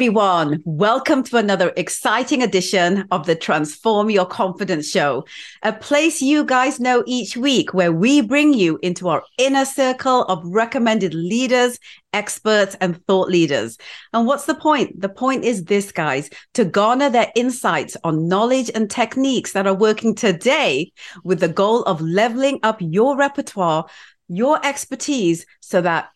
everyone. 0.00 0.62
Welcome 0.64 1.22
to 1.24 1.36
another 1.36 1.74
exciting 1.76 2.42
edition 2.42 3.06
of 3.10 3.26
the 3.26 3.34
Transform 3.34 4.08
Your 4.08 4.24
Confidence 4.24 4.88
Show, 4.88 5.26
a 5.62 5.74
place 5.74 6.22
you 6.22 6.42
guys 6.42 6.80
know 6.80 7.04
each 7.06 7.36
week 7.36 7.74
where 7.74 7.92
we 7.92 8.22
bring 8.22 8.54
you 8.54 8.78
into 8.80 9.10
our 9.10 9.22
inner 9.36 9.66
circle 9.66 10.22
of 10.22 10.42
recommended 10.42 11.12
leaders, 11.12 11.78
experts, 12.14 12.78
and 12.80 13.04
thought 13.04 13.28
leaders. 13.28 13.76
And 14.14 14.26
what's 14.26 14.46
the 14.46 14.54
point? 14.54 14.98
The 14.98 15.10
point 15.10 15.44
is 15.44 15.64
this, 15.64 15.92
guys, 15.92 16.30
to 16.54 16.64
garner 16.64 17.10
their 17.10 17.30
insights 17.36 17.94
on 18.02 18.26
knowledge 18.26 18.70
and 18.74 18.90
techniques 18.90 19.52
that 19.52 19.66
are 19.66 19.74
working 19.74 20.14
today 20.14 20.92
with 21.24 21.40
the 21.40 21.48
goal 21.48 21.82
of 21.82 22.00
leveling 22.00 22.58
up 22.62 22.78
your 22.80 23.18
repertoire, 23.18 23.84
your 24.28 24.64
expertise, 24.64 25.44
so 25.60 25.82
that 25.82 26.08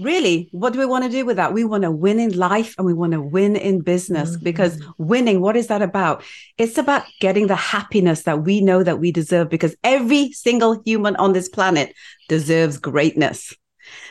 really, 0.00 0.48
what 0.52 0.72
do 0.72 0.78
we 0.78 0.86
want 0.86 1.04
to 1.04 1.10
do 1.10 1.24
with 1.24 1.36
that? 1.36 1.52
We 1.52 1.64
want 1.64 1.82
to 1.82 1.90
win 1.90 2.18
in 2.18 2.36
life 2.36 2.74
and 2.78 2.86
we 2.86 2.94
want 2.94 3.12
to 3.12 3.20
win 3.20 3.56
in 3.56 3.80
business 3.80 4.30
mm-hmm. 4.30 4.44
because 4.44 4.82
winning, 4.98 5.40
what 5.40 5.56
is 5.56 5.68
that 5.68 5.82
about? 5.82 6.22
It's 6.58 6.78
about 6.78 7.04
getting 7.20 7.46
the 7.46 7.56
happiness 7.56 8.22
that 8.22 8.42
we 8.42 8.60
know 8.60 8.82
that 8.82 8.98
we 8.98 9.12
deserve 9.12 9.48
because 9.48 9.76
every 9.84 10.32
single 10.32 10.82
human 10.84 11.16
on 11.16 11.32
this 11.32 11.48
planet 11.48 11.94
deserves 12.28 12.78
greatness. 12.78 13.54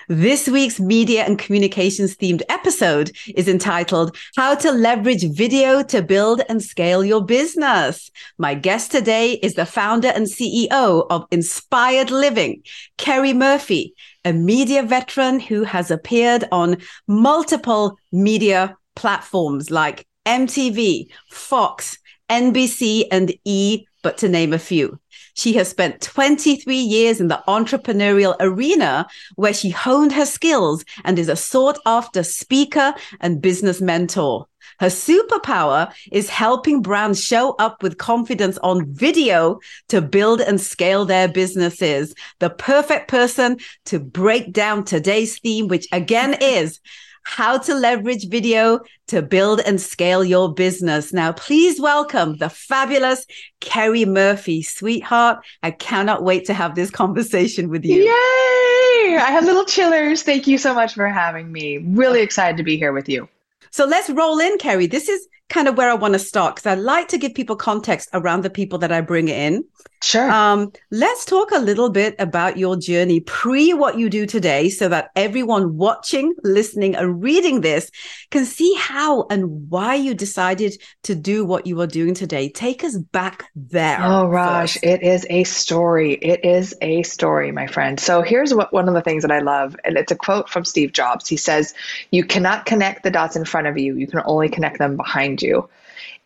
This 0.07 0.49
week's 0.49 0.79
media 0.79 1.23
and 1.23 1.39
communications 1.39 2.17
themed 2.17 2.41
episode 2.49 3.11
is 3.35 3.47
entitled 3.47 4.17
How 4.35 4.55
to 4.55 4.71
Leverage 4.71 5.23
Video 5.31 5.83
to 5.83 6.01
Build 6.01 6.41
and 6.49 6.61
Scale 6.61 7.05
Your 7.05 7.23
Business. 7.23 8.11
My 8.37 8.53
guest 8.53 8.91
today 8.91 9.33
is 9.41 9.53
the 9.53 9.65
founder 9.65 10.09
and 10.09 10.25
CEO 10.25 11.07
of 11.09 11.25
Inspired 11.31 12.11
Living, 12.11 12.63
Kerry 12.97 13.31
Murphy 13.31 13.95
a 14.25 14.33
media 14.33 14.83
veteran 14.83 15.39
who 15.39 15.63
has 15.63 15.91
appeared 15.91 16.45
on 16.51 16.77
multiple 17.07 17.97
media 18.11 18.77
platforms 18.95 19.71
like 19.71 20.05
MTV, 20.25 21.07
Fox, 21.29 21.97
NBC, 22.29 23.05
and 23.11 23.33
E, 23.45 23.85
but 24.03 24.17
to 24.19 24.29
name 24.29 24.53
a 24.53 24.59
few. 24.59 24.99
She 25.33 25.53
has 25.53 25.69
spent 25.69 26.01
23 26.01 26.75
years 26.75 27.21
in 27.21 27.27
the 27.27 27.41
entrepreneurial 27.47 28.35
arena 28.39 29.07
where 29.35 29.53
she 29.53 29.69
honed 29.69 30.13
her 30.13 30.25
skills 30.25 30.83
and 31.03 31.17
is 31.17 31.29
a 31.29 31.35
sought 31.35 31.79
after 31.85 32.23
speaker 32.23 32.93
and 33.19 33.41
business 33.41 33.81
mentor. 33.81 34.47
Her 34.81 34.87
superpower 34.87 35.93
is 36.11 36.27
helping 36.27 36.81
brands 36.81 37.23
show 37.23 37.51
up 37.59 37.83
with 37.83 37.99
confidence 37.99 38.57
on 38.63 38.91
video 38.91 39.59
to 39.89 40.01
build 40.01 40.41
and 40.41 40.59
scale 40.59 41.05
their 41.05 41.27
businesses. 41.27 42.15
The 42.39 42.49
perfect 42.49 43.07
person 43.07 43.59
to 43.85 43.99
break 43.99 44.51
down 44.51 44.83
today's 44.83 45.37
theme, 45.37 45.67
which 45.67 45.87
again 45.91 46.35
is 46.41 46.79
how 47.25 47.59
to 47.59 47.75
leverage 47.75 48.27
video 48.27 48.79
to 49.09 49.21
build 49.21 49.59
and 49.59 49.79
scale 49.79 50.23
your 50.23 50.51
business. 50.51 51.13
Now, 51.13 51.31
please 51.33 51.79
welcome 51.79 52.37
the 52.37 52.49
fabulous 52.49 53.27
Kerry 53.59 54.05
Murphy. 54.05 54.63
Sweetheart, 54.63 55.45
I 55.61 55.69
cannot 55.69 56.23
wait 56.23 56.45
to 56.45 56.55
have 56.55 56.73
this 56.73 56.89
conversation 56.89 57.69
with 57.69 57.85
you. 57.85 58.01
Yay! 58.01 59.15
I 59.15 59.29
have 59.29 59.45
little 59.45 59.65
chillers. 59.65 60.23
Thank 60.23 60.47
you 60.47 60.57
so 60.57 60.73
much 60.73 60.95
for 60.95 61.07
having 61.07 61.51
me. 61.51 61.77
Really 61.77 62.21
excited 62.21 62.57
to 62.57 62.63
be 62.63 62.77
here 62.77 62.93
with 62.93 63.07
you. 63.07 63.29
So 63.71 63.85
let's 63.85 64.09
roll 64.09 64.39
in, 64.39 64.57
Carrie. 64.57 64.87
This 64.87 65.09
is 65.09 65.27
kind 65.51 65.67
of 65.67 65.77
where 65.77 65.91
I 65.91 65.93
want 65.93 66.13
to 66.13 66.19
start 66.19 66.55
because 66.55 66.65
I 66.65 66.75
like 66.75 67.09
to 67.09 67.17
give 67.17 67.35
people 67.35 67.55
context 67.55 68.09
around 68.13 68.43
the 68.43 68.49
people 68.49 68.79
that 68.79 68.91
I 68.91 69.01
bring 69.01 69.27
in. 69.27 69.63
Sure. 70.03 70.31
Um, 70.31 70.71
let's 70.89 71.25
talk 71.25 71.51
a 71.51 71.59
little 71.59 71.89
bit 71.89 72.15
about 72.17 72.57
your 72.57 72.75
journey 72.75 73.19
pre 73.19 73.71
what 73.73 73.99
you 73.99 74.09
do 74.09 74.25
today 74.25 74.69
so 74.69 74.89
that 74.89 75.11
everyone 75.15 75.77
watching, 75.77 76.33
listening, 76.43 76.95
and 76.95 77.21
reading 77.21 77.61
this 77.61 77.91
can 78.31 78.45
see 78.45 78.73
how 78.79 79.27
and 79.29 79.69
why 79.69 79.93
you 79.93 80.15
decided 80.15 80.81
to 81.03 81.13
do 81.13 81.45
what 81.45 81.67
you 81.67 81.79
are 81.81 81.87
doing 81.87 82.15
today. 82.15 82.49
Take 82.49 82.83
us 82.83 82.97
back 82.97 83.45
there. 83.55 83.99
Oh, 84.01 84.27
Raj, 84.27 84.73
first. 84.73 84.83
it 84.83 85.03
is 85.03 85.27
a 85.29 85.43
story. 85.43 86.13
It 86.13 86.43
is 86.43 86.75
a 86.81 87.03
story, 87.03 87.51
my 87.51 87.67
friend. 87.67 87.99
So 87.99 88.23
here's 88.23 88.55
what 88.55 88.73
one 88.73 88.87
of 88.87 88.95
the 88.95 89.01
things 89.01 89.21
that 89.21 89.31
I 89.31 89.39
love, 89.39 89.75
and 89.83 89.97
it's 89.97 90.11
a 90.11 90.15
quote 90.15 90.49
from 90.49 90.65
Steve 90.65 90.93
Jobs. 90.93 91.27
He 91.27 91.37
says, 91.37 91.75
You 92.09 92.23
cannot 92.23 92.65
connect 92.65 93.03
the 93.03 93.11
dots 93.11 93.35
in 93.35 93.45
front 93.45 93.67
of 93.67 93.77
you, 93.77 93.95
you 93.97 94.07
can 94.07 94.21
only 94.25 94.49
connect 94.49 94.79
them 94.79 94.97
behind 94.97 95.40
you. 95.41 95.69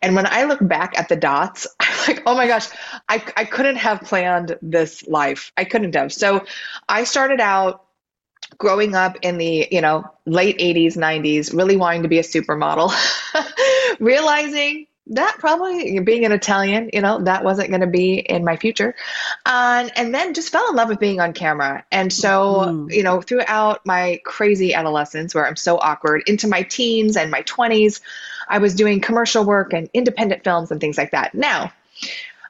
And 0.02 0.14
when 0.14 0.26
I 0.26 0.44
look 0.44 0.58
back 0.60 0.98
at 0.98 1.08
the 1.08 1.16
dots, 1.16 1.66
I'm 1.80 2.08
like, 2.08 2.22
oh 2.26 2.36
my 2.36 2.46
gosh, 2.46 2.68
I, 3.08 3.22
I 3.36 3.44
couldn't 3.44 3.76
have 3.76 4.02
planned 4.02 4.58
this 4.62 5.06
life. 5.06 5.52
I 5.56 5.64
couldn't 5.64 5.94
have. 5.94 6.12
So 6.12 6.44
I 6.88 7.04
started 7.04 7.40
out 7.40 7.84
growing 8.58 8.94
up 8.94 9.16
in 9.22 9.38
the, 9.38 9.66
you 9.70 9.80
know, 9.80 10.04
late 10.24 10.58
80s, 10.58 10.96
90s, 10.96 11.56
really 11.56 11.76
wanting 11.76 12.02
to 12.02 12.08
be 12.08 12.18
a 12.18 12.22
supermodel, 12.22 12.92
realizing 14.00 14.86
that 15.08 15.36
probably 15.38 16.00
being 16.00 16.24
an 16.24 16.32
Italian, 16.32 16.90
you 16.92 17.00
know, 17.00 17.22
that 17.22 17.44
wasn't 17.44 17.68
going 17.68 17.80
to 17.80 17.86
be 17.86 18.18
in 18.18 18.44
my 18.44 18.56
future. 18.56 18.94
And 19.44 19.92
and 19.96 20.12
then 20.12 20.34
just 20.34 20.50
fell 20.50 20.68
in 20.68 20.74
love 20.74 20.88
with 20.88 20.98
being 20.98 21.20
on 21.20 21.32
camera. 21.32 21.84
And 21.92 22.12
so, 22.12 22.64
mm. 22.66 22.92
you 22.92 23.02
know, 23.04 23.20
throughout 23.20 23.86
my 23.86 24.20
crazy 24.24 24.74
adolescence 24.74 25.34
where 25.34 25.46
I'm 25.46 25.56
so 25.56 25.78
awkward 25.78 26.24
into 26.26 26.48
my 26.48 26.62
teens 26.62 27.16
and 27.16 27.30
my 27.30 27.42
20s, 27.42 28.00
I 28.48 28.58
was 28.58 28.74
doing 28.74 29.00
commercial 29.00 29.44
work 29.44 29.72
and 29.72 29.88
independent 29.92 30.44
films 30.44 30.70
and 30.70 30.80
things 30.80 30.98
like 30.98 31.10
that. 31.10 31.34
Now, 31.34 31.72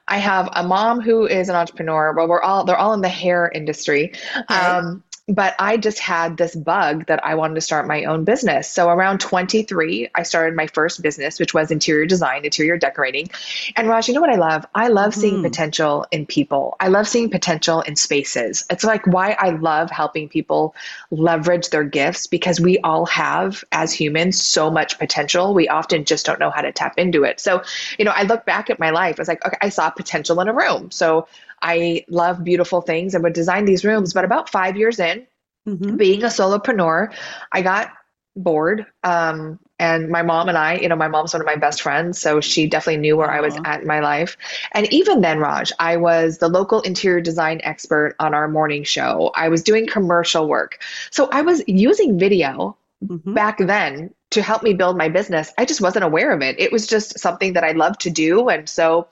I 0.07 0.17
have 0.19 0.49
a 0.53 0.63
mom 0.63 1.01
who 1.01 1.25
is 1.25 1.49
an 1.49 1.55
entrepreneur. 1.55 2.13
Well, 2.13 2.27
we're 2.27 2.41
all 2.41 2.63
they're 2.63 2.77
all 2.77 2.93
in 2.93 3.01
the 3.01 3.09
hair 3.09 3.49
industry. 3.53 4.13
Um, 4.47 5.03
but 5.27 5.55
I 5.59 5.75
just 5.75 5.99
had 5.99 6.37
this 6.37 6.55
bug 6.55 7.07
that 7.07 7.23
I 7.25 7.35
wanted 7.35 7.55
to 7.55 7.61
start 7.61 7.85
my 7.85 8.05
own 8.05 8.23
business. 8.23 8.69
So 8.69 8.87
around 8.87 9.19
23, 9.19 10.09
I 10.15 10.23
started 10.23 10.55
my 10.55 10.67
first 10.67 11.01
business, 11.01 11.37
which 11.37 11.53
was 11.53 11.69
interior 11.69 12.05
design, 12.05 12.45
interior 12.45 12.77
decorating. 12.77 13.29
And 13.75 13.89
Raj, 13.89 14.07
you 14.07 14.13
know 14.13 14.21
what 14.21 14.29
I 14.29 14.37
love? 14.37 14.65
I 14.73 14.87
love 14.87 15.13
mm. 15.13 15.17
seeing 15.17 15.33
mm-hmm. 15.35 15.43
potential 15.43 16.05
in 16.11 16.25
people. 16.25 16.77
I 16.79 16.87
love 16.87 17.09
seeing 17.09 17.29
potential 17.29 17.81
in 17.81 17.97
spaces. 17.97 18.65
It's 18.69 18.85
like 18.85 19.05
why 19.05 19.35
I 19.37 19.49
love 19.49 19.91
helping 19.91 20.29
people 20.29 20.73
leverage 21.11 21.71
their 21.71 21.83
gifts 21.83 22.27
because 22.27 22.61
we 22.61 22.77
all 22.79 23.05
have, 23.07 23.65
as 23.73 23.91
humans, 23.91 24.41
so 24.41 24.71
much 24.71 24.97
potential. 24.97 25.53
We 25.53 25.67
often 25.67 26.05
just 26.05 26.25
don't 26.25 26.39
know 26.39 26.51
how 26.51 26.61
to 26.61 26.71
tap 26.71 26.97
into 26.97 27.25
it. 27.25 27.41
So, 27.41 27.63
you 27.99 28.05
know, 28.05 28.13
I 28.15 28.23
look 28.23 28.45
back 28.45 28.69
at 28.69 28.79
my 28.79 28.91
life, 28.91 29.19
I 29.19 29.21
was 29.21 29.27
like, 29.27 29.45
okay, 29.45 29.57
I 29.61 29.67
saw 29.69 29.89
potential 29.89 30.39
in 30.39 30.47
a 30.47 30.53
room. 30.53 30.89
So 30.89 31.27
I 31.61 32.05
love 32.09 32.43
beautiful 32.43 32.81
things 32.81 33.13
and 33.13 33.23
would 33.23 33.33
design 33.33 33.65
these 33.65 33.83
rooms. 33.85 34.13
But 34.13 34.25
about 34.25 34.49
five 34.49 34.77
years 34.77 34.99
in, 34.99 35.27
mm-hmm. 35.67 35.97
being 35.97 36.23
a 36.23 36.27
solopreneur, 36.27 37.13
I 37.51 37.61
got 37.61 37.91
bored. 38.35 38.85
Um, 39.03 39.59
and 39.79 40.09
my 40.09 40.23
mom 40.23 40.49
and 40.49 40.57
I, 40.57 40.75
you 40.75 40.89
know, 40.89 40.95
my 40.95 41.07
mom's 41.07 41.33
one 41.33 41.41
of 41.41 41.45
my 41.45 41.55
best 41.55 41.81
friends, 41.81 42.19
so 42.19 42.41
she 42.41 42.67
definitely 42.67 43.01
knew 43.01 43.17
where 43.17 43.27
Aww. 43.27 43.37
I 43.37 43.41
was 43.41 43.57
at 43.65 43.81
in 43.81 43.87
my 43.87 43.99
life. 43.99 44.37
And 44.71 44.91
even 44.91 45.21
then, 45.21 45.39
Raj, 45.39 45.71
I 45.79 45.97
was 45.97 46.39
the 46.39 46.47
local 46.47 46.81
interior 46.81 47.21
design 47.21 47.61
expert 47.63 48.15
on 48.19 48.33
our 48.33 48.47
morning 48.47 48.83
show. 48.83 49.31
I 49.35 49.49
was 49.49 49.61
doing 49.61 49.85
commercial 49.85 50.47
work. 50.47 50.81
So 51.11 51.29
I 51.31 51.41
was 51.41 51.63
using 51.67 52.17
video 52.17 52.75
mm-hmm. 53.05 53.33
back 53.33 53.59
then 53.59 54.13
to 54.31 54.41
help 54.41 54.63
me 54.63 54.73
build 54.73 54.97
my 54.97 55.09
business. 55.09 55.53
I 55.57 55.65
just 55.65 55.81
wasn't 55.81 56.05
aware 56.05 56.31
of 56.31 56.41
it. 56.41 56.59
It 56.59 56.71
was 56.71 56.87
just 56.87 57.19
something 57.19 57.53
that 57.53 57.63
I 57.63 57.71
loved 57.71 58.01
to 58.01 58.09
do. 58.09 58.49
And 58.49 58.67
so 58.67 59.07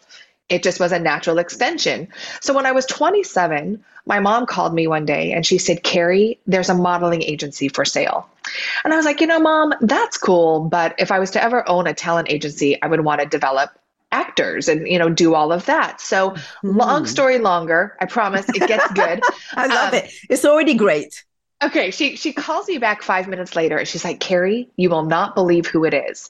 it 0.50 0.64
just 0.64 0.80
was 0.80 0.92
a 0.92 1.00
natural 1.00 1.40
extension. 1.40 2.08
So 2.42 2.54
when 2.54 2.66
I 2.66 2.72
was 2.72 2.86
27, 2.86 3.84
my 4.06 4.20
mom 4.20 4.46
called 4.46 4.74
me 4.74 4.88
one 4.88 5.06
day 5.06 5.32
and 5.32 5.46
she 5.46 5.58
said, 5.58 5.84
Carrie, 5.84 6.40
there's 6.46 6.70
a 6.70 6.76
modeling 6.76 7.24
agency 7.24 7.68
for 7.70 7.84
sale. 7.84 8.30
And 8.84 8.94
I 8.94 8.98
was 8.98 9.06
like, 9.06 9.22
you 9.22 9.28
know, 9.28 9.40
mom, 9.40 9.74
that's 9.82 10.18
cool. 10.18 10.62
But 10.62 10.96
if 11.00 11.12
I 11.12 11.20
was 11.20 11.32
to 11.32 11.44
ever 11.44 11.68
own 11.68 11.88
a 11.88 11.94
talent 11.94 12.30
agency, 12.30 12.80
I 12.82 12.88
would 12.88 13.02
want 13.02 13.22
to 13.22 13.28
develop 13.28 13.72
actors 14.12 14.70
and 14.70 14.88
you 14.88 14.98
know 14.98 15.10
do 15.10 15.34
all 15.34 15.52
of 15.52 15.66
that 15.66 16.00
so 16.00 16.34
long 16.64 17.06
story 17.06 17.38
longer 17.38 17.98
i 18.00 18.06
promise 18.06 18.48
it 18.48 18.66
gets 18.66 18.90
good 18.94 19.22
i 19.56 19.66
love 19.66 19.94
um, 19.94 20.00
it 20.00 20.14
it's 20.30 20.46
already 20.46 20.74
great 20.74 21.26
Okay, 21.66 21.90
she 21.90 22.16
she 22.16 22.32
calls 22.32 22.68
me 22.68 22.78
back 22.78 23.02
five 23.02 23.28
minutes 23.28 23.56
later 23.56 23.78
and 23.78 23.88
she's 23.88 24.06
like, 24.06 24.20
Carrie, 24.20 24.70
you 24.76 24.88
will 24.92 25.04
not 25.04 25.34
believe 25.34 25.66
who 25.66 25.84
it 25.84 25.96
is. 25.96 26.30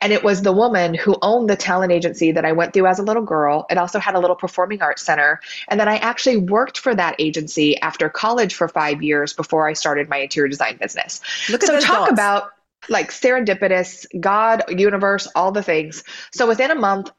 And 0.00 0.10
it 0.10 0.24
was 0.24 0.40
the 0.40 0.52
woman 0.52 0.94
who 0.94 1.16
owned 1.20 1.50
the 1.50 1.56
talent 1.56 1.92
agency 1.92 2.32
that 2.32 2.46
I 2.46 2.52
went 2.52 2.72
through 2.72 2.86
as 2.86 2.98
a 2.98 3.02
little 3.02 3.22
girl. 3.22 3.66
It 3.68 3.76
also 3.76 3.98
had 3.98 4.14
a 4.14 4.18
little 4.18 4.36
performing 4.36 4.80
arts 4.80 5.02
center. 5.02 5.40
And 5.68 5.78
then 5.78 5.86
I 5.86 5.98
actually 5.98 6.38
worked 6.38 6.78
for 6.78 6.94
that 6.94 7.16
agency 7.18 7.78
after 7.82 8.08
college 8.08 8.54
for 8.54 8.68
five 8.68 9.02
years 9.02 9.34
before 9.34 9.68
I 9.68 9.74
started 9.74 10.08
my 10.08 10.16
interior 10.16 10.48
design 10.48 10.78
business. 10.78 11.20
Look 11.50 11.62
so 11.62 11.78
talk 11.78 12.10
about 12.10 12.52
like 12.88 13.10
serendipitous, 13.10 14.06
God, 14.18 14.64
universe, 14.70 15.28
all 15.34 15.52
the 15.52 15.62
things. 15.62 16.04
So 16.32 16.48
within 16.48 16.70
a 16.70 16.74
month, 16.74 17.10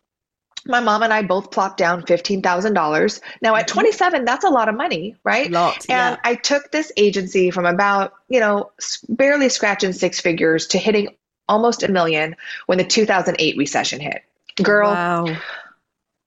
my 0.65 0.79
mom 0.79 1.03
and 1.03 1.13
I 1.13 1.21
both 1.21 1.51
plopped 1.51 1.77
down 1.77 2.03
$15,000. 2.03 3.21
Now 3.41 3.55
at 3.55 3.67
mm-hmm. 3.67 3.73
27, 3.73 4.25
that's 4.25 4.45
a 4.45 4.49
lot 4.49 4.69
of 4.69 4.75
money, 4.75 5.15
right? 5.23 5.49
Lot, 5.51 5.85
and 5.89 6.15
yeah. 6.15 6.17
I 6.23 6.35
took 6.35 6.71
this 6.71 6.91
agency 6.97 7.51
from 7.51 7.65
about, 7.65 8.13
you 8.29 8.39
know, 8.39 8.71
barely 9.09 9.49
scratching 9.49 9.93
six 9.93 10.19
figures 10.19 10.67
to 10.67 10.77
hitting 10.77 11.09
almost 11.47 11.83
a 11.83 11.91
million 11.91 12.35
when 12.65 12.77
the 12.77 12.83
2008 12.83 13.57
recession 13.57 13.99
hit. 13.99 14.23
Girl, 14.61 14.91
wow. 14.91 15.37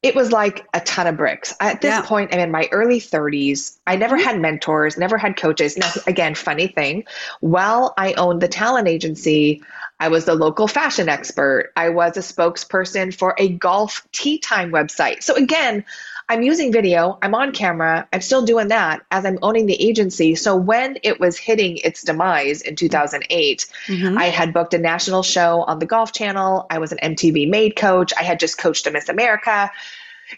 It 0.04 0.14
was 0.14 0.32
like 0.32 0.66
a 0.74 0.80
ton 0.80 1.06
of 1.06 1.16
bricks. 1.16 1.54
At 1.60 1.80
this 1.80 1.88
yeah. 1.88 2.02
point, 2.02 2.34
I'm 2.34 2.38
in 2.38 2.50
my 2.50 2.68
early 2.72 3.00
30s. 3.00 3.78
I 3.86 3.96
never 3.96 4.16
mm-hmm. 4.16 4.24
had 4.24 4.38
mentors, 4.38 4.98
never 4.98 5.16
had 5.16 5.38
coaches. 5.38 5.78
Now, 5.78 5.90
again, 6.06 6.34
funny 6.34 6.66
thing, 6.66 7.04
while 7.40 7.94
I 7.96 8.12
owned 8.12 8.42
the 8.42 8.48
talent 8.48 8.86
agency, 8.86 9.62
I 10.00 10.08
was 10.08 10.26
the 10.26 10.34
local 10.34 10.68
fashion 10.68 11.08
expert. 11.08 11.72
I 11.74 11.88
was 11.88 12.18
a 12.18 12.20
spokesperson 12.20 13.14
for 13.14 13.34
a 13.38 13.48
golf 13.48 14.06
tee 14.12 14.38
time 14.38 14.70
website. 14.70 15.22
So 15.22 15.36
again, 15.36 15.86
I'm 16.28 16.42
using 16.42 16.72
video, 16.72 17.18
I'm 17.22 17.34
on 17.34 17.52
camera, 17.52 18.08
I'm 18.12 18.20
still 18.20 18.44
doing 18.44 18.68
that 18.68 19.02
as 19.10 19.26
I'm 19.26 19.38
owning 19.42 19.66
the 19.66 19.80
agency. 19.82 20.34
So 20.34 20.56
when 20.56 20.98
it 21.02 21.20
was 21.20 21.36
hitting 21.36 21.78
its 21.78 22.02
demise 22.02 22.62
in 22.62 22.76
2008, 22.76 23.66
mm-hmm. 23.86 24.18
I 24.18 24.24
had 24.24 24.54
booked 24.54 24.74
a 24.74 24.78
national 24.78 25.22
show 25.22 25.62
on 25.62 25.78
the 25.78 25.86
Golf 25.86 26.12
Channel. 26.12 26.66
I 26.70 26.78
was 26.78 26.92
an 26.92 26.98
MTV 27.02 27.48
Made 27.48 27.76
coach. 27.76 28.12
I 28.18 28.22
had 28.22 28.40
just 28.40 28.58
coached 28.58 28.86
a 28.86 28.90
Miss 28.90 29.08
America. 29.08 29.70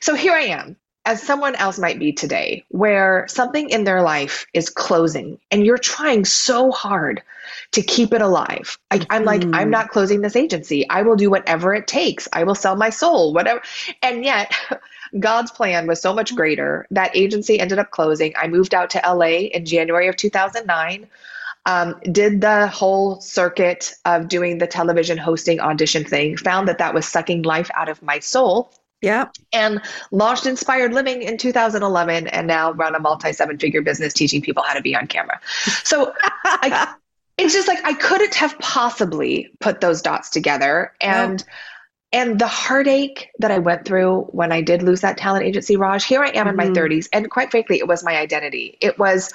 So 0.00 0.14
here 0.14 0.32
I 0.32 0.42
am 0.42 0.76
as 1.06 1.22
someone 1.22 1.54
else 1.54 1.78
might 1.78 2.00
be 2.00 2.12
today, 2.12 2.64
where 2.68 3.26
something 3.28 3.70
in 3.70 3.84
their 3.84 4.02
life 4.02 4.44
is 4.52 4.68
closing 4.68 5.38
and 5.52 5.64
you're 5.64 5.78
trying 5.78 6.24
so 6.24 6.72
hard 6.72 7.22
to 7.70 7.80
keep 7.80 8.12
it 8.12 8.20
alive. 8.20 8.76
I, 8.90 9.06
am 9.10 9.24
like, 9.24 9.42
I'm 9.42 9.52
mm-hmm. 9.52 9.70
not 9.70 9.90
closing 9.90 10.20
this 10.20 10.34
agency. 10.34 10.88
I 10.90 11.02
will 11.02 11.14
do 11.14 11.30
whatever 11.30 11.72
it 11.74 11.86
takes. 11.86 12.26
I 12.32 12.42
will 12.42 12.56
sell 12.56 12.74
my 12.74 12.90
soul, 12.90 13.32
whatever. 13.32 13.62
And 14.02 14.24
yet, 14.24 14.52
God's 15.19 15.50
plan 15.50 15.87
was 15.87 16.00
so 16.00 16.14
much 16.14 16.35
greater. 16.35 16.87
That 16.91 17.14
agency 17.17 17.61
ended 17.61 17.79
up 17.79 17.91
closing. 17.91 18.32
I 18.37 18.49
moved 18.49 18.75
out 18.75 18.91
to 18.91 19.03
LA 19.06 19.49
in 19.53 19.64
January 19.64 20.08
of 20.08 20.17
2009. 20.17 21.06
Um, 21.67 21.97
did 22.12 22.41
the 22.41 22.69
whole 22.69 23.20
circuit 23.20 23.93
of 24.05 24.29
doing 24.29 24.58
the 24.58 24.69
television 24.69 25.19
hosting 25.19 25.58
audition 25.58 26.05
thing, 26.05 26.37
found 26.37 26.69
that 26.69 26.79
that 26.79 26.94
was 26.94 27.06
sucking 27.06 27.43
life 27.43 27.70
out 27.75 27.88
of 27.88 28.00
my 28.03 28.20
soul. 28.20 28.73
Yeah. 29.03 29.26
And 29.53 29.81
launched 30.11 30.47
Inspired 30.47 30.94
Living 30.94 31.23
in 31.23 31.37
2011 31.37 32.29
and 32.29 32.47
now 32.47 32.73
run 32.73 32.94
a 32.94 33.00
multi 33.00 33.32
seven 33.32 33.58
figure 33.58 33.82
business 33.82 34.12
teaching 34.12 34.41
people 34.41 34.62
how 34.62 34.75
to 34.75 34.81
be 34.81 34.94
on 34.94 35.06
camera. 35.06 35.41
So 35.85 36.14
I, 36.44 36.94
it's 37.38 37.53
just 37.53 37.69
like 37.69 37.85
I 37.85 37.94
couldn't 37.94 38.35
have 38.35 38.58
possibly 38.58 39.50
put 39.61 39.81
those 39.81 40.03
dots 40.03 40.31
together. 40.31 40.93
And 41.00 41.44
and 42.16 42.38
the 42.38 42.46
heartache 42.46 43.28
that 43.40 43.50
I 43.50 43.58
went 43.58 43.84
through 43.84 44.22
when 44.30 44.50
I 44.50 44.62
did 44.62 44.82
lose 44.82 45.02
that 45.02 45.18
talent 45.18 45.44
agency, 45.44 45.76
Raj, 45.76 46.02
here 46.02 46.22
I 46.22 46.28
am 46.28 46.46
mm-hmm. 46.46 46.48
in 46.48 46.56
my 46.56 46.66
30s. 46.68 46.88
Mm-hmm. 46.88 47.08
And 47.12 47.30
quite 47.30 47.50
frankly, 47.50 47.78
it 47.78 47.86
was 47.86 48.02
my 48.02 48.16
identity. 48.16 48.78
It 48.80 48.98
was 48.98 49.34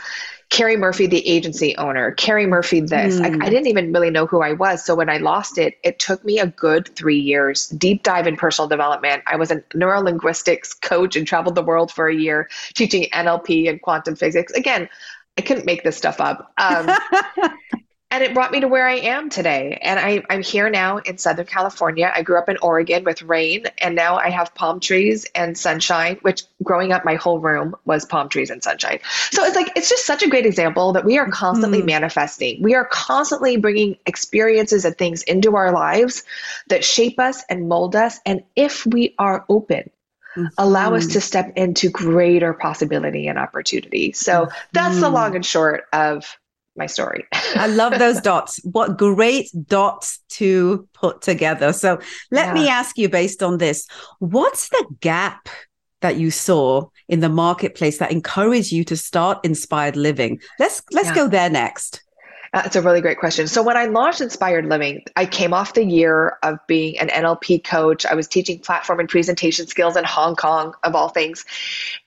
Carrie 0.49 0.77
Murphy, 0.77 1.05
the 1.05 1.25
agency 1.27 1.77
owner, 1.77 2.09
Carrie 2.13 2.47
Murphy, 2.47 2.79
this. 2.79 3.19
Mm. 3.19 3.39
I, 3.39 3.45
I, 3.45 3.49
didn't 3.49 3.67
even 3.67 3.93
really 3.93 4.09
know 4.09 4.25
who 4.25 4.41
I 4.41 4.53
was. 4.53 4.83
So 4.83 4.95
when 4.95 5.11
I 5.11 5.17
lost 5.17 5.59
it, 5.59 5.77
it 5.83 5.99
took 5.99 6.25
me 6.25 6.39
a 6.39 6.47
good 6.47 6.89
three 6.95 7.19
years, 7.19 7.67
deep 7.67 8.01
dive 8.01 8.25
in 8.25 8.35
personal 8.35 8.67
development. 8.67 9.21
I 9.27 9.35
was 9.35 9.51
a 9.51 9.57
neurolinguistics 9.75 10.81
coach 10.81 11.15
and 11.15 11.27
traveled 11.27 11.53
the 11.53 11.63
world 11.63 11.91
for 11.91 12.07
a 12.07 12.15
year 12.15 12.49
teaching 12.73 13.05
NLP 13.13 13.69
and 13.69 13.79
quantum 13.79 14.15
physics. 14.15 14.51
Again, 14.53 14.89
I 15.37 15.41
couldn't 15.41 15.67
make 15.67 15.83
this 15.83 15.97
stuff 15.97 16.19
up. 16.19 16.51
Um, 16.57 16.89
and 18.11 18.23
it 18.23 18.33
brought 18.33 18.51
me 18.51 18.59
to 18.59 18.67
where 18.67 18.87
I 18.87 18.95
am 18.95 19.29
today. 19.29 19.79
And 19.81 19.97
I, 19.97 20.21
I'm 20.29 20.43
here 20.43 20.69
now 20.69 20.97
in 20.97 21.17
Southern 21.17 21.45
California. 21.45 22.11
I 22.13 22.21
grew 22.21 22.37
up 22.37 22.49
in 22.49 22.57
Oregon 22.61 23.05
with 23.05 23.21
rain, 23.21 23.65
and 23.77 23.95
now 23.95 24.17
I 24.17 24.29
have 24.29 24.53
palm 24.53 24.81
trees 24.81 25.25
and 25.33 25.57
sunshine, 25.57 26.17
which 26.21 26.43
growing 26.61 26.91
up, 26.91 27.05
my 27.05 27.15
whole 27.15 27.39
room 27.39 27.73
was 27.85 28.05
palm 28.05 28.27
trees 28.27 28.49
and 28.49 28.61
sunshine. 28.61 28.99
So 29.31 29.45
it's 29.45 29.55
like, 29.55 29.71
it's 29.77 29.89
just 29.89 30.05
such 30.05 30.23
a 30.23 30.29
great 30.29 30.45
example 30.45 30.91
that 30.91 31.05
we 31.05 31.17
are 31.17 31.29
constantly 31.29 31.79
mm-hmm. 31.79 31.87
manifesting. 31.87 32.61
We 32.61 32.75
are 32.75 32.85
constantly 32.85 33.55
bringing 33.55 33.97
experiences 34.05 34.83
and 34.83 34.97
things 34.97 35.23
into 35.23 35.55
our 35.55 35.71
lives 35.71 36.23
that 36.67 36.83
shape 36.83 37.17
us 37.17 37.43
and 37.49 37.69
mold 37.69 37.95
us. 37.95 38.19
And 38.25 38.43
if 38.55 38.85
we 38.85 39.15
are 39.17 39.45
open, 39.49 39.89
Mm-hmm. 40.33 40.47
allow 40.59 40.93
us 40.93 41.07
to 41.07 41.19
step 41.19 41.51
into 41.57 41.89
greater 41.89 42.53
possibility 42.53 43.27
and 43.27 43.37
opportunity. 43.37 44.13
So 44.13 44.47
that's 44.71 44.93
mm-hmm. 44.93 45.01
the 45.01 45.09
long 45.09 45.35
and 45.35 45.45
short 45.45 45.87
of 45.91 46.39
my 46.75 46.85
story. 46.85 47.25
I 47.55 47.67
love 47.67 47.99
those 47.99 48.21
dots. 48.31 48.59
What 48.63 48.97
great 48.97 49.49
dots 49.65 50.19
to 50.29 50.87
put 50.93 51.21
together. 51.21 51.73
So 51.73 51.99
let 52.31 52.47
yeah. 52.47 52.53
me 52.53 52.67
ask 52.67 52.97
you 52.97 53.09
based 53.09 53.43
on 53.43 53.57
this, 53.57 53.87
what's 54.19 54.69
the 54.69 54.85
gap 54.99 55.49
that 56.01 56.15
you 56.17 56.31
saw 56.31 56.87
in 57.07 57.19
the 57.19 57.29
marketplace 57.29 57.99
that 57.99 58.11
encouraged 58.11 58.71
you 58.71 58.83
to 58.85 58.97
start 58.97 59.43
inspired 59.43 59.95
living? 59.95 60.39
Let's 60.59 60.81
let's 60.91 61.09
yeah. 61.09 61.15
go 61.15 61.27
there 61.27 61.49
next. 61.49 62.03
That's 62.53 62.75
a 62.75 62.81
really 62.81 62.99
great 62.99 63.17
question. 63.17 63.47
So 63.47 63.63
when 63.63 63.77
I 63.77 63.85
launched 63.85 64.19
Inspired 64.19 64.65
Living, 64.65 65.05
I 65.15 65.25
came 65.25 65.53
off 65.53 65.73
the 65.73 65.85
year 65.85 66.37
of 66.43 66.59
being 66.67 66.99
an 66.99 67.07
NLP 67.07 67.63
coach. 67.63 68.05
I 68.05 68.13
was 68.13 68.27
teaching 68.27 68.59
platform 68.59 68.99
and 68.99 69.07
presentation 69.07 69.67
skills 69.67 69.95
in 69.95 70.03
Hong 70.03 70.35
Kong, 70.35 70.73
of 70.83 70.93
all 70.93 71.07
things. 71.07 71.45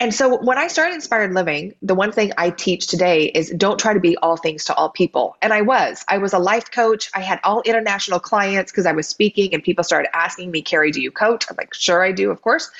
And 0.00 0.12
so 0.12 0.36
when 0.42 0.58
I 0.58 0.68
started 0.68 0.96
Inspired 0.96 1.32
Living, 1.32 1.74
the 1.80 1.94
one 1.94 2.12
thing 2.12 2.30
I 2.36 2.50
teach 2.50 2.88
today 2.88 3.28
is 3.28 3.54
don't 3.56 3.80
try 3.80 3.94
to 3.94 4.00
be 4.00 4.18
all 4.18 4.36
things 4.36 4.64
to 4.66 4.74
all 4.74 4.90
people. 4.90 5.34
And 5.40 5.54
I 5.54 5.62
was. 5.62 6.04
I 6.08 6.18
was 6.18 6.34
a 6.34 6.38
life 6.38 6.70
coach. 6.70 7.10
I 7.14 7.20
had 7.20 7.40
all 7.42 7.62
international 7.62 8.20
clients 8.20 8.70
because 8.70 8.84
I 8.84 8.92
was 8.92 9.08
speaking 9.08 9.54
and 9.54 9.62
people 9.62 9.82
started 9.82 10.14
asking 10.14 10.50
me, 10.50 10.60
Carrie, 10.60 10.90
do 10.90 11.00
you 11.00 11.10
coach? 11.10 11.46
I'm 11.48 11.56
like, 11.56 11.72
sure 11.72 12.02
I 12.02 12.12
do, 12.12 12.30
of 12.30 12.42
course. 12.42 12.70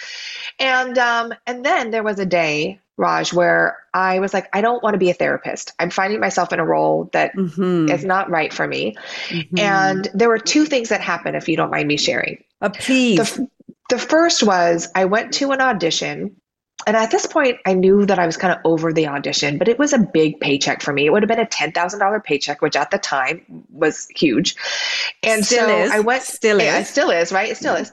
And 0.58 0.98
um, 0.98 1.32
and 1.46 1.64
then 1.64 1.92
there 1.92 2.02
was 2.02 2.18
a 2.18 2.26
day 2.26 2.80
Raj, 2.96 3.32
where 3.32 3.78
I 3.92 4.20
was 4.20 4.32
like, 4.32 4.48
I 4.52 4.60
don't 4.60 4.82
want 4.82 4.94
to 4.94 4.98
be 4.98 5.10
a 5.10 5.14
therapist. 5.14 5.72
I'm 5.78 5.90
finding 5.90 6.20
myself 6.20 6.52
in 6.52 6.60
a 6.60 6.64
role 6.64 7.10
that 7.12 7.34
mm-hmm. 7.34 7.90
is 7.90 8.04
not 8.04 8.30
right 8.30 8.52
for 8.52 8.66
me. 8.68 8.96
Mm-hmm. 9.28 9.58
And 9.58 10.08
there 10.14 10.28
were 10.28 10.38
two 10.38 10.64
things 10.64 10.90
that 10.90 11.00
happened, 11.00 11.36
if 11.36 11.48
you 11.48 11.56
don't 11.56 11.70
mind 11.70 11.88
me 11.88 11.96
sharing. 11.96 12.42
Uh, 12.60 12.70
please. 12.70 13.18
The, 13.18 13.48
the 13.90 13.98
first 13.98 14.42
was 14.42 14.88
I 14.94 15.06
went 15.06 15.34
to 15.34 15.50
an 15.50 15.60
audition. 15.60 16.36
And 16.86 16.96
at 16.96 17.10
this 17.10 17.26
point, 17.26 17.58
I 17.66 17.72
knew 17.72 18.04
that 18.06 18.18
I 18.18 18.26
was 18.26 18.36
kind 18.36 18.52
of 18.52 18.60
over 18.64 18.92
the 18.92 19.08
audition, 19.08 19.58
but 19.58 19.68
it 19.68 19.78
was 19.78 19.92
a 19.92 19.98
big 19.98 20.38
paycheck 20.40 20.82
for 20.82 20.92
me. 20.92 21.06
It 21.06 21.12
would 21.12 21.22
have 21.22 21.28
been 21.28 21.40
a 21.40 21.46
$10,000 21.46 22.24
paycheck, 22.24 22.60
which 22.60 22.76
at 22.76 22.90
the 22.90 22.98
time 22.98 23.64
was 23.70 24.06
huge. 24.14 24.54
And 25.22 25.44
still 25.44 25.66
so 25.66 25.78
is. 25.78 25.90
I 25.90 26.00
went, 26.00 26.22
still 26.22 26.60
is. 26.60 26.74
It 26.74 26.86
still 26.86 27.10
is, 27.10 27.32
right? 27.32 27.50
It 27.50 27.56
still 27.56 27.74
is. 27.74 27.90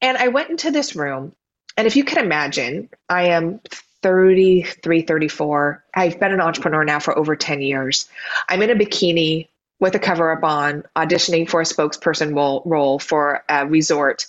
And 0.00 0.16
I 0.16 0.28
went 0.28 0.50
into 0.50 0.70
this 0.70 0.96
room. 0.96 1.34
And 1.76 1.86
if 1.86 1.96
you 1.96 2.04
can 2.04 2.24
imagine, 2.24 2.88
I 3.08 3.28
am 3.28 3.60
33, 4.02 5.02
34. 5.02 5.84
I've 5.94 6.18
been 6.18 6.32
an 6.32 6.40
entrepreneur 6.40 6.84
now 6.84 6.98
for 6.98 7.16
over 7.18 7.36
10 7.36 7.60
years. 7.60 8.08
I'm 8.48 8.62
in 8.62 8.70
a 8.70 8.74
bikini 8.74 9.48
with 9.78 9.94
a 9.94 9.98
cover 9.98 10.30
up 10.30 10.44
on, 10.44 10.84
auditioning 10.96 11.48
for 11.48 11.60
a 11.60 11.64
spokesperson 11.64 12.34
role, 12.34 12.62
role 12.64 12.98
for 12.98 13.44
a 13.48 13.66
resort. 13.66 14.26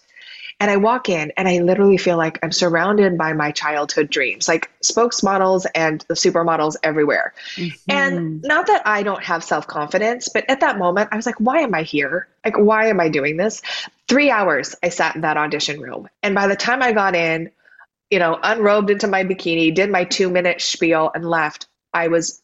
And 0.62 0.70
I 0.70 0.78
walk 0.78 1.10
in 1.10 1.32
and 1.38 1.48
I 1.48 1.58
literally 1.58 1.98
feel 1.98 2.18
like 2.18 2.38
I'm 2.44 2.52
surrounded 2.52 3.18
by 3.18 3.34
my 3.34 3.50
childhood 3.52 4.12
dreams, 4.12 4.48
like 4.48 4.70
spokesmodels 4.84 5.66
and 5.74 6.06
the 6.08 6.14
supermodels 6.14 6.76
everywhere. 6.84 7.34
Mm-hmm. 7.56 7.92
And 7.92 8.42
not 8.44 8.68
that 8.68 8.84
I 8.86 9.02
don't 9.02 9.24
have 9.24 9.44
self 9.44 9.66
confidence, 9.66 10.30
but 10.30 10.48
at 10.48 10.60
that 10.60 10.78
moment, 10.78 11.10
I 11.12 11.16
was 11.16 11.26
like, 11.26 11.40
why 11.40 11.62
am 11.62 11.74
I 11.74 11.82
here? 11.82 12.28
Like, 12.46 12.60
why 12.60 12.90
am 12.90 13.00
I 13.00 13.10
doing 13.10 13.38
this? 13.38 13.64
Three 14.08 14.30
hours 14.30 14.76
I 14.84 14.90
sat 14.90 15.16
in 15.16 15.22
that 15.22 15.36
audition 15.36 15.82
room. 15.82 16.08
And 16.22 16.36
by 16.36 16.46
the 16.46 16.56
time 16.56 16.84
I 16.84 16.92
got 16.92 17.16
in, 17.16 17.50
you 18.12 18.20
know, 18.20 18.38
unrobed 18.44 18.90
into 18.90 19.08
my 19.08 19.24
bikini, 19.24 19.74
did 19.74 19.90
my 19.90 20.04
two 20.04 20.30
minute 20.30 20.62
spiel, 20.62 21.12
and 21.16 21.28
left, 21.28 21.68
I 21.94 22.10
was 22.10 22.42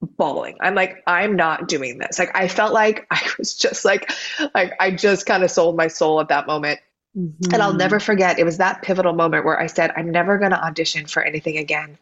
bawling. 0.00 0.56
I'm 0.60 0.74
like, 0.74 1.02
I'm 1.06 1.34
not 1.34 1.66
doing 1.66 1.98
this. 1.98 2.18
Like, 2.18 2.30
I 2.36 2.46
felt 2.46 2.72
like 2.72 3.06
I 3.10 3.20
was 3.38 3.56
just 3.56 3.84
like, 3.84 4.10
like 4.54 4.74
I 4.78 4.90
just 4.90 5.26
kind 5.26 5.42
of 5.42 5.50
sold 5.50 5.76
my 5.76 5.88
soul 5.88 6.20
at 6.20 6.28
that 6.28 6.46
moment. 6.46 6.78
Mm-hmm. 7.16 7.54
And 7.54 7.62
I'll 7.62 7.74
never 7.74 7.98
forget, 7.98 8.38
it 8.38 8.44
was 8.44 8.58
that 8.58 8.82
pivotal 8.82 9.14
moment 9.14 9.44
where 9.44 9.58
I 9.58 9.66
said, 9.66 9.92
I'm 9.96 10.10
never 10.10 10.38
going 10.38 10.50
to 10.50 10.62
audition 10.62 11.06
for 11.06 11.22
anything 11.22 11.56
again 11.56 11.98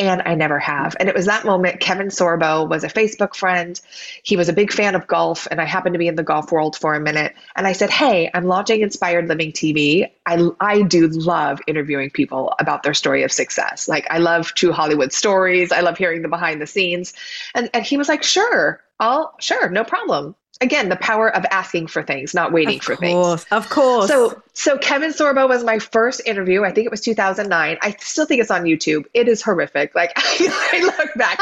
and 0.00 0.22
I 0.24 0.34
never 0.34 0.58
have. 0.58 0.96
And 0.98 1.10
it 1.10 1.14
was 1.14 1.26
that 1.26 1.44
moment. 1.44 1.78
Kevin 1.78 2.08
Sorbo 2.08 2.66
was 2.66 2.84
a 2.84 2.88
Facebook 2.88 3.36
friend. 3.36 3.78
He 4.22 4.34
was 4.34 4.48
a 4.48 4.52
big 4.54 4.72
fan 4.72 4.94
of 4.94 5.06
golf, 5.06 5.46
and 5.50 5.60
I 5.60 5.66
happened 5.66 5.92
to 5.92 5.98
be 5.98 6.08
in 6.08 6.16
the 6.16 6.22
golf 6.22 6.50
world 6.50 6.74
for 6.74 6.94
a 6.94 7.00
minute. 7.00 7.34
And 7.54 7.66
I 7.66 7.72
said, 7.72 7.90
Hey, 7.90 8.30
I'm 8.32 8.46
launching 8.46 8.80
Inspired 8.80 9.28
Living 9.28 9.52
TV. 9.52 10.10
I, 10.24 10.48
I 10.58 10.82
do 10.82 11.06
love 11.08 11.60
interviewing 11.66 12.08
people 12.08 12.54
about 12.58 12.82
their 12.82 12.94
story 12.94 13.22
of 13.24 13.30
success. 13.30 13.88
Like, 13.88 14.06
I 14.10 14.18
love 14.18 14.54
true 14.54 14.72
Hollywood 14.72 15.12
stories, 15.12 15.70
I 15.70 15.80
love 15.80 15.98
hearing 15.98 16.22
the 16.22 16.28
behind 16.28 16.62
the 16.62 16.66
scenes. 16.66 17.12
And, 17.54 17.68
and 17.74 17.84
he 17.84 17.98
was 17.98 18.08
like, 18.08 18.22
Sure, 18.22 18.82
I'll, 18.98 19.34
sure, 19.38 19.68
no 19.68 19.84
problem 19.84 20.34
again 20.60 20.88
the 20.88 20.96
power 20.96 21.34
of 21.34 21.44
asking 21.50 21.86
for 21.86 22.02
things 22.02 22.34
not 22.34 22.52
waiting 22.52 22.78
of 22.78 22.84
for 22.84 22.96
course, 22.96 23.44
things 23.44 23.52
of 23.52 23.70
course. 23.70 24.08
So 24.08 24.42
so 24.52 24.76
kevin 24.78 25.10
sorbo 25.10 25.48
was 25.48 25.64
my 25.64 25.78
first 25.78 26.20
interview. 26.26 26.64
I 26.64 26.72
think 26.72 26.86
it 26.86 26.90
was 26.90 27.00
2009 27.00 27.78
i 27.80 27.90
still 28.00 28.26
think 28.26 28.40
it's 28.40 28.50
on 28.50 28.64
youtube. 28.64 29.04
It 29.14 29.28
is 29.28 29.42
horrific. 29.42 29.94
Like 29.94 30.12
i 30.16 30.80
look 30.98 31.14
back. 31.16 31.38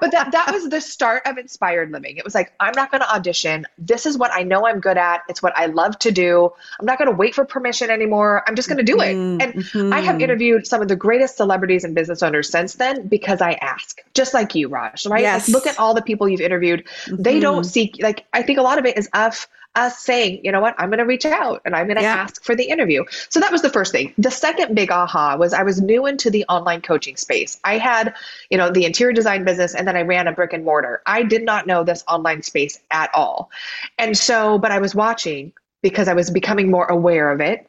But 0.00 0.10
that 0.12 0.32
that 0.32 0.52
was 0.52 0.68
the 0.70 0.80
start 0.80 1.22
of 1.26 1.38
inspired 1.38 1.90
living. 1.92 2.16
It 2.16 2.24
was 2.24 2.34
like 2.34 2.52
i'm 2.60 2.72
not 2.74 2.90
going 2.90 3.00
to 3.00 3.14
audition. 3.14 3.66
This 3.78 4.06
is 4.06 4.16
what 4.16 4.30
i 4.32 4.42
know 4.42 4.66
i'm 4.66 4.80
good 4.80 4.96
at. 4.96 5.22
It's 5.28 5.42
what 5.42 5.52
i 5.56 5.66
love 5.66 5.98
to 6.00 6.10
do. 6.10 6.50
I'm 6.80 6.86
not 6.86 6.98
going 6.98 7.10
to 7.10 7.16
wait 7.16 7.34
for 7.34 7.44
permission 7.44 7.90
anymore. 7.90 8.42
I'm 8.46 8.54
just 8.54 8.68
going 8.68 8.78
to 8.78 8.84
do 8.84 9.00
it. 9.00 9.12
Mm-hmm. 9.12 9.40
and 9.40 9.54
mm-hmm. 9.54 9.92
i 9.92 10.00
have 10.00 10.20
interviewed 10.20 10.66
some 10.66 10.80
of 10.80 10.88
the 10.88 10.96
greatest 10.96 11.36
celebrities 11.36 11.84
and 11.84 11.94
business 11.94 12.22
owners 12.22 12.48
since 12.48 12.74
then 12.74 13.06
because 13.08 13.40
i 13.40 13.52
ask 13.54 14.00
just 14.14 14.32
like 14.34 14.54
you 14.54 14.68
raj 14.68 15.04
right? 15.06 15.22
Yes. 15.22 15.48
Like, 15.48 15.54
look 15.54 15.66
at 15.66 15.78
all 15.78 15.94
the 15.94 16.02
people 16.02 16.28
you've 16.28 16.40
interviewed. 16.40 16.84
Mm-hmm. 16.84 17.22
they 17.22 17.40
don't 17.40 17.64
seek 17.64 17.96
like 18.00 18.24
i 18.32 18.42
think 18.42 18.58
a 18.62 18.64
lot 18.64 18.78
of 18.78 18.86
it 18.86 18.96
is 18.96 19.08
us 19.12 19.48
us 19.74 19.98
saying, 19.98 20.40
you 20.44 20.52
know 20.52 20.60
what, 20.60 20.74
I'm 20.78 20.90
going 20.90 20.98
to 20.98 21.06
reach 21.06 21.24
out 21.24 21.62
and 21.64 21.74
I'm 21.74 21.86
going 21.86 21.96
to 21.96 22.02
yeah. 22.02 22.14
ask 22.14 22.44
for 22.44 22.54
the 22.54 22.64
interview. 22.64 23.04
So 23.30 23.40
that 23.40 23.50
was 23.50 23.62
the 23.62 23.70
first 23.70 23.90
thing. 23.90 24.12
The 24.18 24.30
second 24.30 24.74
big 24.74 24.90
aha 24.90 25.36
was 25.36 25.54
I 25.54 25.62
was 25.62 25.80
new 25.80 26.06
into 26.06 26.30
the 26.30 26.44
online 26.48 26.82
coaching 26.82 27.16
space. 27.16 27.58
I 27.64 27.78
had, 27.78 28.14
you 28.50 28.58
know, 28.58 28.70
the 28.70 28.84
interior 28.84 29.14
design 29.14 29.44
business 29.44 29.74
and 29.74 29.88
then 29.88 29.96
I 29.96 30.02
ran 30.02 30.28
a 30.28 30.32
brick 30.32 30.52
and 30.52 30.64
mortar. 30.64 31.00
I 31.06 31.22
did 31.22 31.42
not 31.42 31.66
know 31.66 31.84
this 31.84 32.04
online 32.06 32.42
space 32.42 32.78
at 32.90 33.10
all. 33.14 33.50
And 33.98 34.16
so, 34.16 34.58
but 34.58 34.72
I 34.72 34.78
was 34.78 34.94
watching 34.94 35.54
because 35.82 36.06
I 36.06 36.14
was 36.14 36.30
becoming 36.30 36.70
more 36.70 36.86
aware 36.86 37.30
of 37.32 37.40
it 37.40 37.66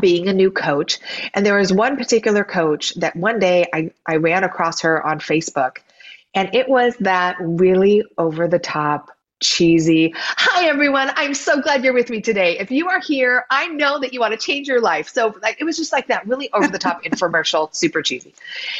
being 0.00 0.28
a 0.28 0.32
new 0.32 0.50
coach. 0.50 0.98
And 1.32 1.46
there 1.46 1.58
was 1.58 1.72
one 1.72 1.96
particular 1.96 2.44
coach 2.44 2.94
that 2.96 3.16
one 3.16 3.38
day 3.38 3.66
I, 3.72 3.90
I 4.06 4.16
ran 4.16 4.44
across 4.44 4.80
her 4.80 5.04
on 5.04 5.20
Facebook. 5.20 5.78
And 6.34 6.54
it 6.54 6.68
was 6.68 6.96
that 7.00 7.36
really 7.40 8.04
over 8.18 8.46
the 8.46 8.58
top, 8.58 9.10
cheesy, 9.40 10.12
hi 10.16 10.66
everyone, 10.66 11.10
I'm 11.16 11.34
so 11.34 11.60
glad 11.60 11.82
you're 11.82 11.94
with 11.94 12.10
me 12.10 12.20
today. 12.20 12.58
If 12.58 12.70
you 12.70 12.88
are 12.88 13.00
here, 13.00 13.46
I 13.50 13.68
know 13.68 13.98
that 13.98 14.12
you 14.12 14.20
want 14.20 14.32
to 14.32 14.38
change 14.38 14.68
your 14.68 14.80
life. 14.80 15.08
So 15.08 15.34
like 15.42 15.56
it 15.60 15.64
was 15.64 15.76
just 15.76 15.92
like 15.92 16.06
that 16.08 16.26
really 16.26 16.52
over 16.52 16.68
the 16.68 16.78
top 16.78 17.02
infomercial, 17.04 17.74
super 17.74 18.02
cheesy. 18.02 18.34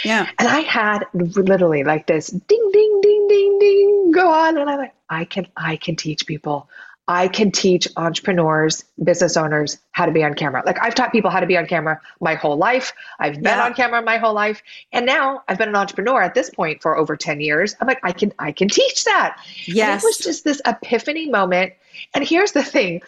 Yeah. 0.05 0.29
And 0.39 0.49
I 0.49 0.61
had 0.61 1.07
literally 1.15 1.83
like 1.85 2.07
this 2.07 2.29
ding, 2.29 2.71
ding, 2.73 3.01
ding, 3.03 3.27
ding, 3.29 3.59
ding 3.59 4.13
go 4.13 4.31
on. 4.31 4.59
And 4.59 4.69
I'm 4.69 4.79
like, 4.79 4.95
I 5.09 5.25
can, 5.25 5.47
I 5.57 5.77
can 5.77 5.97
teach 5.97 6.27
people 6.27 6.69
I 7.11 7.27
can 7.27 7.51
teach 7.51 7.89
entrepreneurs, 7.97 8.85
business 9.03 9.37
owners 9.37 9.79
how 9.91 10.07
to 10.07 10.13
be 10.13 10.23
on 10.23 10.35
camera. 10.35 10.63
Like 10.65 10.81
I've 10.81 10.95
taught 10.95 11.11
people 11.11 11.29
how 11.29 11.41
to 11.41 11.47
be 11.47 11.59
on 11.59 11.67
camera 11.67 12.01
my 12.21 12.37
whole 12.37 12.57
life. 12.57 12.93
I've 13.19 13.35
been 13.35 13.59
yeah. 13.59 13.65
on 13.65 13.75
camera 13.75 14.01
my 14.01 14.17
whole 14.17 14.33
life. 14.33 14.63
And 14.93 15.07
now 15.07 15.43
I've 15.49 15.59
been 15.59 15.71
an 15.71 15.75
entrepreneur 15.75 16.23
at 16.23 16.35
this 16.35 16.51
point 16.51 16.81
for 16.81 16.97
over 16.97 17.17
10 17.17 17.41
years. 17.41 17.75
I'm 17.81 17.89
like, 17.89 17.99
I 18.05 18.13
can 18.13 18.33
I 18.39 18.53
can 18.53 18.69
teach 18.69 19.03
that. 19.07 19.39
Yes. 19.67 19.89
And 19.89 20.01
it 20.01 20.07
was 20.07 20.19
just 20.19 20.45
this 20.45 20.63
epiphany 20.65 21.29
moment. 21.29 21.73
And 22.15 22.25
here's 22.25 22.53
the 22.53 22.63
thing, 22.63 23.03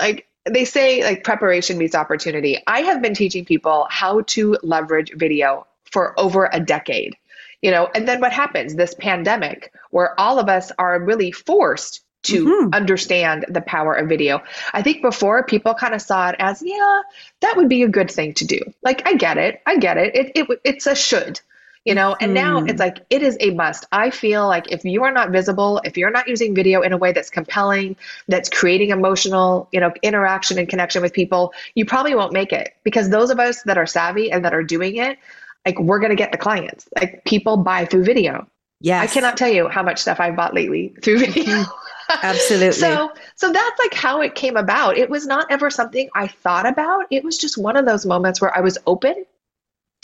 like 0.00 0.28
they 0.48 0.64
say 0.64 1.02
like 1.02 1.24
preparation 1.24 1.78
meets 1.78 1.96
opportunity. 1.96 2.62
I 2.68 2.82
have 2.82 3.02
been 3.02 3.14
teaching 3.14 3.44
people 3.44 3.88
how 3.90 4.20
to 4.20 4.56
leverage 4.62 5.12
video 5.16 5.66
for 5.90 6.14
over 6.16 6.48
a 6.52 6.60
decade. 6.60 7.16
You 7.60 7.72
know, 7.72 7.90
and 7.92 8.06
then 8.06 8.20
what 8.20 8.32
happens? 8.32 8.76
This 8.76 8.94
pandemic 8.94 9.72
where 9.90 10.18
all 10.20 10.38
of 10.38 10.48
us 10.48 10.70
are 10.78 11.02
really 11.02 11.32
forced 11.32 12.02
to 12.28 12.44
mm-hmm. 12.44 12.74
understand 12.74 13.46
the 13.48 13.60
power 13.60 13.94
of 13.94 14.08
video. 14.08 14.42
I 14.72 14.82
think 14.82 15.02
before 15.02 15.42
people 15.44 15.74
kind 15.74 15.94
of 15.94 16.02
saw 16.02 16.30
it 16.30 16.36
as, 16.38 16.62
yeah, 16.64 17.02
that 17.40 17.56
would 17.56 17.68
be 17.68 17.82
a 17.82 17.88
good 17.88 18.10
thing 18.10 18.34
to 18.34 18.44
do. 18.44 18.60
Like, 18.82 19.06
I 19.06 19.14
get 19.14 19.38
it. 19.38 19.60
I 19.66 19.76
get 19.76 19.96
it. 19.96 20.14
It, 20.14 20.32
it 20.34 20.60
it's 20.64 20.86
a 20.86 20.94
should, 20.94 21.40
you 21.84 21.94
know, 21.94 22.16
and 22.20 22.34
now 22.34 22.64
it's 22.64 22.80
like, 22.80 22.98
it 23.08 23.22
is 23.22 23.36
a 23.40 23.50
must. 23.50 23.86
I 23.92 24.10
feel 24.10 24.46
like 24.46 24.70
if 24.70 24.84
you 24.84 25.04
are 25.04 25.12
not 25.12 25.30
visible, 25.30 25.80
if 25.84 25.96
you're 25.96 26.10
not 26.10 26.28
using 26.28 26.54
video 26.54 26.82
in 26.82 26.92
a 26.92 26.96
way 26.96 27.12
that's 27.12 27.30
compelling, 27.30 27.96
that's 28.28 28.48
creating 28.48 28.90
emotional, 28.90 29.68
you 29.72 29.80
know, 29.80 29.92
interaction 30.02 30.58
and 30.58 30.68
connection 30.68 31.00
with 31.00 31.12
people, 31.12 31.52
you 31.74 31.84
probably 31.86 32.14
won't 32.14 32.32
make 32.32 32.52
it 32.52 32.74
because 32.84 33.08
those 33.08 33.30
of 33.30 33.40
us 33.40 33.62
that 33.62 33.78
are 33.78 33.86
savvy 33.86 34.30
and 34.30 34.44
that 34.44 34.52
are 34.52 34.62
doing 34.62 34.96
it, 34.96 35.18
like 35.64 35.78
we're 35.80 35.98
going 35.98 36.10
to 36.10 36.16
get 36.16 36.32
the 36.32 36.38
clients. 36.38 36.88
Like 36.96 37.24
people 37.24 37.56
buy 37.56 37.84
through 37.84 38.04
video. 38.04 38.46
Yeah. 38.80 39.00
I 39.00 39.06
cannot 39.06 39.36
tell 39.36 39.48
you 39.48 39.68
how 39.68 39.82
much 39.82 39.98
stuff 39.98 40.20
I've 40.20 40.36
bought 40.36 40.54
lately 40.54 40.94
through 41.02 41.18
video. 41.18 41.64
Absolutely. 42.08 42.72
so 42.72 43.12
so 43.36 43.52
that's 43.52 43.78
like 43.78 43.94
how 43.94 44.20
it 44.20 44.34
came 44.34 44.56
about. 44.56 44.96
It 44.96 45.10
was 45.10 45.26
not 45.26 45.46
ever 45.50 45.70
something 45.70 46.08
I 46.14 46.28
thought 46.28 46.66
about. 46.66 47.06
It 47.10 47.24
was 47.24 47.38
just 47.38 47.58
one 47.58 47.76
of 47.76 47.86
those 47.86 48.06
moments 48.06 48.40
where 48.40 48.56
I 48.56 48.60
was 48.60 48.78
open. 48.86 49.24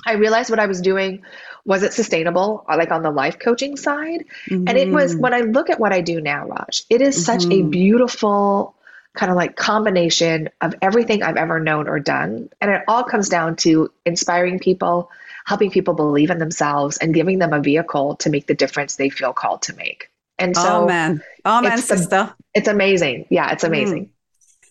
I 0.07 0.15
realized 0.15 0.51
what 0.51 0.61
I 0.61 0.67
was 0.67 0.81
doing 0.81 1.23
was 1.65 1.83
it 1.83 1.95
sustainable, 1.95 2.65
uh, 2.69 2.77
like 2.77 2.91
on 2.91 3.03
the 3.03 3.11
life 3.11 3.39
coaching 3.39 3.77
side. 3.77 4.27
Mm-hmm. 4.51 4.69
And 4.69 4.77
it 4.77 4.91
was 4.91 5.13
mm-hmm. 5.13 5.23
when 5.23 5.35
I 5.35 5.41
look 5.41 5.71
at 5.71 5.81
what 5.81 5.93
I 5.93 6.03
do 6.03 6.21
now, 6.21 6.47
Raj, 6.47 6.85
it 6.91 7.01
is 7.01 7.17
mm-hmm. 7.17 7.25
such 7.25 7.45
a 7.45 7.49
mm-hmm. 7.49 7.71
beautiful 7.71 8.75
kind 9.15 9.31
of 9.31 9.37
like 9.37 9.57
combination 9.57 10.51
of 10.61 10.75
everything 10.83 11.23
I've 11.23 11.37
ever 11.37 11.61
known 11.61 11.89
or 11.89 12.01
done. 12.01 12.51
And 12.61 12.71
it 12.71 12.83
all 12.89 13.05
comes 13.05 13.29
down 13.29 13.57
to 13.57 13.91
inspiring 14.05 14.59
people, 14.59 15.11
helping 15.47 15.71
people 15.71 15.95
believe 15.95 16.31
in 16.31 16.39
themselves, 16.39 16.99
and 16.99 17.15
giving 17.15 17.39
them 17.39 17.53
a 17.53 17.61
vehicle 17.61 18.17
to 18.17 18.31
make 18.31 18.47
the 18.47 18.55
difference 18.55 18.97
they 18.97 19.11
feel 19.11 19.33
called 19.33 19.63
to 19.63 19.75
make. 19.75 20.11
And 20.39 20.57
so, 20.57 20.83
oh 20.83 20.87
man, 20.87 21.23
oh 21.45 21.63
man, 21.63 21.79
it's 21.79 21.87
sister, 21.87 22.35
it's 22.55 22.69
amazing. 22.69 23.27
Yeah, 23.31 23.53
it's 23.53 23.65
amazing. 23.65 24.07
Mm. 24.07 24.11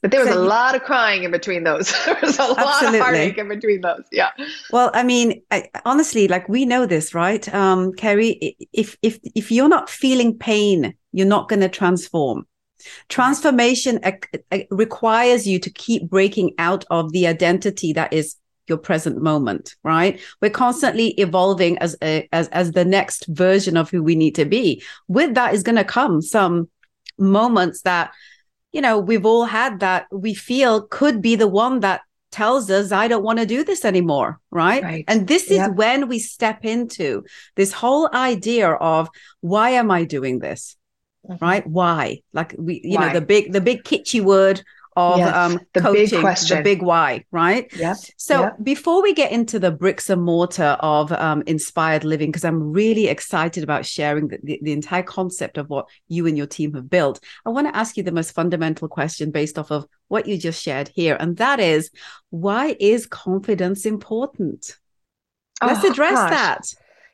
But 0.01 0.11
there 0.11 0.19
was 0.19 0.29
so, 0.29 0.37
a 0.37 0.43
lot 0.43 0.75
of 0.75 0.83
crying 0.83 1.23
in 1.23 1.31
between 1.31 1.63
those. 1.63 1.93
there 2.05 2.17
was 2.21 2.37
a 2.37 2.41
absolutely. 2.41 2.59
lot 2.59 2.93
of 2.93 2.99
heartache 2.99 3.37
in 3.37 3.47
between 3.47 3.79
those. 3.79 4.03
Yeah. 4.11 4.31
Well, 4.69 4.91
I 4.93 5.01
mean, 5.01 5.41
I, 5.49 5.69
honestly, 5.85 6.27
like 6.27 6.49
we 6.49 6.65
know 6.65 6.85
this, 6.85 7.13
right, 7.13 7.53
um, 7.55 7.93
Kerry? 7.93 8.57
If 8.73 8.97
if 9.01 9.17
if 9.33 9.49
you're 9.49 9.69
not 9.69 9.89
feeling 9.89 10.37
pain, 10.37 10.93
you're 11.13 11.25
not 11.25 11.47
going 11.47 11.61
to 11.61 11.69
transform. 11.69 12.45
Transformation 13.07 14.01
uh, 14.03 14.11
uh, 14.51 14.59
requires 14.69 15.47
you 15.47 15.57
to 15.59 15.69
keep 15.69 16.09
breaking 16.09 16.53
out 16.57 16.83
of 16.89 17.13
the 17.13 17.25
identity 17.27 17.93
that 17.93 18.11
is 18.11 18.35
your 18.67 18.77
present 18.77 19.21
moment 19.21 19.75
right 19.83 20.19
we're 20.41 20.49
constantly 20.49 21.09
evolving 21.19 21.77
as 21.79 21.95
a, 22.01 22.27
as 22.31 22.47
as 22.49 22.71
the 22.71 22.85
next 22.85 23.25
version 23.27 23.75
of 23.77 23.89
who 23.89 24.01
we 24.01 24.15
need 24.15 24.35
to 24.35 24.45
be 24.45 24.81
with 25.07 25.35
that 25.35 25.53
is 25.53 25.63
going 25.63 25.75
to 25.75 25.83
come 25.83 26.21
some 26.21 26.69
moments 27.17 27.81
that 27.81 28.11
you 28.71 28.81
know 28.81 28.97
we've 28.99 29.25
all 29.25 29.45
had 29.45 29.79
that 29.79 30.05
we 30.11 30.33
feel 30.33 30.81
could 30.81 31.21
be 31.21 31.35
the 31.35 31.47
one 31.47 31.81
that 31.81 32.01
tells 32.31 32.69
us 32.71 32.91
i 32.91 33.07
don't 33.07 33.23
want 33.23 33.37
to 33.37 33.45
do 33.45 33.63
this 33.63 33.85
anymore 33.85 34.39
right, 34.49 34.81
right. 34.83 35.05
and 35.07 35.27
this 35.27 35.43
is 35.43 35.57
yep. 35.57 35.75
when 35.75 36.07
we 36.07 36.17
step 36.17 36.65
into 36.65 37.23
this 37.55 37.71
whole 37.71 38.09
idea 38.13 38.71
of 38.71 39.07
why 39.41 39.71
am 39.71 39.91
i 39.91 40.03
doing 40.03 40.39
this 40.39 40.75
mm-hmm. 41.29 41.43
right 41.43 41.67
why 41.67 42.19
like 42.33 42.55
we 42.57 42.81
you 42.83 42.97
why? 42.97 43.07
know 43.07 43.13
the 43.13 43.25
big 43.25 43.51
the 43.51 43.61
big 43.61 43.83
kitschy 43.83 44.21
word 44.21 44.63
of 44.95 45.17
yes, 45.17 45.35
um, 45.35 45.59
the 45.73 45.81
coaching, 45.81 46.09
big 46.09 46.19
question. 46.21 46.57
the 46.57 46.63
big 46.63 46.81
why, 46.81 47.23
right? 47.31 47.71
Yeah. 47.75 47.95
So 48.17 48.41
yep. 48.41 48.57
before 48.63 49.01
we 49.01 49.13
get 49.13 49.31
into 49.31 49.59
the 49.59 49.71
bricks 49.71 50.09
and 50.09 50.21
mortar 50.21 50.77
of 50.79 51.11
um, 51.11 51.43
inspired 51.47 52.03
living, 52.03 52.29
because 52.29 52.45
I'm 52.45 52.71
really 52.71 53.07
excited 53.07 53.63
about 53.63 53.85
sharing 53.85 54.27
the, 54.27 54.39
the, 54.43 54.59
the, 54.61 54.71
entire 54.73 55.03
concept 55.03 55.57
of 55.57 55.69
what 55.69 55.87
you 56.07 56.27
and 56.27 56.37
your 56.37 56.47
team 56.47 56.73
have 56.73 56.89
built, 56.89 57.19
I 57.45 57.49
want 57.49 57.67
to 57.67 57.75
ask 57.75 57.97
you 57.97 58.03
the 58.03 58.11
most 58.11 58.31
fundamental 58.31 58.87
question 58.87 59.31
based 59.31 59.57
off 59.57 59.71
of 59.71 59.87
what 60.07 60.27
you 60.27 60.37
just 60.37 60.61
shared 60.61 60.89
here, 60.89 61.17
and 61.19 61.37
that 61.37 61.59
is, 61.59 61.89
why 62.29 62.75
is 62.79 63.05
confidence 63.05 63.85
important? 63.85 64.77
Let's 65.61 65.85
oh, 65.85 65.91
address 65.91 66.13
gosh. 66.13 66.29
that. 66.29 66.61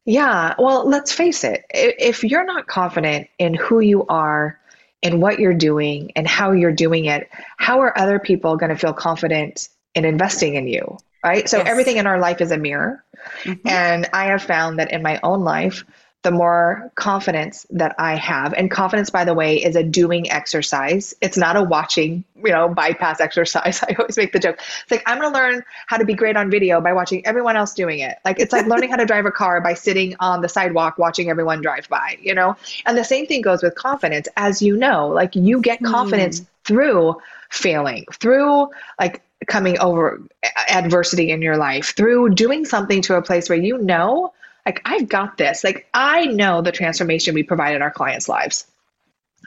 Yeah. 0.06 0.56
Well, 0.58 0.88
let's 0.88 1.12
face 1.12 1.44
it. 1.44 1.66
If 1.70 2.24
you're 2.24 2.46
not 2.46 2.68
confident 2.68 3.28
in 3.38 3.54
who 3.54 3.80
you 3.80 4.06
are 4.08 4.60
in 5.02 5.22
what 5.22 5.40
you're 5.40 5.54
doing 5.54 6.12
and 6.16 6.28
how 6.28 6.52
you're 6.52 6.72
doing 6.72 7.06
it, 7.06 7.30
how 7.58 7.80
are 7.80 7.98
other 7.98 8.20
people 8.20 8.58
going 8.58 8.70
to 8.70 8.76
feel 8.76 8.94
confident 8.94 9.70
in 9.96 10.06
investing 10.06 10.56
in 10.56 10.68
you? 10.68 10.98
Right. 11.24 11.50
So 11.50 11.58
yes. 11.58 11.68
everything 11.68 11.98
in 11.98 12.08
our 12.08 12.20
life 12.20 12.42
is 12.42 12.52
a 12.52 12.58
mirror. 12.58 13.04
Mm-hmm. 13.44 13.68
And 13.68 14.10
I 14.14 14.26
have 14.26 14.42
found 14.42 14.80
that 14.80 14.92
in 14.92 15.02
my 15.02 15.20
own 15.22 15.42
life, 15.42 15.84
the 16.22 16.32
more 16.32 16.92
confidence 16.96 17.66
that 17.70 17.96
I 17.98 18.16
have. 18.16 18.54
And 18.54 18.70
confidence, 18.70 19.10
by 19.10 19.24
the 19.24 19.34
way, 19.34 19.64
is 19.64 19.78
a 19.78 19.84
doing 19.84 20.30
exercise. 20.30 21.14
It's 21.22 21.38
not 21.38 21.56
a 21.56 21.64
watching, 21.64 22.26
you 22.44 22.52
know, 22.52 22.68
bypass 22.68 23.22
exercise. 23.22 23.82
I 23.84 23.96
always 23.98 24.18
make 24.18 24.34
the 24.34 24.40
joke. 24.40 24.60
It's 24.82 24.92
like, 24.92 25.04
I'm 25.06 25.20
going 25.20 25.32
to 25.32 25.40
learn 25.40 25.64
how 25.88 25.96
to 25.96 26.04
be 26.04 26.14
great 26.14 26.36
on 26.36 26.52
video 26.52 26.82
by 26.82 26.92
watching 26.92 27.26
everyone 27.26 27.56
else 27.56 27.74
doing 27.74 28.00
it. 28.00 28.18
Like, 28.26 28.40
it's 28.40 28.52
like 28.52 28.66
learning 28.68 28.90
how 28.90 28.98
to 28.98 29.06
drive 29.06 29.26
a 29.26 29.32
car 29.32 29.62
by 29.62 29.74
sitting 29.74 30.16
on 30.20 30.42
the 30.42 30.50
sidewalk 30.50 30.98
watching 30.98 31.30
everyone 31.30 31.62
drive 31.62 31.88
by, 31.88 32.18
you 32.22 32.34
know? 32.34 32.58
And 32.86 32.98
the 32.98 33.06
same 33.06 33.26
thing 33.26 33.42
goes 33.42 33.64
with 33.64 33.76
confidence. 33.76 34.28
As 34.36 34.62
you 34.62 34.76
know, 34.76 35.08
like, 35.08 35.36
you 35.36 35.62
get 35.62 35.82
confidence 35.84 36.42
mm. 36.42 36.48
through 36.66 37.16
failing, 37.50 38.06
through 38.12 38.70
like 39.00 39.22
coming 39.48 39.80
over 39.80 40.22
adversity 40.70 41.32
in 41.32 41.42
your 41.42 41.58
life, 41.58 41.96
through 41.96 42.30
doing 42.30 42.66
something 42.66 43.02
to 43.04 43.16
a 43.16 43.22
place 43.22 43.50
where 43.50 43.58
you 43.58 43.78
know 43.78 44.34
like, 44.70 44.82
I've 44.86 45.10
got 45.10 45.38
this. 45.38 45.64
Like, 45.64 45.88
I 45.94 46.28
know 46.28 46.62
the 46.62 46.72
transformation 46.72 47.34
we 47.34 47.42
provide 47.42 47.76
in 47.76 47.82
our 47.82 47.90
clients' 47.90 48.30
lives. 48.30 48.68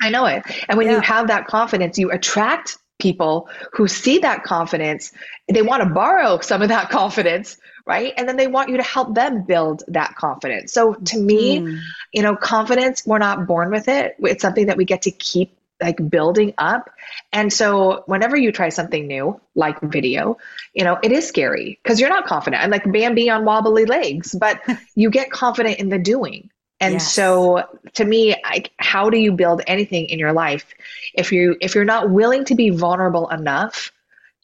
I 0.00 0.10
know 0.10 0.26
it. 0.26 0.42
And 0.68 0.76
when 0.76 0.88
yeah. 0.88 0.94
you 0.94 1.00
have 1.00 1.28
that 1.28 1.46
confidence, 1.46 1.96
you 1.96 2.10
attract 2.10 2.78
people 2.98 3.48
who 3.72 3.86
see 3.86 4.18
that 4.18 4.42
confidence. 4.42 5.12
They 5.52 5.62
want 5.62 5.82
to 5.82 5.88
borrow 5.88 6.40
some 6.40 6.60
of 6.60 6.68
that 6.70 6.90
confidence, 6.90 7.56
right? 7.86 8.12
And 8.16 8.28
then 8.28 8.36
they 8.36 8.48
want 8.48 8.70
you 8.70 8.78
to 8.78 8.82
help 8.82 9.14
them 9.14 9.44
build 9.44 9.84
that 9.88 10.16
confidence. 10.16 10.72
So 10.72 10.94
to 10.94 11.18
me, 11.18 11.60
mm. 11.60 11.78
you 12.12 12.22
know, 12.22 12.34
confidence, 12.34 13.04
we're 13.06 13.18
not 13.18 13.46
born 13.46 13.70
with 13.70 13.86
it. 13.86 14.16
It's 14.18 14.42
something 14.42 14.66
that 14.66 14.76
we 14.76 14.84
get 14.84 15.02
to 15.02 15.12
keep 15.12 15.56
like 15.82 16.08
building 16.08 16.54
up. 16.58 16.90
And 17.32 17.52
so 17.52 18.04
whenever 18.06 18.36
you 18.36 18.52
try 18.52 18.68
something 18.70 19.06
new, 19.06 19.40
like 19.54 19.80
video, 19.80 20.38
you 20.72 20.84
know, 20.84 20.98
it 21.02 21.12
is 21.12 21.26
scary 21.26 21.78
because 21.82 22.00
you're 22.00 22.08
not 22.08 22.26
confident. 22.26 22.62
I'm 22.62 22.70
like 22.70 22.90
Bambi 22.90 23.28
on 23.28 23.44
wobbly 23.44 23.84
legs, 23.84 24.34
but 24.38 24.60
you 24.94 25.10
get 25.10 25.30
confident 25.30 25.78
in 25.78 25.88
the 25.88 25.98
doing. 25.98 26.50
And 26.80 26.94
yes. 26.94 27.12
so 27.12 27.64
to 27.94 28.04
me, 28.04 28.34
like 28.42 28.72
how 28.78 29.10
do 29.10 29.18
you 29.18 29.32
build 29.32 29.62
anything 29.66 30.06
in 30.06 30.18
your 30.18 30.32
life 30.32 30.66
if 31.14 31.30
you 31.30 31.56
if 31.60 31.74
you're 31.76 31.84
not 31.84 32.10
willing 32.10 32.44
to 32.46 32.56
be 32.56 32.70
vulnerable 32.70 33.28
enough 33.28 33.92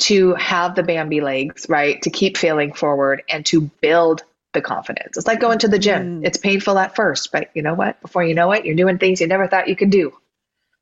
to 0.00 0.35
have 0.35 0.76
the 0.76 0.85
Bambi 0.85 1.21
legs, 1.21 1.66
right? 1.68 2.00
To 2.02 2.11
keep 2.11 2.37
failing 2.37 2.73
forward 2.73 3.23
and 3.28 3.45
to 3.47 3.62
build 3.80 4.23
the 4.52 4.61
confidence. 4.61 5.16
It's 5.16 5.26
like 5.26 5.40
going 5.40 5.59
to 5.61 5.68
the 5.68 5.78
gym. 5.78 6.21
Mm. 6.21 6.26
It's 6.26 6.38
painful 6.38 6.78
at 6.78 6.95
first, 6.95 7.33
but 7.33 7.50
you 7.54 7.62
know 7.62 7.75
what? 7.75 8.00
Before 8.00 8.25
you 8.25 8.35
know 8.35 8.52
it, 8.52 8.64
you're 8.64 8.76
doing 8.76 8.99
things 8.99 9.21
you 9.21 9.26
never 9.26 9.47
thought 9.47 9.68
you 9.68 9.76
could 9.76 9.90
do. 9.90 10.12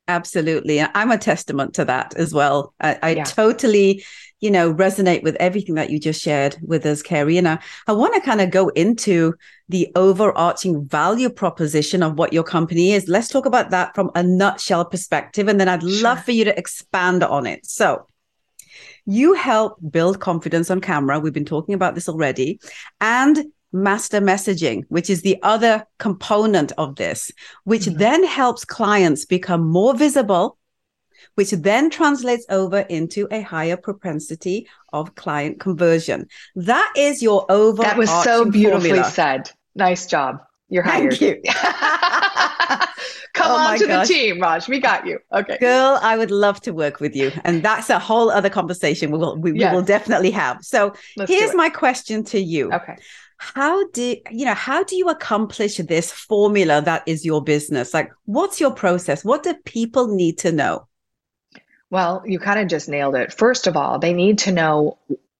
Absolutely. 0.07 0.81
I'm 0.81 1.11
a 1.11 1.17
testament 1.17 1.73
to 1.75 1.85
that 1.85 2.15
as 2.15 2.33
well. 2.33 2.73
I, 2.79 2.97
I 3.03 3.09
yeah. 3.11 3.23
totally, 3.25 4.05
you 4.39 4.49
know, 4.49 4.73
resonate 4.73 5.21
with 5.21 5.35
everything 5.35 5.75
that 5.75 5.89
you 5.89 5.99
just 5.99 6.21
shared 6.21 6.55
with 6.61 6.85
us, 6.85 7.01
Carrie. 7.01 7.37
And 7.37 7.47
I, 7.47 7.59
I 7.87 7.91
want 7.91 8.13
to 8.13 8.21
kind 8.21 8.39
of 8.39 8.49
go 8.49 8.69
into 8.69 9.33
the 9.67 9.91
overarching 9.95 10.87
value 10.87 11.29
proposition 11.29 12.03
of 12.03 12.17
what 12.17 12.31
your 12.31 12.43
company 12.43 12.93
is. 12.93 13.09
Let's 13.09 13.27
talk 13.27 13.45
about 13.45 13.71
that 13.71 13.95
from 13.95 14.11
a 14.15 14.23
nutshell 14.23 14.85
perspective. 14.85 15.49
And 15.49 15.59
then 15.59 15.67
I'd 15.67 15.81
sure. 15.81 16.03
love 16.03 16.23
for 16.23 16.31
you 16.31 16.45
to 16.45 16.57
expand 16.57 17.23
on 17.23 17.45
it. 17.45 17.65
So, 17.65 18.07
you 19.09 19.33
help 19.33 19.77
build 19.89 20.19
confidence 20.19 20.69
on 20.69 20.81
camera. 20.81 21.17
We've 21.17 21.31
been 21.31 21.45
talking 21.45 21.73
about 21.73 21.95
this 21.95 22.09
already. 22.09 22.59
And 22.99 23.45
master 23.83 24.19
messaging, 24.19 24.83
which 24.89 25.09
is 25.09 25.21
the 25.21 25.37
other 25.43 25.85
component 25.99 26.71
of 26.77 26.95
this, 26.95 27.31
which 27.63 27.83
mm-hmm. 27.83 27.97
then 27.97 28.23
helps 28.25 28.65
clients 28.65 29.25
become 29.25 29.67
more 29.67 29.95
visible, 29.95 30.57
which 31.35 31.51
then 31.51 31.89
translates 31.89 32.45
over 32.49 32.79
into 32.79 33.27
a 33.31 33.41
higher 33.41 33.77
propensity 33.77 34.67
of 34.91 35.15
client 35.15 35.59
conversion. 35.59 36.27
That 36.55 36.91
is 36.97 37.21
your 37.21 37.45
over. 37.49 37.83
That 37.83 37.97
was 37.97 38.09
so 38.23 38.49
beautifully 38.49 38.89
formula. 38.89 39.11
said. 39.11 39.51
Nice 39.75 40.07
job. 40.07 40.39
You're 40.69 40.83
hired. 40.83 41.13
Thank 41.17 41.21
you. 41.21 41.41
Come 43.37 43.51
oh 43.51 43.55
on 43.55 43.79
to 43.79 43.87
gosh. 43.87 44.07
the 44.07 44.13
team, 44.13 44.41
Raj. 44.41 44.67
We 44.67 44.79
got 44.79 45.05
you. 45.05 45.19
Okay. 45.31 45.57
Girl, 45.59 45.99
I 46.01 46.17
would 46.17 46.31
love 46.31 46.59
to 46.61 46.71
work 46.71 46.99
with 46.99 47.15
you. 47.15 47.31
And 47.43 47.61
that's 47.61 47.89
a 47.89 47.99
whole 47.99 48.31
other 48.31 48.49
conversation 48.49 49.11
we 49.11 49.19
will 49.19 49.37
we, 49.37 49.53
yes. 49.53 49.71
we 49.71 49.77
will 49.77 49.85
definitely 49.85 50.31
have. 50.31 50.63
So 50.63 50.93
Let's 51.15 51.31
here's 51.31 51.53
my 51.53 51.69
question 51.69 52.23
to 52.25 52.39
you. 52.39 52.71
Okay. 52.71 52.95
How 53.37 53.87
do 53.89 54.17
you 54.31 54.45
know 54.45 54.53
how 54.53 54.83
do 54.83 54.95
you 54.95 55.09
accomplish 55.09 55.77
this 55.77 56.11
formula 56.11 56.81
that 56.81 57.03
is 57.05 57.25
your 57.25 57.43
business? 57.43 57.93
Like 57.93 58.11
what's 58.25 58.59
your 58.59 58.71
process? 58.71 59.23
What 59.23 59.43
do 59.43 59.53
people 59.65 60.07
need 60.07 60.39
to 60.39 60.51
know? 60.51 60.87
Well, 61.89 62.23
you 62.25 62.39
kind 62.39 62.59
of 62.59 62.67
just 62.67 62.89
nailed 62.89 63.15
it. 63.15 63.31
First 63.31 63.67
of 63.67 63.77
all, 63.77 63.99
they 63.99 64.13
need 64.13 64.39
to 64.39 64.51
know 64.51 64.97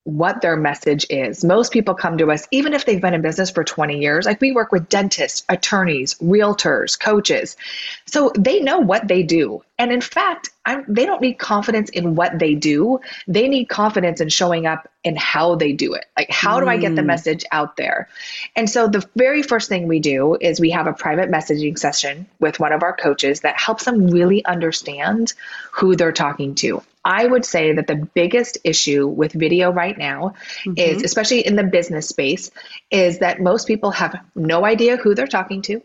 what 0.08 0.40
their 0.40 0.56
message 0.56 1.06
is. 1.10 1.44
Most 1.44 1.74
people 1.74 1.94
come 1.94 2.18
to 2.18 2.32
us, 2.32 2.48
even 2.52 2.74
if 2.74 2.86
they've 2.86 3.02
been 3.02 3.14
in 3.14 3.22
business 3.22 3.50
for 3.50 3.66
20 3.66 4.00
years. 4.00 4.26
Like 4.26 4.40
we 4.40 4.54
work 4.54 4.72
with 4.72 4.88
dentists, 4.88 5.44
attorneys, 5.50 6.14
realtors, 6.20 6.98
coaches. 6.98 7.58
So 8.06 8.32
they 8.40 8.62
know 8.62 8.80
what 8.80 9.10
they 9.10 9.22
do. 9.22 9.64
And 9.80 9.92
in 9.92 10.02
fact, 10.02 10.50
I'm, 10.66 10.84
they 10.88 11.06
don't 11.06 11.22
need 11.22 11.36
confidence 11.36 11.90
in 11.92 12.16
what 12.16 12.40
they 12.40 12.56
do. 12.56 13.00
They 13.28 13.48
need 13.48 13.66
confidence 13.66 14.22
in 14.22 14.30
showing 14.30 14.66
up 14.66 14.90
and 15.06 15.18
how 15.18 15.56
they 15.56 15.74
do 15.74 15.94
it. 15.94 16.06
Like, 16.18 16.32
how 16.32 16.60
do 16.60 16.68
I 16.68 16.78
get 16.78 16.96
the 16.96 17.04
mm. 17.04 17.08
message 17.08 17.46
out 17.52 17.78
there? 17.78 18.10
And 18.56 18.68
so, 18.70 18.88
the 18.88 19.08
very 19.16 19.44
first 19.44 19.70
thing 19.70 19.88
we 19.88 20.00
do 20.00 20.36
is 20.42 20.60
we 20.60 20.72
have 20.72 20.88
a 20.88 20.94
private 20.94 21.30
messaging 21.30 21.78
session 21.78 22.28
with 22.40 22.60
one 22.60 22.74
of 22.74 22.82
our 22.82 22.96
coaches 22.96 23.42
that 23.42 23.60
helps 23.60 23.86
them 23.86 24.08
really 24.08 24.44
understand 24.46 25.34
who 25.72 25.96
they're 25.96 26.12
talking 26.12 26.56
to. 26.56 26.82
I 27.06 27.26
would 27.26 27.46
say 27.46 27.74
that 27.74 27.88
the 27.88 27.96
biggest 27.96 28.58
issue 28.64 29.08
with 29.08 29.32
video 29.32 29.72
right 29.72 29.98
now 29.98 30.34
mm-hmm. 30.66 30.74
is, 30.76 31.04
especially 31.04 31.46
in 31.46 31.56
the 31.56 31.64
business 31.64 32.10
space, 32.10 32.52
is 32.92 33.20
that 33.20 33.40
most 33.40 33.68
people 33.68 33.92
have 33.92 34.20
no 34.36 34.66
idea 34.66 34.98
who 34.98 35.16
they're 35.16 35.28
talking 35.28 35.62
to. 35.64 35.82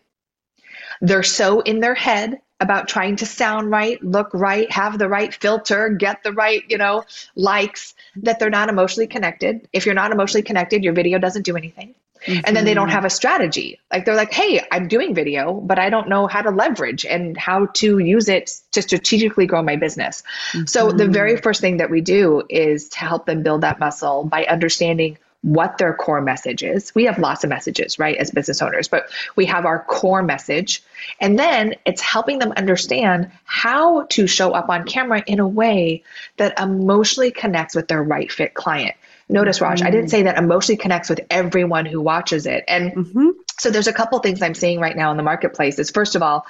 They're 1.00 1.22
so 1.22 1.60
in 1.60 1.80
their 1.80 1.94
head 1.94 2.40
about 2.60 2.88
trying 2.88 3.16
to 3.16 3.26
sound 3.26 3.70
right, 3.70 4.02
look 4.02 4.30
right, 4.32 4.70
have 4.70 4.98
the 4.98 5.08
right 5.08 5.34
filter, 5.34 5.88
get 5.88 6.22
the 6.22 6.32
right, 6.32 6.62
you 6.68 6.78
know, 6.78 7.04
likes 7.34 7.94
that 8.16 8.38
they're 8.38 8.50
not 8.50 8.68
emotionally 8.68 9.08
connected. 9.08 9.68
If 9.72 9.84
you're 9.84 9.94
not 9.94 10.12
emotionally 10.12 10.42
connected, 10.42 10.84
your 10.84 10.92
video 10.92 11.18
doesn't 11.18 11.42
do 11.42 11.56
anything. 11.56 11.94
Mm-hmm. 12.26 12.40
And 12.44 12.56
then 12.56 12.64
they 12.64 12.74
don't 12.74 12.86
mm-hmm. 12.86 12.94
have 12.94 13.04
a 13.04 13.10
strategy. 13.10 13.80
Like 13.90 14.04
they're 14.04 14.14
like, 14.14 14.32
hey, 14.32 14.64
I'm 14.70 14.86
doing 14.86 15.14
video, 15.14 15.54
but 15.54 15.78
I 15.78 15.90
don't 15.90 16.08
know 16.08 16.26
how 16.28 16.42
to 16.42 16.50
leverage 16.50 17.04
and 17.04 17.36
how 17.36 17.66
to 17.66 17.98
use 17.98 18.28
it 18.28 18.60
to 18.72 18.82
strategically 18.82 19.46
grow 19.46 19.62
my 19.62 19.76
business. 19.76 20.22
Mm-hmm. 20.52 20.66
So 20.66 20.92
the 20.92 21.08
very 21.08 21.36
first 21.36 21.60
thing 21.60 21.78
that 21.78 21.90
we 21.90 22.00
do 22.00 22.42
is 22.48 22.88
to 22.90 22.98
help 23.00 23.26
them 23.26 23.42
build 23.42 23.62
that 23.62 23.80
muscle 23.80 24.24
by 24.24 24.44
understanding 24.44 25.18
what 25.42 25.78
their 25.78 25.92
core 25.92 26.20
message 26.20 26.62
is. 26.62 26.94
We 26.94 27.04
have 27.04 27.18
lots 27.18 27.42
of 27.44 27.50
messages, 27.50 27.98
right, 27.98 28.16
as 28.16 28.30
business 28.30 28.62
owners, 28.62 28.88
but 28.88 29.10
we 29.36 29.44
have 29.46 29.66
our 29.66 29.84
core 29.84 30.22
message. 30.22 30.82
And 31.20 31.38
then 31.38 31.74
it's 31.84 32.00
helping 32.00 32.38
them 32.38 32.52
understand 32.52 33.30
how 33.44 34.04
to 34.04 34.26
show 34.26 34.52
up 34.52 34.68
on 34.68 34.84
camera 34.84 35.22
in 35.26 35.40
a 35.40 35.48
way 35.48 36.04
that 36.36 36.58
emotionally 36.60 37.32
connects 37.32 37.74
with 37.74 37.88
their 37.88 38.02
right 38.02 38.30
fit 38.30 38.54
client. 38.54 38.94
Notice, 39.28 39.60
Raj, 39.60 39.78
mm-hmm. 39.78 39.88
I 39.88 39.90
didn't 39.90 40.10
say 40.10 40.22
that 40.22 40.38
emotionally 40.38 40.76
connects 40.76 41.08
with 41.08 41.20
everyone 41.30 41.86
who 41.86 42.00
watches 42.00 42.46
it. 42.46 42.64
And 42.68 42.92
mm-hmm. 42.92 43.30
so 43.58 43.70
there's 43.70 43.88
a 43.88 43.92
couple 43.92 44.18
things 44.20 44.42
I'm 44.42 44.54
seeing 44.54 44.78
right 44.78 44.96
now 44.96 45.10
in 45.10 45.16
the 45.16 45.22
marketplace 45.22 45.78
is 45.78 45.90
first 45.90 46.14
of 46.14 46.22
all, 46.22 46.46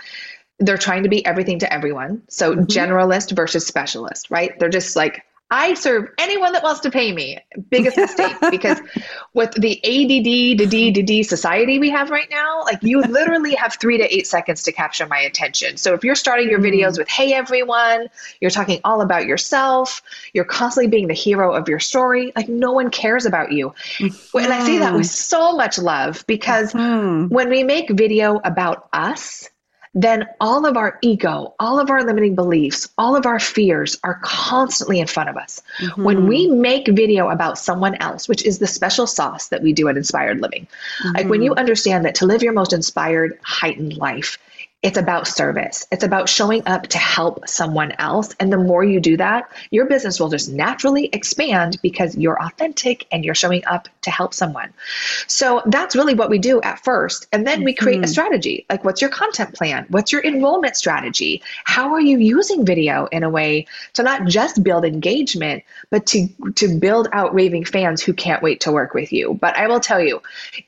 they're 0.59 0.79
trying 0.79 1.03
to 1.03 1.09
be 1.09 1.25
everything 1.25 1.59
to 1.61 1.73
everyone. 1.73 2.23
So 2.29 2.55
mm-hmm. 2.55 2.65
generalist 2.65 3.35
versus 3.35 3.67
specialist, 3.67 4.31
right? 4.31 4.59
They're 4.59 4.69
just 4.69 4.97
like 4.97 5.25
I 5.53 5.75
serve 5.75 6.09
anyone 6.17 6.55
that 6.55 6.63
wants 6.63 6.81
to 6.81 6.91
pay 6.91 7.13
me. 7.13 7.39
Biggest 7.69 7.99
mistake 7.99 8.35
because 8.51 8.81
with 9.35 9.53
the 9.53 9.79
ADD 9.85 10.59
to 10.59 10.67
D 10.67 10.93
to 10.93 11.03
D 11.03 11.23
society 11.23 11.79
we 11.79 11.91
have 11.91 12.09
right 12.09 12.29
now, 12.31 12.63
like 12.63 12.83
you 12.83 13.03
literally 13.03 13.55
have 13.55 13.75
three 13.75 13.99
to 13.99 14.15
eight 14.15 14.27
seconds 14.27 14.63
to 14.63 14.73
capture 14.73 15.07
my 15.07 15.19
attention. 15.19 15.77
So 15.77 15.93
if 15.93 16.05
you're 16.05 16.15
starting 16.15 16.49
your 16.49 16.59
videos 16.59 16.97
with, 16.97 17.07
hey 17.11 17.35
everyone, 17.35 18.09
you're 18.41 18.51
talking 18.51 18.81
all 18.83 19.03
about 19.03 19.27
yourself, 19.27 20.01
you're 20.33 20.47
constantly 20.47 20.89
being 20.89 21.07
the 21.07 21.15
hero 21.15 21.55
of 21.55 21.69
your 21.69 21.81
story, 21.81 22.33
like 22.35 22.49
no 22.49 22.73
one 22.73 22.91
cares 22.91 23.27
about 23.27 23.53
you. 23.53 23.75
Mm-hmm. 23.99 24.39
And 24.39 24.53
I 24.55 24.65
say 24.65 24.79
that 24.79 24.95
with 24.95 25.07
so 25.07 25.55
much 25.55 25.79
love 25.79 26.25
because 26.27 26.73
mm-hmm. 26.73 27.29
when 27.29 27.51
we 27.51 27.63
make 27.63 27.91
video 27.91 28.41
about 28.43 28.89
us, 28.95 29.51
then 29.95 30.27
all 30.41 30.65
of 30.65 30.77
our 30.77 30.99
ego, 31.03 31.55
all 31.61 31.79
of 31.79 31.91
our 31.91 32.03
limiting 32.03 32.35
beliefs, 32.35 32.89
all 32.97 33.15
of 33.15 33.27
our 33.27 33.39
fears 33.39 33.99
are 34.05 34.19
constantly 34.23 35.01
in 35.01 35.07
front 35.07 35.29
of 35.29 35.37
us. 35.37 35.61
Mm-hmm. 35.79 36.05
When 36.05 36.27
we 36.27 36.47
make 36.47 36.89
video 36.89 37.29
about 37.29 37.59
someone 37.59 37.97
else, 37.97 38.27
which 38.27 38.45
is 38.45 38.59
the 38.59 38.67
special 38.67 39.07
sauce 39.07 39.49
that 39.49 39.63
we 39.63 39.73
do 39.75 39.89
at 39.89 39.97
Inspired 39.99 40.41
Living, 40.41 40.67
mm-hmm. 41.03 41.17
like 41.17 41.29
when 41.29 41.43
you 41.43 41.51
mm-hmm. 41.51 41.59
understand 41.59 42.07
that 42.07 42.15
to 42.17 42.27
live 42.27 42.43
your 42.43 42.55
most 42.55 42.73
inspired, 42.73 43.39
heightened 43.43 43.97
life, 43.99 44.39
it's 44.83 44.99
about 44.99 45.29
service. 45.29 45.87
It's 45.93 46.03
about 46.03 46.29
showing 46.29 46.67
up 46.67 46.89
to 46.89 46.99
help 46.99 47.49
someone 47.49 47.93
else. 47.99 48.35
And 48.41 48.53
the 48.53 48.59
more 48.59 48.83
you 48.83 48.99
do 48.99 49.17
that, 49.17 49.49
your 49.71 49.87
business 49.87 50.19
will 50.19 50.29
just 50.29 50.51
naturally 50.51 51.07
expand 51.13 51.81
because 51.83 52.17
you're 52.17 52.41
authentic 52.43 53.07
and 53.13 53.25
you're 53.25 53.37
showing 53.37 53.65
up 53.67 53.89
to 54.03 54.11
help 54.11 54.35
someone. 54.35 54.73
So 55.29 55.63
that's 55.67 55.95
really 55.95 56.15
what 56.15 56.31
we 56.31 56.39
do 56.39 56.61
at 56.63 56.83
first. 56.83 57.29
And 57.33 57.47
then 57.47 57.63
we 57.63 57.75
create 57.75 57.97
mm-hmm. 57.97 58.05
a 58.05 58.09
strategy. 58.09 58.67
Like, 58.69 58.85
what's 58.85 59.01
your 59.01 59.11
content 59.11 59.55
plan? 59.55 59.87
What's 59.89 60.11
your 60.11 60.25
enrollment 60.25 60.77
strategy? 60.77 61.43
How 61.65 61.93
are 61.93 62.01
you 62.01 62.19
using 62.19 62.67
video 62.67 63.07
in 63.07 63.23
a 63.23 63.31
way 63.31 63.69
to 63.93 64.03
not 64.03 64.27
just 64.27 64.65
build 64.65 64.85
engagement, 64.85 65.63
but 65.91 66.07
to, 66.07 66.27
to 66.57 66.77
build 66.79 67.07
out 67.13 67.33
raving 67.33 67.67
fans 67.67 68.03
who 68.03 68.13
can't 68.13 68.43
wait 68.43 68.61
to 68.63 68.73
work 68.73 68.95
with 68.95 69.13
you? 69.13 69.39
But 69.41 69.57
I 69.57 69.69
will 69.69 69.81
tell 69.81 70.01
you, 70.01 70.21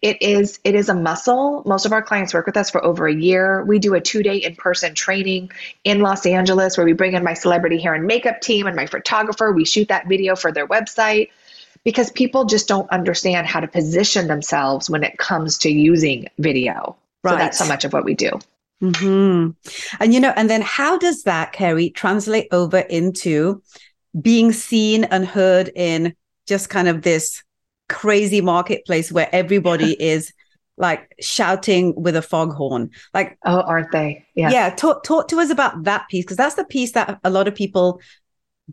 it 0.03 0.23
is 0.23 0.61
it 0.63 0.77
is 0.77 0.89
a 0.89 0.95
muscle. 0.95 1.65
Most 1.67 1.85
of 1.85 1.93
our 1.93 2.03
clients 2.03 2.33
work 2.33 2.47
with 2.47 2.57
us 2.57 2.71
for 2.71 2.85
over 2.85 3.09
a 3.09 3.15
year. 3.15 3.65
We 3.65 3.81
do 3.81 3.95
a 3.95 4.04
two 4.05 4.23
day 4.23 4.37
in 4.37 4.55
person 4.57 4.95
training 4.95 5.51
in 5.85 6.01
Los 6.01 6.27
Angeles 6.27 6.77
where 6.77 6.87
we 6.87 6.93
bring 6.93 7.15
in 7.15 7.25
my 7.25 7.35
celebrity 7.35 7.81
hair 7.81 7.95
and 7.95 8.07
makeup 8.07 8.41
team 8.41 8.67
and 8.67 8.77
my 8.77 8.87
photographer. 8.87 9.53
We 9.53 9.65
shoot 9.65 9.89
that 9.89 10.09
video 10.09 10.37
for 10.37 10.53
their 10.53 10.67
website 10.67 11.31
because 11.85 12.11
people 12.13 12.45
just 12.45 12.69
don't 12.69 12.91
understand 12.91 13.47
how 13.47 13.61
to 13.61 13.69
position 13.69 14.27
themselves 14.27 14.89
when 14.89 15.05
it 15.05 15.19
comes 15.19 15.59
to 15.59 15.71
using 15.71 16.27
video. 16.39 16.97
Right. 17.23 17.33
So 17.33 17.37
that's 17.37 17.59
so 17.59 17.67
much 17.67 17.85
of 17.85 17.93
what 17.93 18.05
we 18.05 18.15
do. 18.15 18.39
Mm-hmm. 18.83 19.51
And 20.01 20.15
you 20.15 20.21
know, 20.21 20.33
and 20.37 20.51
then 20.51 20.63
how 20.63 20.99
does 20.99 21.23
that, 21.23 21.53
Carrie, 21.53 21.91
translate 21.91 22.49
over 22.53 22.79
into 22.79 23.63
being 24.21 24.53
seen 24.53 25.05
and 25.05 25.27
heard 25.27 25.71
in 25.75 26.15
just 26.47 26.69
kind 26.69 26.89
of 26.89 27.03
this 27.03 27.43
crazy 27.89 28.41
marketplace 28.41 29.13
where 29.13 29.29
everybody 29.33 29.93
is 30.01 30.33
like 30.77 31.15
shouting 31.21 31.95
with 31.97 32.17
a 32.17 32.23
foghorn. 32.23 32.91
Like, 33.13 33.39
oh, 33.45 33.61
aren't 33.61 33.93
they? 33.93 34.27
Yeah. 34.35 34.51
Yeah. 34.51 34.71
Talk, 34.71 35.05
talk 35.05 35.29
to 35.29 35.39
us 35.39 35.51
about 35.51 35.85
that 35.85 36.09
piece 36.09 36.25
because 36.25 36.37
that's 36.37 36.57
the 36.57 36.65
piece 36.65 36.93
that 36.93 37.21
a 37.23 37.31
lot 37.31 37.49
of 37.49 37.55
people 37.55 38.01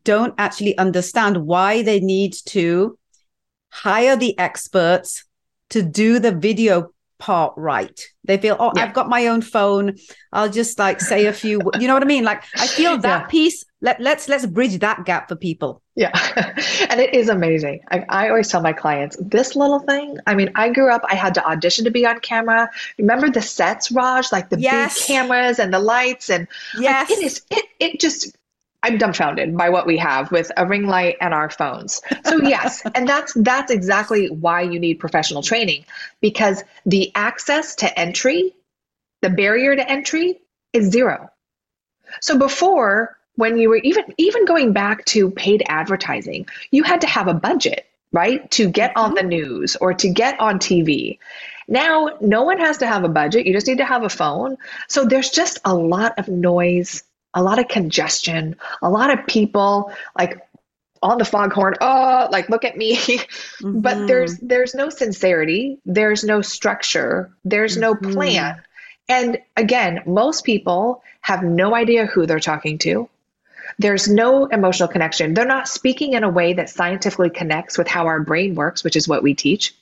don't 0.03 0.33
actually 0.37 0.77
understand 0.77 1.45
why 1.45 1.81
they 1.81 1.99
need 1.99 2.33
to 2.47 2.97
hire 3.69 4.15
the 4.15 4.37
experts 4.37 5.25
to 5.69 5.81
do 5.81 6.19
the 6.19 6.31
video 6.31 6.91
part 7.21 7.53
right. 7.55 8.01
They 8.25 8.37
feel, 8.37 8.57
oh, 8.59 8.73
yeah. 8.75 8.83
I've 8.83 8.93
got 8.93 9.07
my 9.07 9.27
own 9.27 9.41
phone. 9.41 9.95
I'll 10.33 10.49
just 10.49 10.77
like 10.79 10.99
say 10.99 11.27
a 11.27 11.33
few, 11.33 11.61
you 11.79 11.87
know 11.87 11.93
what 11.93 12.03
I 12.03 12.07
mean? 12.07 12.23
Like 12.23 12.43
I 12.55 12.67
feel 12.67 12.97
that 13.07 13.21
yeah. 13.21 13.27
piece. 13.27 13.63
Let, 13.83 13.99
let's 13.99 14.29
let's 14.29 14.45
bridge 14.45 14.77
that 14.79 15.05
gap 15.05 15.27
for 15.27 15.35
people. 15.35 15.81
Yeah, 15.95 16.11
and 16.89 16.99
it 16.99 17.15
is 17.15 17.29
amazing. 17.29 17.79
I, 17.89 18.05
I 18.09 18.29
always 18.29 18.47
tell 18.47 18.61
my 18.61 18.73
clients 18.73 19.17
this 19.19 19.55
little 19.55 19.79
thing. 19.79 20.19
I 20.27 20.35
mean, 20.35 20.51
I 20.53 20.69
grew 20.69 20.91
up. 20.91 21.01
I 21.09 21.15
had 21.15 21.33
to 21.33 21.45
audition 21.47 21.85
to 21.85 21.91
be 21.91 22.05
on 22.05 22.19
camera. 22.19 22.69
Remember 22.99 23.31
the 23.31 23.41
sets, 23.41 23.91
Raj? 23.91 24.31
Like 24.31 24.49
the 24.49 24.59
yes. 24.59 24.99
big 24.99 25.07
cameras 25.07 25.57
and 25.57 25.73
the 25.73 25.79
lights, 25.79 26.29
and 26.29 26.47
yes, 26.77 27.09
like, 27.09 27.17
it 27.17 27.25
is. 27.25 27.41
It 27.49 27.65
it 27.79 27.99
just 27.99 28.37
I'm 28.83 28.97
dumbfounded 28.97 29.55
by 29.55 29.69
what 29.69 29.85
we 29.85 29.97
have 29.97 30.31
with 30.31 30.51
a 30.57 30.65
ring 30.65 30.87
light 30.87 31.17
and 31.21 31.33
our 31.33 31.49
phones. 31.49 32.01
So 32.25 32.37
yes, 32.41 32.81
and 32.95 33.07
that's 33.07 33.33
that's 33.35 33.71
exactly 33.71 34.29
why 34.29 34.61
you 34.61 34.79
need 34.79 34.95
professional 34.95 35.43
training 35.43 35.85
because 36.19 36.63
the 36.85 37.11
access 37.13 37.75
to 37.75 37.99
entry, 37.99 38.53
the 39.21 39.29
barrier 39.29 39.75
to 39.75 39.89
entry 39.89 40.39
is 40.73 40.89
zero. 40.91 41.29
So 42.21 42.37
before, 42.37 43.17
when 43.35 43.57
you 43.57 43.69
were 43.69 43.77
even 43.77 44.03
even 44.17 44.45
going 44.45 44.73
back 44.73 45.05
to 45.05 45.29
paid 45.31 45.63
advertising, 45.67 46.47
you 46.71 46.83
had 46.83 47.01
to 47.01 47.07
have 47.07 47.27
a 47.27 47.33
budget, 47.33 47.85
right? 48.11 48.49
To 48.51 48.69
get 48.69 48.95
on 48.97 49.09
mm-hmm. 49.09 49.15
the 49.15 49.23
news 49.23 49.75
or 49.75 49.93
to 49.93 50.09
get 50.09 50.39
on 50.39 50.59
TV. 50.59 51.19
Now, 51.67 52.17
no 52.19 52.43
one 52.43 52.57
has 52.59 52.79
to 52.79 52.87
have 52.87 53.03
a 53.03 53.09
budget. 53.09 53.45
You 53.45 53.53
just 53.53 53.67
need 53.67 53.77
to 53.77 53.85
have 53.85 54.03
a 54.03 54.09
phone. 54.09 54.57
So 54.89 55.05
there's 55.05 55.29
just 55.29 55.59
a 55.63 55.73
lot 55.73 56.19
of 56.19 56.27
noise, 56.27 57.03
a 57.33 57.41
lot 57.41 57.59
of 57.59 57.67
congestion, 57.67 58.55
a 58.81 58.89
lot 58.89 59.17
of 59.17 59.25
people 59.27 59.91
like 60.17 60.45
on 61.03 61.17
the 61.17 61.25
foghorn, 61.25 61.75
oh, 61.81 62.27
like 62.31 62.49
look 62.49 62.65
at 62.65 62.77
me. 62.77 62.97
Mm-hmm. 63.61 63.81
but 63.81 64.07
there's 64.07 64.37
there's 64.39 64.73
no 64.73 64.89
sincerity, 64.89 65.77
there's 65.85 66.23
no 66.23 66.41
structure, 66.41 67.29
there's 67.45 67.77
no 67.77 67.93
mm-hmm. 67.93 68.13
plan. 68.13 68.61
And 69.07 69.37
again, 69.55 70.01
most 70.07 70.45
people 70.45 71.03
have 71.21 71.43
no 71.43 71.75
idea 71.75 72.07
who 72.07 72.25
they're 72.25 72.39
talking 72.39 72.79
to. 72.79 73.07
There's 73.77 74.09
no 74.09 74.45
emotional 74.47 74.89
connection. 74.89 75.35
They're 75.35 75.45
not 75.45 75.67
speaking 75.67 76.13
in 76.13 76.23
a 76.23 76.29
way 76.29 76.53
that 76.53 76.71
scientifically 76.71 77.29
connects 77.29 77.77
with 77.77 77.87
how 77.87 78.07
our 78.07 78.19
brain 78.19 78.55
works, 78.55 78.83
which 78.83 78.95
is 78.95 79.07
what 79.07 79.21
we 79.21 79.35
teach 79.35 79.75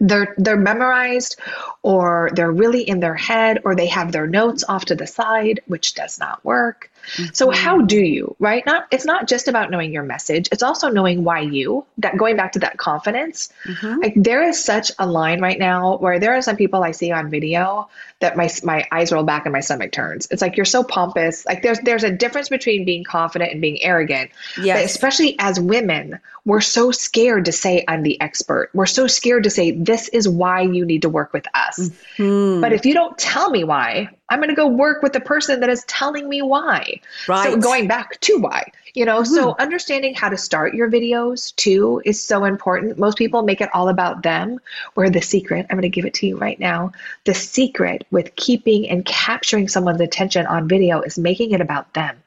they're 0.00 0.34
they're 0.38 0.56
memorized 0.56 1.38
or 1.82 2.30
they're 2.34 2.50
really 2.52 2.82
in 2.82 3.00
their 3.00 3.14
head 3.14 3.60
or 3.64 3.74
they 3.74 3.86
have 3.86 4.12
their 4.12 4.26
notes 4.26 4.64
off 4.68 4.84
to 4.86 4.94
the 4.94 5.06
side 5.06 5.60
which 5.66 5.94
does 5.94 6.18
not 6.18 6.44
work 6.44 6.90
mm-hmm. 7.16 7.32
so 7.32 7.50
how 7.50 7.80
do 7.80 8.00
you 8.00 8.34
right 8.38 8.64
not 8.66 8.86
it's 8.90 9.04
not 9.04 9.28
just 9.28 9.48
about 9.48 9.70
knowing 9.70 9.92
your 9.92 10.02
message 10.02 10.48
it's 10.52 10.62
also 10.62 10.88
knowing 10.88 11.24
why 11.24 11.40
you 11.40 11.84
that 11.98 12.16
going 12.16 12.36
back 12.36 12.52
to 12.52 12.58
that 12.58 12.76
confidence 12.76 13.52
mm-hmm. 13.64 14.00
like 14.00 14.14
there 14.16 14.42
is 14.42 14.62
such 14.62 14.90
a 14.98 15.06
line 15.06 15.40
right 15.40 15.58
now 15.58 15.96
where 15.98 16.18
there 16.18 16.34
are 16.34 16.42
some 16.42 16.56
people 16.56 16.82
i 16.82 16.90
see 16.90 17.10
on 17.10 17.30
video 17.30 17.88
that 18.20 18.36
my 18.36 18.50
my 18.62 18.86
eyes 18.92 19.12
roll 19.12 19.24
back 19.24 19.46
and 19.46 19.52
my 19.52 19.60
stomach 19.60 19.92
turns 19.92 20.28
it's 20.30 20.42
like 20.42 20.56
you're 20.56 20.66
so 20.66 20.82
pompous 20.82 21.46
like 21.46 21.62
there's 21.62 21.78
there's 21.80 22.04
a 22.04 22.10
difference 22.10 22.48
between 22.48 22.84
being 22.84 23.04
confident 23.04 23.52
and 23.52 23.60
being 23.60 23.82
arrogant 23.82 24.30
yes. 24.60 24.84
especially 24.84 25.36
as 25.38 25.58
women 25.60 26.18
we're 26.44 26.60
so 26.60 26.90
scared 26.90 27.44
to 27.44 27.52
say 27.52 27.84
i'm 27.88 28.02
the 28.02 28.20
expert 28.20 28.70
we're 28.74 28.86
so 28.86 29.06
scared 29.06 29.44
to 29.44 29.50
say 29.50 29.70
this 29.70 30.08
is 30.08 30.28
why 30.28 30.60
you 30.60 30.84
need 30.84 31.02
to 31.02 31.08
work 31.08 31.32
with 31.32 31.46
us. 31.54 31.90
Mm-hmm. 32.16 32.60
But 32.60 32.72
if 32.72 32.86
you 32.86 32.94
don't 32.94 33.16
tell 33.18 33.50
me 33.50 33.64
why, 33.64 34.10
I'm 34.30 34.40
going 34.40 34.50
to 34.50 34.54
go 34.54 34.66
work 34.66 35.02
with 35.02 35.12
the 35.12 35.20
person 35.20 35.60
that 35.60 35.70
is 35.70 35.84
telling 35.84 36.28
me 36.28 36.42
why. 36.42 37.00
Right. 37.26 37.44
So 37.44 37.56
going 37.56 37.88
back 37.88 38.20
to 38.20 38.38
why, 38.38 38.70
you 38.94 39.04
know, 39.04 39.22
mm-hmm. 39.22 39.34
so 39.34 39.56
understanding 39.58 40.14
how 40.14 40.28
to 40.28 40.36
start 40.36 40.74
your 40.74 40.90
videos 40.90 41.54
too 41.56 42.02
is 42.04 42.22
so 42.22 42.44
important. 42.44 42.98
Most 42.98 43.16
people 43.16 43.42
make 43.42 43.60
it 43.60 43.70
all 43.74 43.88
about 43.88 44.22
them, 44.22 44.58
where 44.94 45.10
the 45.10 45.22
secret, 45.22 45.66
I'm 45.70 45.76
going 45.76 45.82
to 45.82 45.88
give 45.88 46.04
it 46.04 46.14
to 46.14 46.26
you 46.26 46.36
right 46.36 46.58
now. 46.60 46.92
The 47.24 47.34
secret 47.34 48.06
with 48.10 48.36
keeping 48.36 48.88
and 48.88 49.04
capturing 49.04 49.68
someone's 49.68 50.00
attention 50.00 50.46
on 50.46 50.68
video 50.68 51.00
is 51.00 51.18
making 51.18 51.52
it 51.52 51.60
about 51.60 51.94
them. 51.94 52.22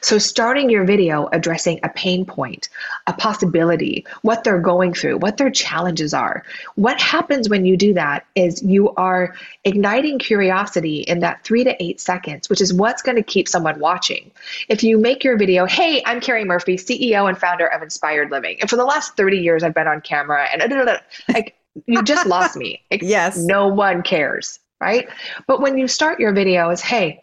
So, 0.00 0.18
starting 0.18 0.70
your 0.70 0.84
video 0.84 1.28
addressing 1.32 1.78
a 1.84 1.88
pain 1.88 2.24
point, 2.24 2.68
a 3.06 3.12
possibility, 3.12 4.04
what 4.22 4.42
they're 4.42 4.60
going 4.60 4.92
through, 4.92 5.18
what 5.18 5.36
their 5.36 5.52
challenges 5.52 6.12
are. 6.12 6.42
What 6.74 7.00
happens 7.00 7.48
when 7.48 7.64
you 7.64 7.76
do 7.76 7.94
that 7.94 8.26
is 8.34 8.60
you 8.62 8.90
are 8.94 9.36
igniting 9.62 10.18
curiosity 10.18 11.02
in 11.02 11.20
that 11.20 11.44
three 11.44 11.62
to 11.62 11.80
eight 11.80 12.00
seconds, 12.00 12.50
which 12.50 12.60
is 12.60 12.74
what's 12.74 13.02
going 13.02 13.14
to 13.14 13.22
keep 13.22 13.48
someone 13.48 13.78
watching. 13.78 14.32
If 14.68 14.82
you 14.82 14.98
make 14.98 15.22
your 15.22 15.38
video, 15.38 15.64
hey, 15.66 16.02
I'm 16.04 16.20
Carrie 16.20 16.44
Murphy, 16.44 16.76
CEO 16.76 17.28
and 17.28 17.38
founder 17.38 17.68
of 17.68 17.82
Inspired 17.82 18.32
Living. 18.32 18.60
And 18.60 18.68
for 18.68 18.76
the 18.76 18.84
last 18.84 19.16
30 19.16 19.38
years, 19.38 19.62
I've 19.62 19.74
been 19.74 19.86
on 19.86 20.00
camera 20.00 20.48
and 20.52 20.60
like, 21.28 21.56
you 21.86 22.02
just 22.02 22.26
lost 22.26 22.56
me. 22.56 22.82
yes. 22.90 23.38
No 23.38 23.68
one 23.68 24.02
cares, 24.02 24.58
right? 24.80 25.08
But 25.46 25.60
when 25.60 25.78
you 25.78 25.86
start 25.86 26.18
your 26.18 26.32
video 26.32 26.68
is 26.70 26.80
hey, 26.80 27.22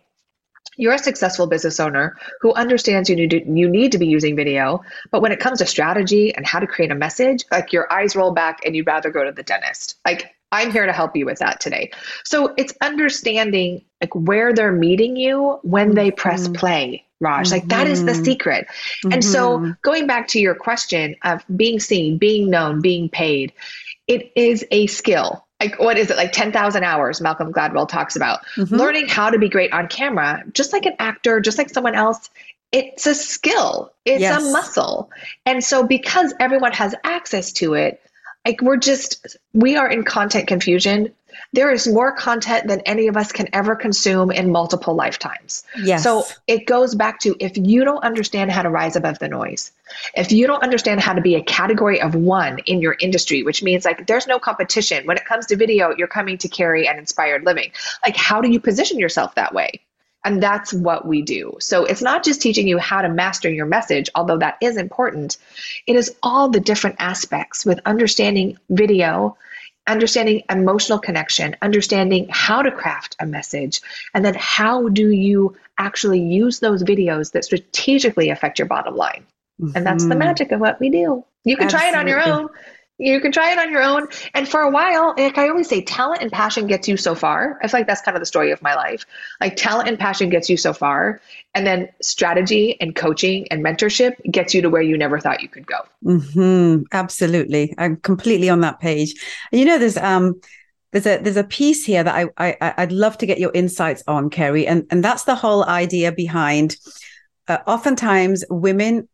you're 0.80 0.94
a 0.94 1.00
successful 1.00 1.46
business 1.46 1.80
owner 1.80 2.16
who 2.40 2.54
understands 2.54 3.10
you 3.10 3.16
need 3.16 3.32
to, 3.32 3.46
you 3.46 3.70
need 3.70 3.92
to 3.92 3.98
be 3.98 4.08
using 4.08 4.36
video, 4.36 4.82
but 5.12 5.22
when 5.22 5.34
it 5.34 5.40
comes 5.40 5.60
to 5.60 5.66
strategy 5.66 6.34
and 6.34 6.48
how 6.48 6.58
to 6.58 6.66
create 6.66 6.90
a 6.90 6.96
message, 6.96 7.44
like 7.52 7.74
your 7.74 7.92
eyes 7.92 8.16
roll 8.16 8.32
back 8.32 8.62
and 8.66 8.76
you'd 8.76 8.88
rather 8.88 9.12
go 9.12 9.26
to 9.26 9.32
the 9.34 9.44
dentist. 9.44 10.00
Like 10.06 10.34
I'm 10.54 10.72
here 10.72 10.86
to 10.86 10.94
help 10.94 11.18
you 11.18 11.26
with 11.26 11.40
that 11.40 11.60
today. 11.60 11.92
So 12.24 12.54
it's 12.58 12.74
understanding 12.82 13.84
like 14.02 14.16
where 14.16 14.54
they're 14.54 14.72
meeting 14.72 15.18
you 15.18 15.60
when 15.64 15.96
they 15.96 16.12
press 16.12 16.44
mm-hmm. 16.44 16.54
play. 16.54 17.06
Raj, 17.20 17.52
like 17.52 17.68
that 17.68 17.86
is 17.86 18.06
the 18.06 18.14
mm-hmm. 18.14 18.24
secret. 18.24 18.68
Mm-hmm. 18.68 19.12
And 19.12 19.26
so 19.26 19.60
mm-hmm. 19.60 19.72
going 19.82 20.08
back 20.08 20.30
to 20.30 20.40
your 20.40 20.56
question 20.56 21.18
of 21.26 21.44
being 21.54 21.82
seen, 21.82 22.18
being 22.18 22.50
known, 22.50 22.82
being 22.82 23.10
paid, 23.10 23.52
it 24.08 24.32
is 24.38 24.66
a 24.72 24.88
skill 24.88 25.46
like 25.60 25.80
what 25.80 25.98
is 25.98 26.10
it 26.10 26.18
like 26.18 26.32
10,000 26.32 26.84
hours 26.84 27.22
Malcolm 27.22 27.52
Gladwell 27.52 27.88
talks 27.88 28.16
about 28.16 28.40
mm-hmm. 28.56 28.76
learning 28.76 29.08
how 29.08 29.30
to 29.30 29.38
be 29.38 29.50
great 29.50 29.72
on 29.74 29.88
camera 29.88 30.44
just 30.54 30.74
like 30.74 30.86
an 30.86 30.96
actor 31.00 31.40
just 31.40 31.58
like 31.58 31.70
someone 31.70 31.96
else 31.96 32.30
it's 32.72 33.08
a 33.08 33.16
skill 33.16 33.92
it's 34.06 34.22
yes. 34.22 34.42
a 34.42 34.52
muscle 34.52 35.10
and 35.46 35.64
so 35.64 35.86
because 35.86 36.34
everyone 36.40 36.72
has 36.72 36.96
access 37.04 37.52
to 37.52 37.74
it 37.74 38.02
like 38.46 38.62
we're 38.62 38.78
just 38.78 39.38
we 39.54 39.76
are 39.76 39.90
in 39.90 40.04
content 40.04 40.48
confusion 40.48 41.14
there 41.54 41.72
is 41.72 41.88
more 41.88 42.12
content 42.12 42.68
than 42.68 42.82
any 42.82 43.08
of 43.08 43.18
us 43.18 43.32
can 43.32 43.48
ever 43.54 43.76
consume 43.76 44.32
in 44.32 44.52
multiple 44.52 44.96
lifetimes. 44.96 45.64
Yes. 45.82 46.04
So 46.04 46.26
it 46.48 46.66
goes 46.66 46.96
back 46.96 47.20
to 47.22 47.36
if 47.40 47.58
you 47.58 47.84
don't 47.84 48.04
understand 48.04 48.52
how 48.52 48.62
to 48.62 48.70
rise 48.70 48.96
above 48.96 49.20
the 49.20 49.28
noise, 49.28 49.72
if 50.16 50.32
you 50.32 50.48
don't 50.48 50.64
understand 50.64 51.02
how 51.02 51.14
to 51.14 51.22
be 51.22 51.36
a 51.36 51.44
category 51.44 52.02
of 52.02 52.16
one 52.16 52.60
in 52.66 52.82
your 52.82 52.96
industry, 53.00 53.44
which 53.44 53.64
means 53.64 53.86
like 53.86 54.08
there's 54.08 54.28
no 54.28 54.40
competition. 54.40 55.06
When 55.06 55.18
it 55.18 55.26
comes 55.26 55.46
to 55.48 55.56
video, 55.56 55.94
you're 55.98 56.08
coming 56.08 56.38
to 56.40 56.48
Carrie 56.48 56.88
an 56.88 56.98
inspired 56.98 57.46
living. 57.46 57.72
Like, 58.06 58.16
how 58.16 58.42
do 58.42 58.50
you 58.50 58.60
position 58.60 59.00
yourself 59.00 59.36
that 59.36 59.54
way? 59.54 59.82
And 60.26 60.44
that's 60.44 60.74
what 60.74 61.08
we 61.08 61.22
do. 61.22 61.56
So 61.60 61.86
it's 61.86 62.02
not 62.02 62.24
just 62.24 62.42
teaching 62.42 62.68
you 62.68 62.78
how 62.78 63.02
to 63.02 63.10
master 63.10 63.50
your 63.50 63.66
message, 63.66 64.10
although 64.16 64.38
that 64.38 64.58
is 64.62 64.76
important. 64.76 65.38
It 65.88 65.96
is 65.96 66.14
all 66.22 66.50
the 66.50 66.60
different 66.60 66.98
aspects 67.00 67.66
with 67.66 67.80
understanding 67.86 68.58
video, 68.70 69.38
understanding 69.90 70.44
emotional 70.50 71.00
connection, 71.00 71.56
understanding 71.62 72.28
how 72.30 72.62
to 72.62 72.72
craft 72.72 73.16
a 73.20 73.26
message, 73.26 73.82
and 74.14 74.24
then 74.24 74.36
how 74.36 74.88
do 74.90 75.10
you 75.10 75.56
actually 75.78 76.22
use 76.22 76.60
those 76.60 76.84
videos 76.84 77.32
that 77.32 77.46
strategically 77.46 78.30
affect 78.30 78.60
your 78.60 78.68
bottom 78.68 78.96
line. 78.96 79.26
Mm-hmm. 79.62 79.76
And 79.76 79.86
that's 79.86 80.04
the 80.04 80.12
mm-hmm. 80.12 80.20
magic 80.20 80.52
of 80.52 80.60
what 80.60 80.80
we 80.80 80.90
do. 80.90 81.26
You 81.44 81.58
can 81.58 81.66
Absolutely. 81.66 81.92
try 81.92 82.00
it 82.00 82.02
on 82.02 82.08
your 82.08 82.22
own. 82.22 82.50
You 83.00 83.22
can 83.22 83.32
try 83.32 83.52
it 83.52 83.58
on 83.58 83.72
your 83.72 83.82
own. 83.82 84.08
And 84.34 84.48
for 84.48 84.60
a 84.60 84.70
while, 84.70 85.14
like 85.18 85.38
I 85.38 85.48
always 85.48 85.70
say, 85.70 85.82
talent 85.82 86.22
and 86.22 86.32
passion 86.32 86.68
gets 86.68 86.88
you 86.88 86.98
so 86.98 87.16
far. 87.16 87.58
I 87.64 87.68
feel 87.68 87.80
like 87.80 87.88
that's 87.88 88.02
kind 88.02 88.16
of 88.16 88.22
the 88.22 88.26
story 88.26 88.52
of 88.52 88.62
my 88.62 88.76
life. 88.76 89.06
Like 89.40 89.56
talent 89.56 89.88
and 89.88 89.98
passion 89.98 90.30
gets 90.30 90.50
you 90.50 90.58
so 90.58 90.74
far. 90.74 91.22
And 91.56 91.66
then 91.66 91.90
strategy 92.02 92.80
and 92.82 92.96
coaching 92.96 93.48
and 93.52 93.64
mentorship 93.64 94.14
gets 94.30 94.54
you 94.54 94.62
to 94.62 94.70
where 94.70 94.82
you 94.82 94.98
never 94.98 95.20
thought 95.20 95.42
you 95.42 95.48
could 95.48 95.66
go. 95.66 95.78
Mm-hmm. 96.04 96.84
Absolutely. 96.92 97.74
I'm 97.78 97.96
completely 97.98 98.50
on 98.50 98.60
that 98.62 98.80
page. 98.80 99.16
You 99.52 99.64
know, 99.64 99.80
there's, 99.80 99.98
um, 99.98 100.40
there's 100.92 101.06
a 101.06 101.20
there's 101.20 101.38
a 101.38 101.44
piece 101.44 101.86
here 101.86 102.04
that 102.04 102.16
I, 102.16 102.30
I 102.60 102.74
I'd 102.78 102.92
love 102.92 103.16
to 103.20 103.28
get 103.28 103.38
your 103.38 103.52
insights 103.54 104.04
on, 104.08 104.32
Kerry, 104.32 104.66
and 104.66 104.88
and 104.90 105.04
that's 105.04 105.26
the 105.26 105.36
whole 105.36 105.64
idea 105.64 106.12
behind. 106.12 106.78
Uh, 107.48 107.60
oftentimes, 107.68 108.44
women 108.50 109.08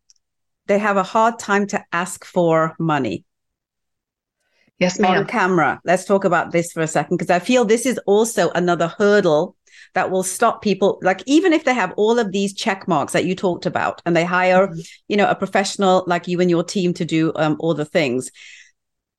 they 0.67 0.80
have 0.80 0.98
a 0.98 1.04
hard 1.04 1.38
time 1.38 1.67
to 1.67 1.84
ask 1.91 2.26
for 2.26 2.76
money 2.80 3.26
Yes, 4.80 5.00
ma'am. 5.00 5.20
On 5.20 5.26
camera. 5.26 5.80
Let's 5.86 6.06
talk 6.06 6.26
about 6.26 6.52
this 6.52 6.72
for 6.72 6.82
a 6.82 6.88
second 6.88 7.18
because 7.18 7.30
I 7.30 7.40
feel 7.40 7.64
this 7.66 7.86
is 7.86 8.00
also 8.06 8.50
another 8.52 8.88
hurdle 8.88 9.56
that 9.94 10.12
will 10.12 10.24
stop 10.24 10.62
people 10.62 11.00
like 11.02 11.24
even 11.26 11.54
if 11.54 11.64
they 11.64 11.74
have 11.74 11.94
all 11.96 12.20
of 12.20 12.32
these 12.32 12.54
check 12.54 12.88
marks 12.88 13.14
that 13.14 13.26
you 13.26 13.34
talked 13.36 13.66
about 13.66 14.02
and 14.06 14.16
they 14.16 14.26
hire 14.26 14.68
mm-hmm. 14.68 14.80
you 15.08 15.18
know 15.18 15.30
a 15.30 15.36
professional 15.36 16.04
like 16.06 16.28
you 16.28 16.40
and 16.42 16.50
your 16.50 16.64
team 16.64 16.94
to 16.94 17.06
do 17.06 17.32
um, 17.36 17.56
all 17.60 17.74
the 17.74 17.86
things 17.86 18.30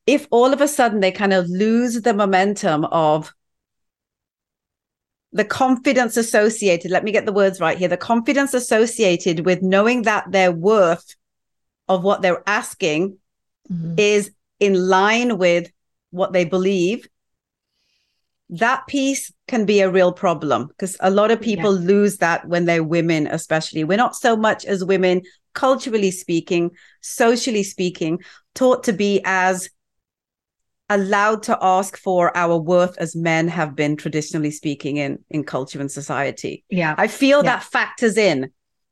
if 0.07 0.29
all 0.31 0.53
of 0.53 0.61
a 0.61 0.69
sudden 0.69 1.01
they 1.01 1.11
kind 1.11 1.33
of 1.33 1.49
lose 1.49 2.03
the 2.03 2.15
momentum 2.15 2.85
of 2.85 3.33
the 5.33 5.45
confidence 5.45 6.17
associated 6.17 6.91
let 6.91 7.05
me 7.05 7.13
get 7.13 7.27
the 7.27 7.33
words 7.33 7.59
right 7.59 7.79
here 7.79 7.89
the 7.89 7.97
confidence 7.97 8.53
associated 8.55 9.47
with 9.47 9.63
knowing 9.63 10.03
that 10.03 10.31
their 10.31 10.53
worth 10.53 11.17
of 11.89 12.05
what 12.05 12.21
they're 12.21 12.43
asking 12.47 13.17
mm-hmm. 13.71 13.95
is 13.97 14.31
in 14.61 14.89
line 14.89 15.39
with 15.39 15.71
what 16.11 16.33
they 16.33 16.45
believe, 16.45 17.09
that 18.49 18.87
piece 18.87 19.33
can 19.49 19.65
be 19.65 19.81
a 19.81 19.91
real 19.91 20.13
problem 20.13 20.69
because 20.69 20.97
a 21.01 21.11
lot 21.11 21.31
of 21.31 21.41
people 21.41 21.79
yeah. 21.79 21.87
lose 21.87 22.19
that 22.19 22.47
when 22.47 22.65
they're 22.65 22.85
women, 22.85 23.27
especially. 23.27 23.85
We're 23.85 23.97
not 23.97 24.15
so 24.15 24.37
much 24.37 24.65
as 24.65 24.85
women, 24.85 25.23
culturally 25.53 26.11
speaking, 26.11 26.71
socially 27.01 27.65
speaking, 27.65 28.21
taught 28.55 28.85
to 28.85 28.93
be 28.93 29.21
as 29.25 29.69
allowed 30.89 31.43
to 31.43 31.59
ask 31.61 31.97
for 31.97 32.37
our 32.37 32.57
worth 32.57 32.97
as 32.99 33.17
men 33.17 33.49
have 33.49 33.75
been 33.75 33.97
traditionally 33.97 34.53
speaking 34.53 34.99
in 34.99 35.19
in 35.31 35.43
culture 35.43 35.81
and 35.81 35.91
society. 35.91 36.65
Yeah. 36.71 36.95
I 36.97 37.09
feel 37.09 37.39
yeah. 37.39 37.57
that 37.57 37.65
factors 37.65 38.17
in 38.17 38.51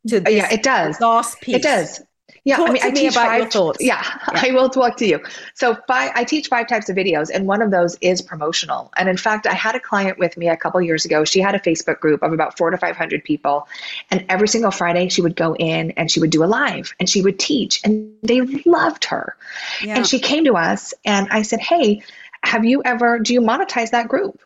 to 0.09 0.16
uh, 0.16 0.29
yeah, 0.29 0.53
it 0.53 0.64
does. 0.64 1.00
Last 1.00 1.40
piece. 1.40 1.57
It 1.57 1.62
does 1.62 2.03
Yeah, 2.44 2.57
talk 2.57 2.68
I 2.68 2.72
mean, 2.72 2.83
I 2.83 2.90
teach 2.90 3.12
about 3.12 3.26
five, 3.26 3.40
your 3.40 3.50
thoughts. 3.50 3.78
Yeah, 3.80 4.02
yeah, 4.33 4.42
I 4.44 4.50
will 4.52 4.68
talk 4.68 4.98
to 4.98 5.07
you. 5.07 5.18
So, 5.54 5.74
five, 5.88 6.12
I 6.14 6.24
teach 6.24 6.48
five 6.48 6.68
types 6.68 6.90
of 6.90 6.96
videos, 6.96 7.30
and 7.33 7.46
one 7.46 7.62
of 7.62 7.70
those 7.70 7.96
is 8.02 8.20
promotional. 8.20 8.92
And 8.98 9.09
in 9.09 9.16
fact, 9.16 9.46
I 9.46 9.54
had 9.54 9.74
a 9.74 9.80
client 9.80 10.18
with 10.18 10.37
me 10.37 10.48
a 10.50 10.57
couple 10.57 10.80
years 10.83 11.07
ago. 11.07 11.24
She 11.24 11.40
had 11.40 11.54
a 11.54 11.59
Facebook 11.59 12.00
group 12.00 12.22
of 12.22 12.35
about 12.35 12.59
four 12.59 12.70
to 12.70 12.76
five 12.76 12.96
hundred 12.96 13.24
people, 13.24 13.66
and 14.11 14.26
every 14.28 14.48
single 14.48 14.70
Friday 14.70 15.09
she 15.09 15.22
would 15.22 15.37
go 15.37 15.57
in 15.57 15.92
and 15.92 16.11
she 16.11 16.20
would 16.20 16.30
do 16.30 16.44
a 16.44 16.46
live 16.46 16.92
and 17.00 17.09
she 17.09 17.22
would 17.22 17.38
teach, 17.38 17.80
and 17.83 18.12
they 18.22 18.42
loved 18.66 19.07
her. 19.07 19.37
Yeah. 19.83 19.96
And 19.96 20.07
she 20.07 20.18
came 20.18 20.44
to 20.44 20.54
us, 20.54 20.92
and 21.02 21.28
I 21.30 21.42
said, 21.42 21.61
"Hey, 21.61 22.02
have 22.42 22.66
you 22.66 22.83
ever? 22.85 23.20
Do 23.20 23.33
you 23.33 23.40
monetize 23.40 23.90
that 23.92 24.09
group? 24.09 24.38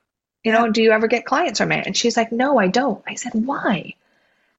You 0.45 0.53
know, 0.53 0.71
do 0.71 0.83
you 0.83 0.93
ever 0.93 1.09
get 1.09 1.25
clients 1.25 1.59
from 1.59 1.73
it?" 1.73 1.85
And 1.85 1.97
she's 1.97 2.17
like, 2.17 2.31
"No, 2.31 2.61
I 2.61 2.69
don't." 2.69 3.03
I 3.09 3.15
said, 3.15 3.33
"Why?" 3.35 3.95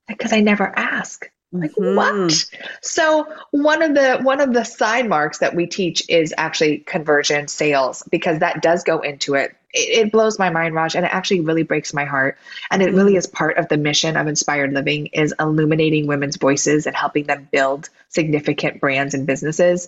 Because 0.10 0.34
I 0.34 0.42
never 0.42 0.68
ask. 0.78 1.30
Like 1.52 1.72
mm-hmm. 1.72 1.96
what? 1.96 2.46
So 2.82 3.28
one 3.52 3.82
of 3.82 3.96
the 3.96 4.20
one 4.22 4.40
of 4.40 4.54
the 4.54 4.64
side 4.64 5.10
marks 5.10 5.40
that 5.40 5.56
we 5.56 5.66
teach 5.66 6.08
is 6.08 6.34
actually 6.38 6.80
conversion 6.80 7.48
sales 7.48 8.04
because 8.12 8.40
that 8.40 8.62
does 8.62 8.84
go 8.84 9.00
into 9.00 9.34
it. 9.34 9.56
It, 9.74 10.08
it 10.08 10.12
blows 10.12 10.38
my 10.38 10.52
mind, 10.52 10.76
Raj, 10.76 10.96
and 10.96 11.06
it 11.06 11.14
actually 11.14 11.42
really 11.42 11.64
breaks 11.64 11.94
my 11.94 12.06
heart. 12.06 12.38
And 12.70 12.84
it 12.84 12.90
mm-hmm. 12.90 12.98
really 12.98 13.16
is 13.16 13.26
part 13.26 13.58
of 13.58 13.68
the 13.68 13.78
mission 13.78 14.16
of 14.16 14.28
Inspired 14.28 14.74
Living 14.74 15.08
is 15.08 15.34
illuminating 15.40 16.06
women's 16.06 16.38
voices 16.38 16.86
and 16.86 16.96
helping 16.96 17.24
them 17.26 17.48
build 17.52 17.90
significant 18.10 18.80
brands 18.80 19.16
and 19.16 19.26
businesses. 19.26 19.88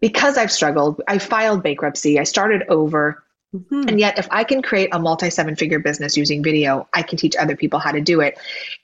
Because 0.00 0.36
I've 0.36 0.52
struggled, 0.52 1.00
I 1.06 1.18
filed 1.18 1.62
bankruptcy, 1.62 2.18
I 2.18 2.24
started 2.24 2.64
over, 2.68 3.22
Mm-hmm. 3.54 3.88
And 3.88 4.00
yet, 4.00 4.18
if 4.18 4.26
I 4.30 4.44
can 4.44 4.62
create 4.62 4.88
a 4.92 4.98
multi 4.98 5.28
seven 5.28 5.56
figure 5.56 5.78
business 5.78 6.16
using 6.16 6.42
video, 6.42 6.88
I 6.94 7.02
can 7.02 7.18
teach 7.18 7.36
other 7.36 7.54
people 7.54 7.78
how 7.78 7.92
to 7.92 8.00
do 8.00 8.20
it. 8.20 8.38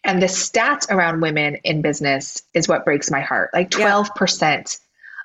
And 0.05 0.21
the 0.21 0.27
stats 0.27 0.91
around 0.91 1.21
women 1.21 1.57
in 1.65 1.81
business 1.81 2.43
is 2.53 2.69
what 2.69 2.85
breaks 2.85 3.11
my 3.11 3.21
heart. 3.21 3.51
Like 3.55 3.71
12% 3.71 4.41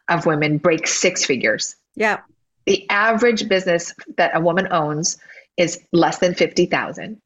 yeah. 0.10 0.16
of 0.16 0.26
women 0.26 0.60
break 0.60 0.88
six 0.88 1.26
figures. 1.26 1.76
Yeah. 1.96 2.22
The 2.66 2.90
average 2.90 3.50
business 3.50 3.94
that 4.16 4.36
a 4.36 4.40
woman 4.40 4.70
owns 4.72 5.18
is 5.58 5.80
less 5.92 6.20
than 6.20 6.34
50,000. 6.34 7.22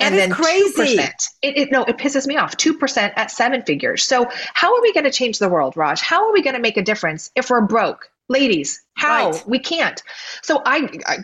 And 0.00 0.14
then 0.16 0.30
crazy. 0.30 0.96
2%, 0.96 1.10
it, 1.42 1.56
it, 1.56 1.70
no, 1.70 1.84
it 1.84 1.98
pisses 1.98 2.26
me 2.26 2.36
off. 2.36 2.56
2% 2.56 3.12
at 3.16 3.30
seven 3.30 3.62
figures. 3.62 4.02
So, 4.04 4.26
how 4.54 4.74
are 4.74 4.82
we 4.82 4.92
going 4.92 5.04
to 5.04 5.12
change 5.12 5.38
the 5.38 5.48
world, 5.48 5.76
Raj? 5.76 6.00
How 6.00 6.26
are 6.26 6.32
we 6.32 6.42
going 6.42 6.56
to 6.56 6.60
make 6.60 6.76
a 6.76 6.82
difference 6.82 7.30
if 7.36 7.50
we're 7.50 7.60
broke? 7.60 8.10
Ladies, 8.28 8.82
how? 8.94 9.30
Right. 9.30 9.46
We 9.46 9.58
can't. 9.58 10.02
So, 10.42 10.62
I, 10.64 10.88
I 11.06 11.18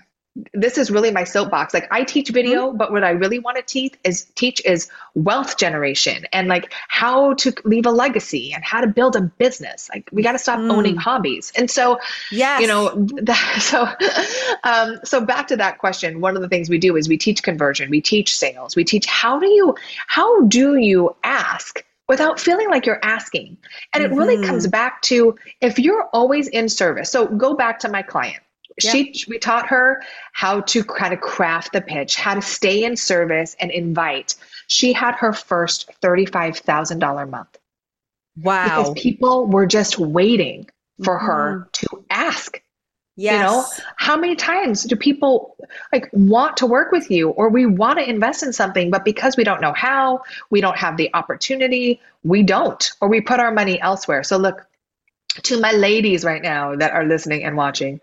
this 0.53 0.77
is 0.77 0.91
really 0.91 1.11
my 1.11 1.25
soapbox. 1.25 1.73
Like 1.73 1.89
I 1.91 2.05
teach 2.05 2.31
video, 2.31 2.69
mm-hmm. 2.69 2.77
but 2.77 2.93
what 2.93 3.05
I 3.05 3.11
really 3.11 3.39
want 3.39 3.57
to 3.57 3.63
teach 3.63 3.95
is 4.05 4.25
teach 4.35 4.61
is 4.65 4.89
wealth 5.15 5.57
generation 5.57 6.27
and 6.33 6.49
like 6.49 6.73
how 6.89 7.35
to 7.35 7.53
leave 7.65 7.87
a 7.87 7.91
legacy 7.91 8.53
and 8.53 8.63
how 8.65 8.81
to 8.81 8.87
build 8.87 9.17
a 9.17 9.23
business. 9.23 9.89
Like 9.93 10.09
we 10.13 10.23
got 10.23 10.33
to 10.33 10.39
stop 10.39 10.59
mm. 10.59 10.71
owning 10.71 10.97
hobbies. 10.97 11.53
And 11.57 11.71
so, 11.71 11.99
yeah, 12.31 12.59
you 12.59 12.67
know, 12.67 12.91
that, 13.23 13.61
so, 13.61 13.89
um, 14.69 15.01
so 15.05 15.25
back 15.25 15.47
to 15.49 15.57
that 15.57 15.79
question. 15.79 16.21
One 16.21 16.37
of 16.37 16.43
the 16.43 16.49
things 16.49 16.69
we 16.69 16.79
do 16.79 16.97
is 16.97 17.09
we 17.09 17.17
teach 17.17 17.43
conversion, 17.43 17.91
we 17.91 18.01
teach 18.01 18.37
sales, 18.37 18.77
we 18.77 18.85
teach 18.85 19.07
how 19.07 19.39
do 19.39 19.49
you 19.49 19.75
how 20.07 20.43
do 20.43 20.77
you 20.77 21.17
ask 21.25 21.85
without 22.09 22.39
feeling 22.39 22.71
like 22.71 22.87
you're 22.87 23.01
asking. 23.03 23.57
And 23.93 24.05
it 24.05 24.13
really 24.13 24.37
mm-hmm. 24.37 24.47
comes 24.47 24.67
back 24.67 25.03
to 25.03 25.37
if 25.61 25.79
you're 25.79 26.05
always 26.13 26.47
in 26.49 26.69
service. 26.69 27.11
So 27.11 27.27
go 27.27 27.55
back 27.55 27.81
to 27.81 27.89
my 27.89 28.03
client 28.03 28.43
she 28.79 29.15
we 29.29 29.39
taught 29.39 29.67
her 29.67 30.03
how 30.33 30.61
to 30.63 30.85
kind 30.85 31.15
of 31.15 31.21
craft 31.21 31.73
the 31.73 31.81
pitch, 31.81 32.17
how 32.17 32.35
to 32.35 32.43
stay 32.43 32.85
in 32.85 32.97
service 32.97 33.57
and 33.61 33.71
invite. 33.71 34.35
She 34.69 34.93
had 34.93 35.15
her 35.15 35.33
first 35.33 35.91
$35,000 36.03 37.31
month. 37.31 37.59
Wow. 38.43 38.65
Because 38.65 39.03
people 39.03 39.47
were 39.47 39.67
just 39.67 39.99
waiting 39.99 40.69
for 41.03 41.17
mm-hmm. 41.17 41.27
her 41.27 41.69
to 41.73 42.05
ask. 42.11 42.63
Yes. 43.19 43.33
You 43.33 43.39
know, 43.39 43.65
how 43.97 44.17
many 44.17 44.37
times 44.37 44.83
do 44.83 44.95
people 44.95 45.57
like 45.91 46.11
want 46.13 46.59
to 46.59 46.67
work 46.67 46.93
with 46.93 47.11
you 47.11 47.31
or 47.31 47.49
we 47.49 47.65
want 47.65 47.99
to 47.99 48.09
invest 48.09 48.43
in 48.43 48.53
something, 48.53 48.91
but 48.91 49.07
because 49.07 49.39
we 49.39 49.45
don't 49.45 49.63
know 49.63 49.73
how, 49.73 50.23
we 50.51 50.61
don't 50.61 50.77
have 50.77 50.99
the 50.99 51.09
opportunity, 51.15 51.99
we 52.25 52.43
don't, 52.43 52.93
or 53.01 53.09
we 53.09 53.23
put 53.23 53.41
our 53.41 53.53
money 53.53 53.81
elsewhere. 53.81 54.23
So 54.23 54.37
look, 54.37 54.67
to 55.43 55.61
my 55.61 55.73
ladies 55.73 56.25
right 56.25 56.43
now 56.43 56.77
that 56.77 56.93
are 56.93 57.05
listening 57.05 57.45
and 57.45 57.57
watching, 57.57 58.01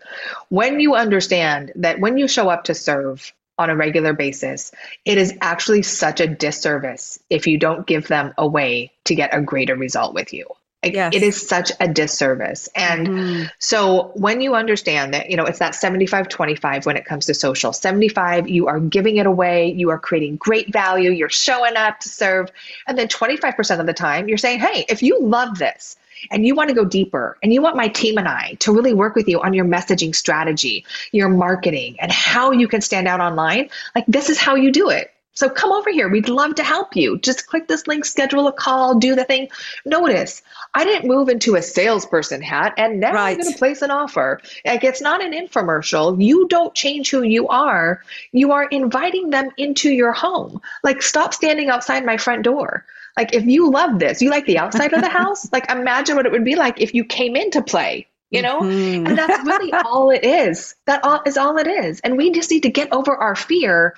when 0.48 0.80
you 0.80 0.94
understand 0.94 1.72
that 1.76 2.00
when 2.00 2.18
you 2.18 2.28
show 2.28 2.48
up 2.48 2.64
to 2.64 2.74
serve 2.74 3.32
on 3.58 3.70
a 3.70 3.76
regular 3.76 4.12
basis, 4.12 4.72
it 5.04 5.18
is 5.18 5.36
actually 5.40 5.82
such 5.82 6.20
a 6.20 6.26
disservice 6.26 7.18
if 7.30 7.46
you 7.46 7.58
don't 7.58 7.86
give 7.86 8.08
them 8.08 8.34
a 8.36 8.46
way 8.46 8.90
to 9.04 9.14
get 9.14 9.34
a 9.34 9.40
greater 9.40 9.76
result 9.76 10.14
with 10.14 10.32
you. 10.32 10.46
Yes. 10.92 11.14
It 11.14 11.22
is 11.22 11.46
such 11.46 11.72
a 11.80 11.88
disservice. 11.88 12.68
And 12.74 13.08
mm-hmm. 13.08 13.44
so 13.58 14.12
when 14.14 14.40
you 14.40 14.54
understand 14.54 15.14
that, 15.14 15.30
you 15.30 15.36
know, 15.36 15.44
it's 15.44 15.58
that 15.58 15.74
75 15.74 16.28
25 16.28 16.86
when 16.86 16.96
it 16.96 17.04
comes 17.04 17.26
to 17.26 17.34
social 17.34 17.72
75, 17.72 18.48
you 18.48 18.66
are 18.66 18.80
giving 18.80 19.16
it 19.16 19.26
away, 19.26 19.72
you 19.72 19.90
are 19.90 19.98
creating 19.98 20.36
great 20.36 20.72
value, 20.72 21.10
you're 21.10 21.30
showing 21.30 21.76
up 21.76 22.00
to 22.00 22.08
serve. 22.08 22.50
And 22.86 22.98
then 22.98 23.08
25% 23.08 23.80
of 23.80 23.86
the 23.86 23.94
time, 23.94 24.28
you're 24.28 24.38
saying, 24.38 24.60
hey, 24.60 24.84
if 24.88 25.02
you 25.02 25.20
love 25.20 25.58
this, 25.58 25.96
and 26.30 26.46
you 26.46 26.54
want 26.54 26.68
to 26.68 26.74
go 26.74 26.84
deeper 26.84 27.38
and 27.42 27.52
you 27.52 27.62
want 27.62 27.76
my 27.76 27.88
team 27.88 28.18
and 28.18 28.28
I 28.28 28.54
to 28.60 28.72
really 28.72 28.94
work 28.94 29.14
with 29.14 29.28
you 29.28 29.40
on 29.40 29.54
your 29.54 29.64
messaging 29.64 30.14
strategy, 30.14 30.84
your 31.12 31.28
marketing, 31.28 31.96
and 32.00 32.10
how 32.12 32.50
you 32.50 32.68
can 32.68 32.80
stand 32.80 33.08
out 33.08 33.20
online, 33.20 33.70
like 33.94 34.04
this 34.06 34.30
is 34.30 34.38
how 34.38 34.54
you 34.54 34.72
do 34.72 34.90
it. 34.90 35.10
So 35.36 35.50
come 35.50 35.72
over 35.72 35.90
here. 35.90 36.08
We'd 36.08 36.28
love 36.28 36.54
to 36.54 36.62
help 36.62 36.94
you. 36.94 37.18
Just 37.18 37.48
click 37.48 37.66
this 37.66 37.88
link, 37.88 38.04
schedule 38.04 38.46
a 38.46 38.52
call, 38.52 38.94
do 38.94 39.16
the 39.16 39.24
thing. 39.24 39.48
Notice 39.84 40.42
I 40.74 40.84
didn't 40.84 41.08
move 41.08 41.28
into 41.28 41.56
a 41.56 41.62
salesperson 41.62 42.40
hat 42.40 42.74
and 42.76 43.00
now 43.00 43.12
right. 43.12 43.36
I'm 43.36 43.40
going 43.40 43.52
to 43.52 43.58
place 43.58 43.82
an 43.82 43.90
offer. 43.90 44.40
Like 44.64 44.84
it's 44.84 45.00
not 45.00 45.22
an 45.22 45.32
infomercial. 45.32 46.22
You 46.22 46.46
don't 46.48 46.74
change 46.74 47.10
who 47.10 47.22
you 47.22 47.48
are. 47.48 48.02
You 48.30 48.52
are 48.52 48.64
inviting 48.64 49.30
them 49.30 49.50
into 49.56 49.90
your 49.90 50.12
home. 50.12 50.60
Like 50.84 51.02
stop 51.02 51.34
standing 51.34 51.68
outside 51.68 52.06
my 52.06 52.16
front 52.16 52.44
door. 52.44 52.84
Like 53.16 53.34
if 53.34 53.44
you 53.44 53.70
love 53.70 53.98
this, 53.98 54.20
you 54.20 54.30
like 54.30 54.46
the 54.46 54.58
outside 54.58 54.92
of 54.92 55.00
the 55.00 55.08
house, 55.08 55.48
like 55.52 55.70
imagine 55.70 56.16
what 56.16 56.26
it 56.26 56.32
would 56.32 56.44
be 56.44 56.56
like 56.56 56.80
if 56.80 56.94
you 56.94 57.04
came 57.04 57.36
in 57.36 57.50
to 57.52 57.62
play, 57.62 58.08
you 58.30 58.42
know? 58.42 58.60
Mm-hmm. 58.60 59.06
And 59.06 59.18
that's 59.18 59.46
really 59.46 59.72
all 59.72 60.10
it 60.10 60.24
is. 60.24 60.74
That 60.86 61.04
all 61.04 61.22
is 61.24 61.36
all 61.36 61.58
it 61.58 61.66
is. 61.66 62.00
And 62.00 62.16
we 62.16 62.30
just 62.32 62.50
need 62.50 62.64
to 62.64 62.70
get 62.70 62.92
over 62.92 63.14
our 63.14 63.36
fear 63.36 63.94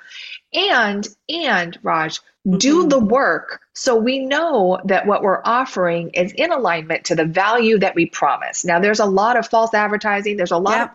and 0.57 1.07
and 1.29 1.79
Raj, 1.83 2.21
do 2.59 2.81
mm-hmm. 2.81 2.89
the 2.89 2.99
work 2.99 3.61
so 3.73 3.97
we 3.97 4.21
know 4.21 4.79
that 4.85 5.07
what 5.07 5.23
we're 5.23 5.43
offering 5.45 6.11
is 6.11 6.33
in 6.33 6.53
alignment 6.53 7.05
to 7.07 7.15
the 7.15 7.25
value 7.25 7.79
that 7.79 7.95
we 7.95 8.07
promise. 8.07 8.65
Now, 8.65 8.79
there's 8.79 9.01
a 9.01 9.05
lot 9.05 9.37
of 9.37 9.49
false 9.49 9.75
advertising. 9.75 10.37
There's 10.37 10.53
a 10.53 10.59
lot 10.59 10.81
of, 10.81 10.91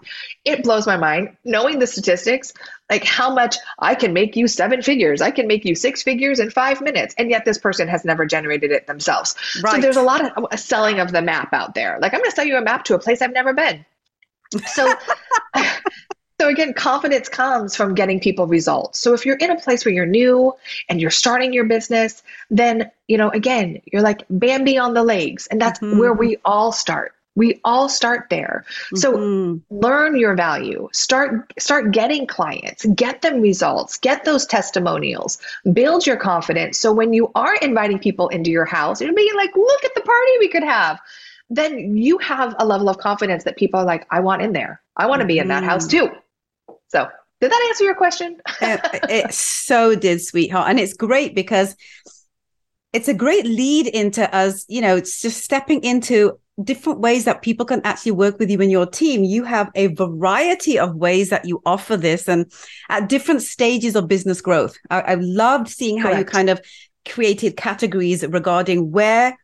it 0.46 0.64
blows 0.64 0.88
my 0.88 0.98
mind 0.98 1.36
knowing 1.44 1.80
the 1.80 1.88
statistics, 1.88 2.54
like 2.90 3.04
how 3.04 3.34
much 3.34 3.58
I 3.78 3.96
can 3.96 4.14
make 4.14 4.36
you 4.36 4.48
seven 4.48 4.82
figures, 4.82 5.22
I 5.22 5.32
can 5.32 5.46
make 5.46 5.66
you 5.66 5.76
six 5.76 6.02
figures 6.02 6.40
in 6.40 6.50
five 6.50 6.82
minutes. 6.82 7.14
And 7.18 7.30
yet 7.30 7.44
this 7.44 7.58
person 7.58 7.88
has 7.90 8.06
never 8.06 8.26
generated 8.26 8.72
it 8.72 8.88
themselves. 8.88 9.36
Right. 9.62 9.76
So 9.76 9.82
there's 9.82 9.98
a 9.98 10.04
lot 10.04 10.38
of 10.38 10.60
selling 10.60 11.00
of 11.00 11.12
the 11.12 11.22
map 11.22 11.54
out 11.54 11.76
there. 11.76 12.00
Like, 12.02 12.14
I'm 12.14 12.22
going 12.22 12.32
to 12.32 12.36
sell 12.36 12.46
you 12.46 12.58
a 12.58 12.62
map 12.62 12.86
to 12.86 12.96
a 12.96 13.00
place 13.00 13.22
I've 13.22 13.34
never 13.34 13.54
been. 13.54 13.86
So, 14.68 14.94
So 16.42 16.48
again, 16.48 16.74
confidence 16.74 17.30
comes 17.30 17.76
from 17.76 17.94
getting 17.94 18.20
people 18.20 18.48
results. 18.48 19.00
So 19.00 19.14
if 19.14 19.28
you're 19.28 19.36
in 19.36 19.52
a 19.52 19.62
place 19.62 19.86
where 19.86 19.94
you're 19.94 20.08
new 20.08 20.52
and 20.90 21.00
you're 21.00 21.12
starting 21.12 21.54
your 21.54 21.66
business, 21.66 22.24
then, 22.50 22.90
you 23.08 23.16
know, 23.16 23.30
again, 23.30 23.80
you're 23.94 24.02
like 24.02 24.26
Bambi 24.28 24.76
on 24.76 24.96
the 24.96 25.04
legs. 25.04 25.46
And 25.52 25.62
that's 25.62 25.80
mm-hmm. 25.80 26.00
where 26.00 26.14
we 26.14 26.38
all 26.44 26.72
start. 26.72 27.14
We 27.36 27.62
all 27.64 27.88
start 27.90 28.26
there. 28.32 28.66
So 28.96 29.14
mm-hmm. 29.14 29.58
learn 29.70 30.18
your 30.18 30.36
value. 30.36 30.90
Start 30.94 31.54
start 31.60 31.92
getting 31.92 32.26
clients, 32.26 32.88
get 32.96 33.22
them 33.22 33.40
results, 33.40 34.00
get 34.00 34.26
those 34.26 34.48
testimonials, 34.48 35.38
build 35.74 36.08
your 36.08 36.18
confidence. 36.18 36.80
So 36.80 36.92
when 36.92 37.14
you 37.14 37.32
are 37.36 37.54
inviting 37.58 38.00
people 38.00 38.30
into 38.30 38.50
your 38.50 38.66
house, 38.66 39.00
you're 39.00 39.14
being 39.14 39.36
like, 39.36 39.56
look 39.56 39.86
at 39.86 39.94
the 39.94 40.02
party 40.02 40.32
we 40.40 40.48
could 40.48 40.64
have. 40.64 41.00
Then 41.52 41.98
you 41.98 42.18
have 42.18 42.56
a 42.58 42.66
level 42.66 42.90
of 42.90 42.98
confidence 42.98 43.44
that 43.44 43.58
people 43.58 43.80
are 43.80 43.86
like, 43.86 44.08
I 44.10 44.22
want 44.22 44.42
in 44.42 44.54
there. 44.54 44.82
I 44.98 45.06
want 45.06 45.22
to 45.22 45.28
be 45.28 45.38
in 45.38 45.50
that 45.50 45.64
house 45.64 45.86
mm-hmm. 45.86 46.08
too. 46.08 46.18
So, 46.92 47.08
did 47.40 47.52
that 47.52 47.66
answer 47.70 47.86
your 47.86 47.96
question? 47.96 48.38
it, 48.62 49.34
so 49.34 49.96
did, 49.96 50.22
sweetheart. 50.22 50.70
And 50.70 50.80
it's 50.80 50.94
great 50.94 51.34
because 51.34 51.76
it's 52.92 53.08
a 53.08 53.14
great 53.14 53.46
lead 53.46 53.88
into 53.88 54.34
us, 54.36 54.66
you 54.68 54.82
know, 54.82 54.98
it's 54.98 55.22
just 55.22 55.42
stepping 55.42 55.82
into 55.84 56.38
different 56.62 57.00
ways 57.00 57.24
that 57.24 57.42
people 57.42 57.66
can 57.66 57.82
actually 57.86 58.12
work 58.12 58.38
with 58.38 58.50
you 58.50 58.60
and 58.60 58.70
your 58.70 58.86
team. 58.86 59.24
You 59.24 59.46
have 59.46 59.72
a 59.74 59.88
variety 59.88 60.78
of 60.78 60.96
ways 60.96 61.30
that 61.30 61.46
you 61.46 61.62
offer 61.66 61.96
this 61.96 62.28
and 62.28 62.52
at 62.90 63.08
different 63.08 63.42
stages 63.42 63.96
of 63.96 64.10
business 64.10 64.42
growth. 64.42 64.78
I, 64.90 65.02
I 65.02 65.14
loved 65.16 65.70
seeing 65.70 65.98
how 65.98 66.10
Correct. 66.10 66.20
you 66.20 66.26
kind 66.26 66.50
of 66.50 66.62
created 67.08 67.56
categories 67.56 68.28
regarding 68.28 68.92
where 68.92 69.38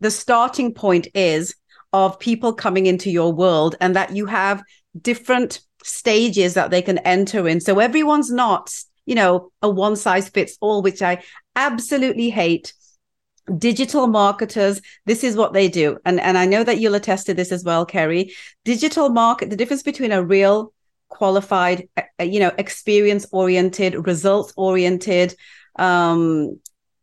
the 0.00 0.10
starting 0.10 0.72
point 0.72 1.08
is 1.14 1.54
of 1.92 2.18
people 2.18 2.54
coming 2.54 2.86
into 2.86 3.10
your 3.10 3.32
world 3.32 3.76
and 3.80 3.94
that 3.94 4.16
you 4.16 4.26
have 4.26 4.62
different 5.00 5.60
stages 5.84 6.54
that 6.54 6.70
they 6.70 6.82
can 6.82 6.98
enter 6.98 7.46
in. 7.46 7.60
So 7.60 7.78
everyone's 7.78 8.32
not, 8.32 8.70
you 9.06 9.14
know, 9.14 9.50
a 9.62 9.68
one 9.68 9.96
size 9.96 10.28
fits 10.28 10.56
all, 10.60 10.82
which 10.82 11.02
I 11.02 11.22
absolutely 11.54 12.30
hate. 12.30 12.72
digital 13.58 14.06
marketers 14.06 14.80
this 15.04 15.22
is 15.22 15.36
what 15.36 15.52
they 15.52 15.68
do 15.68 15.98
and 16.06 16.18
and 16.18 16.38
i 16.38 16.46
know 16.46 16.64
that 16.64 16.78
you'll 16.78 16.94
attest 16.94 17.26
to 17.26 17.34
this 17.34 17.52
as 17.52 17.62
well 17.62 17.84
kerry 17.84 18.32
digital 18.64 19.10
market 19.10 19.50
the 19.50 19.56
difference 19.56 19.82
between 19.82 20.12
a 20.12 20.24
real 20.24 20.72
qualified 21.10 21.86
you 22.18 22.40
know 22.40 22.50
experience 22.56 23.26
oriented 23.32 24.06
results 24.06 24.54
oriented 24.56 25.36
um 25.76 26.58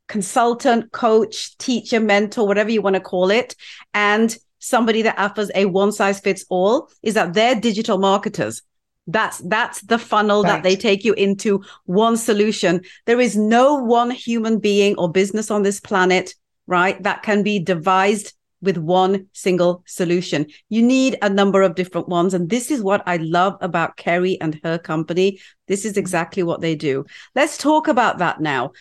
consultant 0.07 0.91
coach 0.91 1.55
teacher 1.59 1.99
mentor 1.99 2.47
whatever 2.47 2.71
you 2.71 2.81
want 2.81 2.95
to 2.95 2.99
call 2.99 3.29
it 3.29 3.55
and 3.93 4.35
somebody 4.57 5.03
that 5.03 5.19
offers 5.19 5.51
a 5.53 5.65
one 5.65 5.91
size 5.91 6.19
fits 6.19 6.43
all 6.49 6.89
is 7.03 7.13
that 7.13 7.33
they're 7.35 7.55
digital 7.69 7.99
marketers 7.99 8.63
that's 9.07 9.39
that's 9.39 9.81
the 9.81 9.97
funnel 9.97 10.43
right. 10.43 10.49
that 10.49 10.63
they 10.63 10.75
take 10.75 11.03
you 11.03 11.13
into 11.13 11.63
one 11.85 12.17
solution. 12.17 12.81
There 13.05 13.19
is 13.19 13.35
no 13.35 13.75
one 13.75 14.11
human 14.11 14.59
being 14.59 14.95
or 14.97 15.11
business 15.11 15.49
on 15.49 15.63
this 15.63 15.79
planet, 15.79 16.35
right, 16.67 17.01
that 17.03 17.23
can 17.23 17.43
be 17.43 17.59
devised 17.59 18.33
with 18.61 18.77
one 18.77 19.27
single 19.33 19.83
solution. 19.87 20.45
You 20.69 20.83
need 20.83 21.17
a 21.23 21.29
number 21.29 21.63
of 21.63 21.73
different 21.73 22.07
ones. 22.07 22.35
And 22.35 22.47
this 22.47 22.69
is 22.69 22.83
what 22.83 23.01
I 23.07 23.17
love 23.17 23.57
about 23.59 23.97
Kerry 23.97 24.39
and 24.39 24.59
her 24.63 24.77
company. 24.77 25.39
This 25.67 25.83
is 25.83 25.97
exactly 25.97 26.43
what 26.43 26.61
they 26.61 26.75
do. 26.75 27.05
Let's 27.33 27.57
talk 27.57 27.87
about 27.87 28.19
that 28.19 28.39
now. 28.39 28.73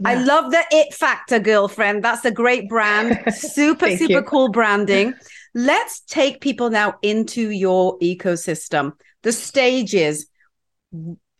Yeah. 0.00 0.08
I 0.08 0.14
love 0.14 0.50
the 0.50 0.64
it 0.70 0.94
factor, 0.94 1.38
girlfriend. 1.38 2.02
That's 2.02 2.24
a 2.24 2.30
great 2.30 2.70
brand. 2.70 3.22
Super, 3.34 3.94
super 3.94 4.12
you. 4.12 4.22
cool 4.22 4.48
branding. 4.48 5.12
Let's 5.54 6.00
take 6.00 6.40
people 6.40 6.70
now 6.70 6.94
into 7.02 7.50
your 7.50 7.98
ecosystem 7.98 8.92
the 9.22 9.32
stages. 9.32 10.26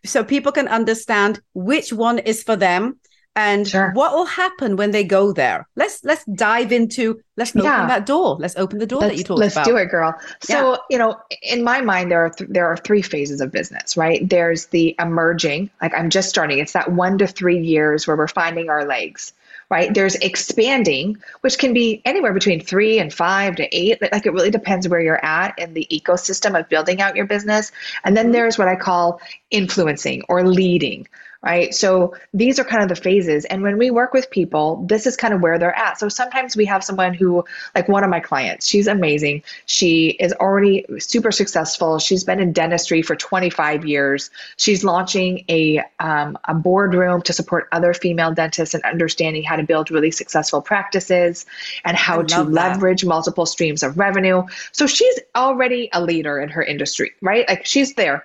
So 0.04 0.24
people 0.24 0.52
can 0.52 0.68
understand 0.68 1.40
which 1.54 1.92
one 1.92 2.18
is 2.18 2.42
for 2.42 2.56
them 2.56 2.98
and 3.34 3.66
sure. 3.66 3.92
what 3.92 4.12
will 4.12 4.26
happen 4.26 4.76
when 4.76 4.90
they 4.90 5.04
go 5.04 5.32
there. 5.32 5.68
Let's 5.74 6.04
let's 6.04 6.24
dive 6.24 6.72
into 6.72 7.20
let's 7.36 7.52
open 7.52 7.64
yeah. 7.64 7.86
that 7.86 8.06
door. 8.06 8.36
Let's 8.38 8.56
open 8.56 8.78
the 8.78 8.86
door 8.86 9.00
let's, 9.00 9.12
that 9.12 9.18
you 9.18 9.24
talked 9.24 9.40
let's 9.40 9.54
about 9.54 9.66
let's 9.66 9.70
do 9.70 9.76
it 9.76 9.90
girl. 9.90 10.14
So 10.40 10.72
yeah. 10.72 10.76
you 10.90 10.98
know 10.98 11.16
in 11.42 11.64
my 11.64 11.80
mind 11.80 12.10
there 12.10 12.24
are 12.24 12.30
th- 12.30 12.50
there 12.50 12.66
are 12.66 12.76
three 12.76 13.02
phases 13.02 13.40
of 13.40 13.50
business 13.50 13.96
right? 13.96 14.28
There's 14.28 14.66
the 14.66 14.94
emerging 14.98 15.70
like 15.80 15.94
i'm 15.94 16.10
just 16.10 16.28
starting. 16.28 16.58
It's 16.58 16.72
that 16.72 16.92
one 16.92 17.18
to 17.18 17.26
three 17.26 17.58
years 17.58 18.06
where 18.06 18.16
we're 18.16 18.28
finding 18.28 18.68
our 18.68 18.84
legs 18.84 19.32
right? 19.72 19.94
There's 19.94 20.16
expanding, 20.16 21.16
which 21.40 21.56
can 21.56 21.72
be 21.72 22.02
anywhere 22.04 22.34
between 22.34 22.60
three 22.60 22.98
and 22.98 23.10
five 23.10 23.56
to 23.56 23.74
eight. 23.74 24.02
Like 24.02 24.26
it 24.26 24.34
really 24.34 24.50
depends 24.50 24.86
where 24.86 25.00
you're 25.00 25.24
at 25.24 25.58
in 25.58 25.72
the 25.72 25.88
ecosystem 25.90 26.60
of 26.60 26.68
building 26.68 27.00
out 27.00 27.16
your 27.16 27.24
business. 27.24 27.72
And 28.04 28.14
then 28.14 28.26
mm-hmm. 28.26 28.32
there's 28.32 28.58
what 28.58 28.68
I 28.68 28.76
call 28.76 29.22
influencing 29.50 30.24
or 30.28 30.46
leading, 30.46 31.08
right? 31.42 31.74
So 31.74 32.14
these 32.32 32.58
are 32.60 32.64
kind 32.64 32.82
of 32.82 32.88
the 32.88 33.00
phases. 33.00 33.44
And 33.46 33.62
when 33.62 33.76
we 33.76 33.90
work 33.90 34.12
with 34.12 34.30
people, 34.30 34.84
this 34.86 35.06
is 35.06 35.16
kind 35.16 35.34
of 35.34 35.40
where 35.40 35.58
they're 35.58 35.76
at. 35.76 35.98
So 35.98 36.08
sometimes 36.08 36.56
we 36.56 36.64
have 36.66 36.84
someone 36.84 37.14
who, 37.14 37.44
like 37.74 37.88
one 37.88 38.04
of 38.04 38.10
my 38.10 38.20
clients, 38.20 38.66
she's 38.68 38.86
amazing. 38.86 39.42
She 39.66 40.10
is 40.20 40.32
already 40.34 40.86
super 40.98 41.32
successful. 41.32 41.98
She's 41.98 42.22
been 42.22 42.38
in 42.38 42.52
dentistry 42.52 43.02
for 43.02 43.16
25 43.16 43.84
years. 43.84 44.30
She's 44.56 44.84
launching 44.84 45.44
a, 45.48 45.82
um, 45.98 46.38
a 46.44 46.54
boardroom 46.54 47.22
to 47.22 47.32
support 47.32 47.68
other 47.72 47.92
female 47.92 48.32
dentists 48.32 48.74
and 48.74 48.82
understanding 48.84 49.42
how 49.42 49.56
to 49.56 49.64
build 49.64 49.90
really 49.90 50.12
successful 50.12 50.62
practices 50.62 51.44
and 51.84 51.96
how 51.96 52.22
to 52.22 52.42
leverage 52.44 53.04
multiple 53.04 53.46
streams 53.46 53.82
of 53.82 53.98
revenue. 53.98 54.44
So 54.70 54.86
she's 54.86 55.18
already 55.34 55.88
a 55.92 56.00
leader 56.00 56.38
in 56.40 56.48
her 56.50 56.62
industry, 56.62 57.12
right? 57.20 57.48
Like 57.48 57.66
she's 57.66 57.94
there 57.94 58.24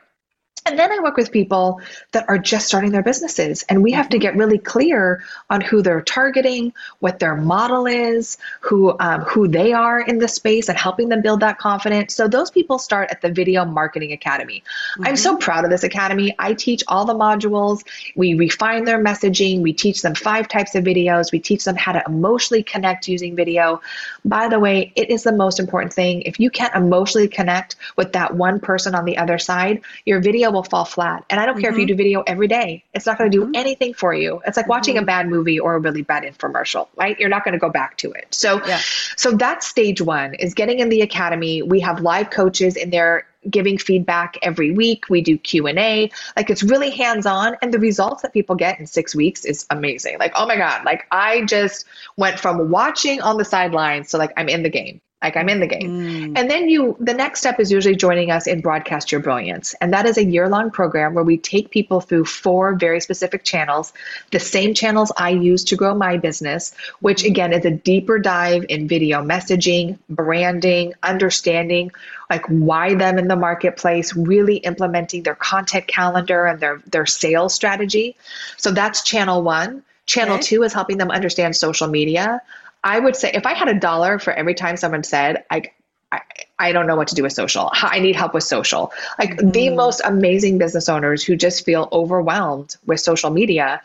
and 0.68 0.78
then 0.78 0.92
I 0.92 1.00
work 1.00 1.18
with 1.18 1.32
people 1.32 1.82
that 2.12 2.26
are 2.28 2.38
just 2.38 2.68
starting 2.68 2.92
their 2.92 3.04
businesses, 3.04 3.64
and 3.70 3.82
we 3.82 3.92
have 3.94 4.10
to 4.10 4.20
get 4.20 4.36
really 4.36 4.58
clear 4.58 5.24
on 5.50 5.62
who 5.62 5.82
they're 5.82 6.02
targeting, 6.02 6.74
what 7.00 7.20
their 7.20 7.36
model 7.36 7.86
is, 7.88 8.38
who 8.60 8.96
um, 9.00 9.22
who 9.22 9.48
they 9.48 9.72
are 9.74 10.02
in 10.02 10.18
the 10.20 10.28
space, 10.28 10.68
and 10.70 10.78
helping 10.78 11.10
them 11.10 11.22
build 11.22 11.40
that 11.40 11.58
confidence. 11.58 12.14
So 12.14 12.28
those 12.28 12.52
people 12.52 12.78
start 12.78 13.10
at 13.10 13.22
the 13.22 13.32
Video 13.32 13.64
Marketing 13.64 14.12
Academy. 14.12 14.64
Mm-hmm. 14.94 15.08
I'm 15.08 15.16
so 15.16 15.38
proud 15.38 15.64
of 15.64 15.72
this 15.72 15.84
academy. 15.84 16.36
I 16.38 16.54
teach 16.54 16.84
all 16.88 17.06
the 17.06 17.16
modules. 17.16 17.84
We 18.16 18.34
refine 18.34 18.84
their 18.84 19.04
messaging. 19.04 19.62
We 19.62 19.74
teach 19.74 20.02
them 20.02 20.16
five 20.16 20.48
types 20.48 20.76
of 20.76 20.84
videos. 20.84 21.32
We 21.32 21.40
teach 21.40 21.64
them 21.64 21.76
how 21.76 21.94
to 21.94 22.04
emotionally 22.06 22.64
connect 22.64 23.08
using 23.08 23.36
video. 23.36 23.82
By 24.26 24.50
the 24.50 24.60
way, 24.60 24.92
it 24.96 25.10
is 25.10 25.24
the 25.24 25.32
most 25.32 25.60
important 25.60 25.94
thing. 25.94 26.24
If 26.24 26.40
you 26.40 26.50
can't 26.50 26.76
emotionally 26.76 27.28
connect 27.28 27.78
with 27.96 28.12
that 28.14 28.36
one 28.36 28.60
person 28.60 28.96
on 28.96 29.06
the 29.06 29.18
other 29.18 29.38
side, 29.38 29.82
your 30.06 30.20
video 30.20 30.52
will 30.58 30.64
fall 30.64 30.86
flat. 30.86 31.24
And 31.30 31.40
I 31.40 31.46
don't 31.46 31.60
care 31.60 31.72
mm-hmm. 31.72 31.80
if 31.80 31.90
you 31.90 31.94
mm-hmm. 31.94 31.98
do 31.98 32.04
video 32.04 32.24
every 32.28 32.48
day, 32.48 32.84
it's 32.94 33.06
not 33.06 33.18
going 33.18 33.32
to 33.32 33.38
do 33.38 33.44
mm-hmm. 33.44 33.56
anything 33.56 33.94
for 33.94 34.14
you. 34.14 34.42
It's 34.46 34.58
like 34.58 34.66
mm-hmm. 34.66 34.72
watching 34.72 34.98
a 34.98 35.04
bad 35.04 35.30
movie 35.30 35.60
or 35.60 35.76
a 35.76 35.80
really 35.80 36.02
bad 36.02 36.24
infomercial, 36.24 36.88
right? 36.96 37.18
You're 37.20 37.30
not 37.30 37.44
going 37.44 37.54
to 37.54 37.60
go 37.60 37.70
back 37.70 37.98
to 37.98 38.12
it. 38.12 38.28
So, 38.32 38.66
yeah. 38.66 38.82
so 39.16 39.32
that's 39.32 39.68
stage 39.68 40.02
one 40.02 40.34
is 40.36 40.54
getting 40.54 40.80
in 40.80 40.90
the 40.90 41.02
academy. 41.02 41.62
We 41.62 41.80
have 41.82 42.02
live 42.02 42.30
coaches 42.30 42.76
in 42.76 42.90
there 42.90 43.26
giving 43.50 43.78
feedback 43.78 44.38
every 44.42 44.72
week 44.72 45.06
we 45.10 45.22
do 45.22 45.38
q&a 45.38 46.12
like 46.36 46.50
it's 46.50 46.64
really 46.64 46.90
hands-on 46.90 47.56
and 47.62 47.74
the 47.74 47.80
results 47.80 48.22
that 48.22 48.34
people 48.34 48.56
get 48.56 48.78
in 48.78 48.86
six 48.86 49.16
weeks 49.16 49.46
is 49.46 49.66
amazing 49.70 50.18
like 50.20 50.34
oh 50.36 50.46
my 50.46 50.58
god 50.58 50.84
like 50.84 51.06
i 51.12 51.46
just 51.46 51.86
went 52.18 52.38
from 52.38 52.70
watching 52.70 53.22
on 53.22 53.38
the 53.38 53.46
sidelines 53.46 54.10
to 54.10 54.18
like 54.18 54.34
i'm 54.36 54.50
in 54.50 54.64
the 54.64 54.70
game 54.70 55.00
like 55.24 55.36
I'm 55.36 55.50
in 55.50 55.60
the 55.60 55.68
game. 55.68 55.90
Mm. 55.90 56.38
And 56.38 56.50
then 56.50 56.70
you, 56.70 56.96
the 57.00 57.14
next 57.14 57.40
step 57.40 57.60
is 57.60 57.72
usually 57.72 57.96
joining 57.96 58.30
us 58.30 58.46
in 58.46 58.62
Broadcast 58.62 59.12
Your 59.12 59.20
Brilliance. 59.20 59.74
And 59.82 59.92
that 59.92 60.06
is 60.06 60.18
a 60.18 60.24
year 60.24 60.48
long 60.48 60.70
program 60.70 61.16
where 61.16 61.24
we 61.24 61.38
take 61.38 61.72
people 61.72 62.02
through 62.02 62.26
four 62.26 62.76
very 62.76 63.02
specific 63.02 63.44
channels, 63.44 63.94
the 64.32 64.40
same 64.40 64.76
channels 64.76 65.12
I 65.18 65.32
use 65.32 65.64
to 65.66 65.76
grow 65.76 65.96
my 65.96 66.18
business, 66.18 66.72
which 67.00 67.24
again 67.24 67.52
is 67.52 67.66
a 67.66 67.72
deeper 67.72 68.20
dive 68.20 68.66
in 68.70 68.88
video 68.88 69.24
messaging, 69.24 69.98
branding, 70.10 70.94
understanding 71.02 71.92
like 72.30 72.46
why 72.48 72.94
them 72.94 73.18
in 73.18 73.28
the 73.28 73.36
marketplace, 73.36 74.16
really 74.16 74.58
implementing 74.58 75.24
their 75.24 75.36
content 75.36 75.88
calendar 75.88 76.46
and 76.46 76.60
their, 76.60 76.82
their 76.86 77.06
sales 77.06 77.54
strategy. 77.54 78.16
So 78.58 78.72
that's 78.72 79.02
channel 79.02 79.42
one. 79.42 79.84
Channel 80.06 80.36
okay. 80.36 80.44
two 80.44 80.64
is 80.64 80.74
helping 80.74 80.98
them 80.98 81.10
understand 81.10 81.56
social 81.56 81.88
media. 81.88 82.42
I 82.88 83.00
would 83.00 83.18
say 83.18 83.32
if 83.34 83.46
I 83.46 83.54
had 83.54 83.68
a 83.68 83.78
dollar 83.78 84.18
for 84.18 84.32
every 84.32 84.54
time 84.54 84.78
someone 84.78 85.04
said, 85.04 85.44
I, 85.52 85.64
I, 86.12 86.22
I 86.58 86.72
don't 86.72 86.88
know 86.88 86.96
what 86.96 87.10
to 87.10 87.16
do 87.16 87.24
with 87.24 87.34
social. 87.34 87.70
I 87.74 88.00
need 88.00 88.16
help 88.16 88.34
with 88.34 88.46
social. 88.46 88.94
Like 89.20 89.32
mm. 89.32 89.52
the 89.52 89.70
most 89.72 90.02
amazing 90.06 90.58
business 90.58 90.88
owners 90.88 91.22
who 91.22 91.36
just 91.36 91.66
feel 91.66 91.90
overwhelmed 91.92 92.78
with 92.86 93.02
social 93.02 93.30
media. 93.30 93.82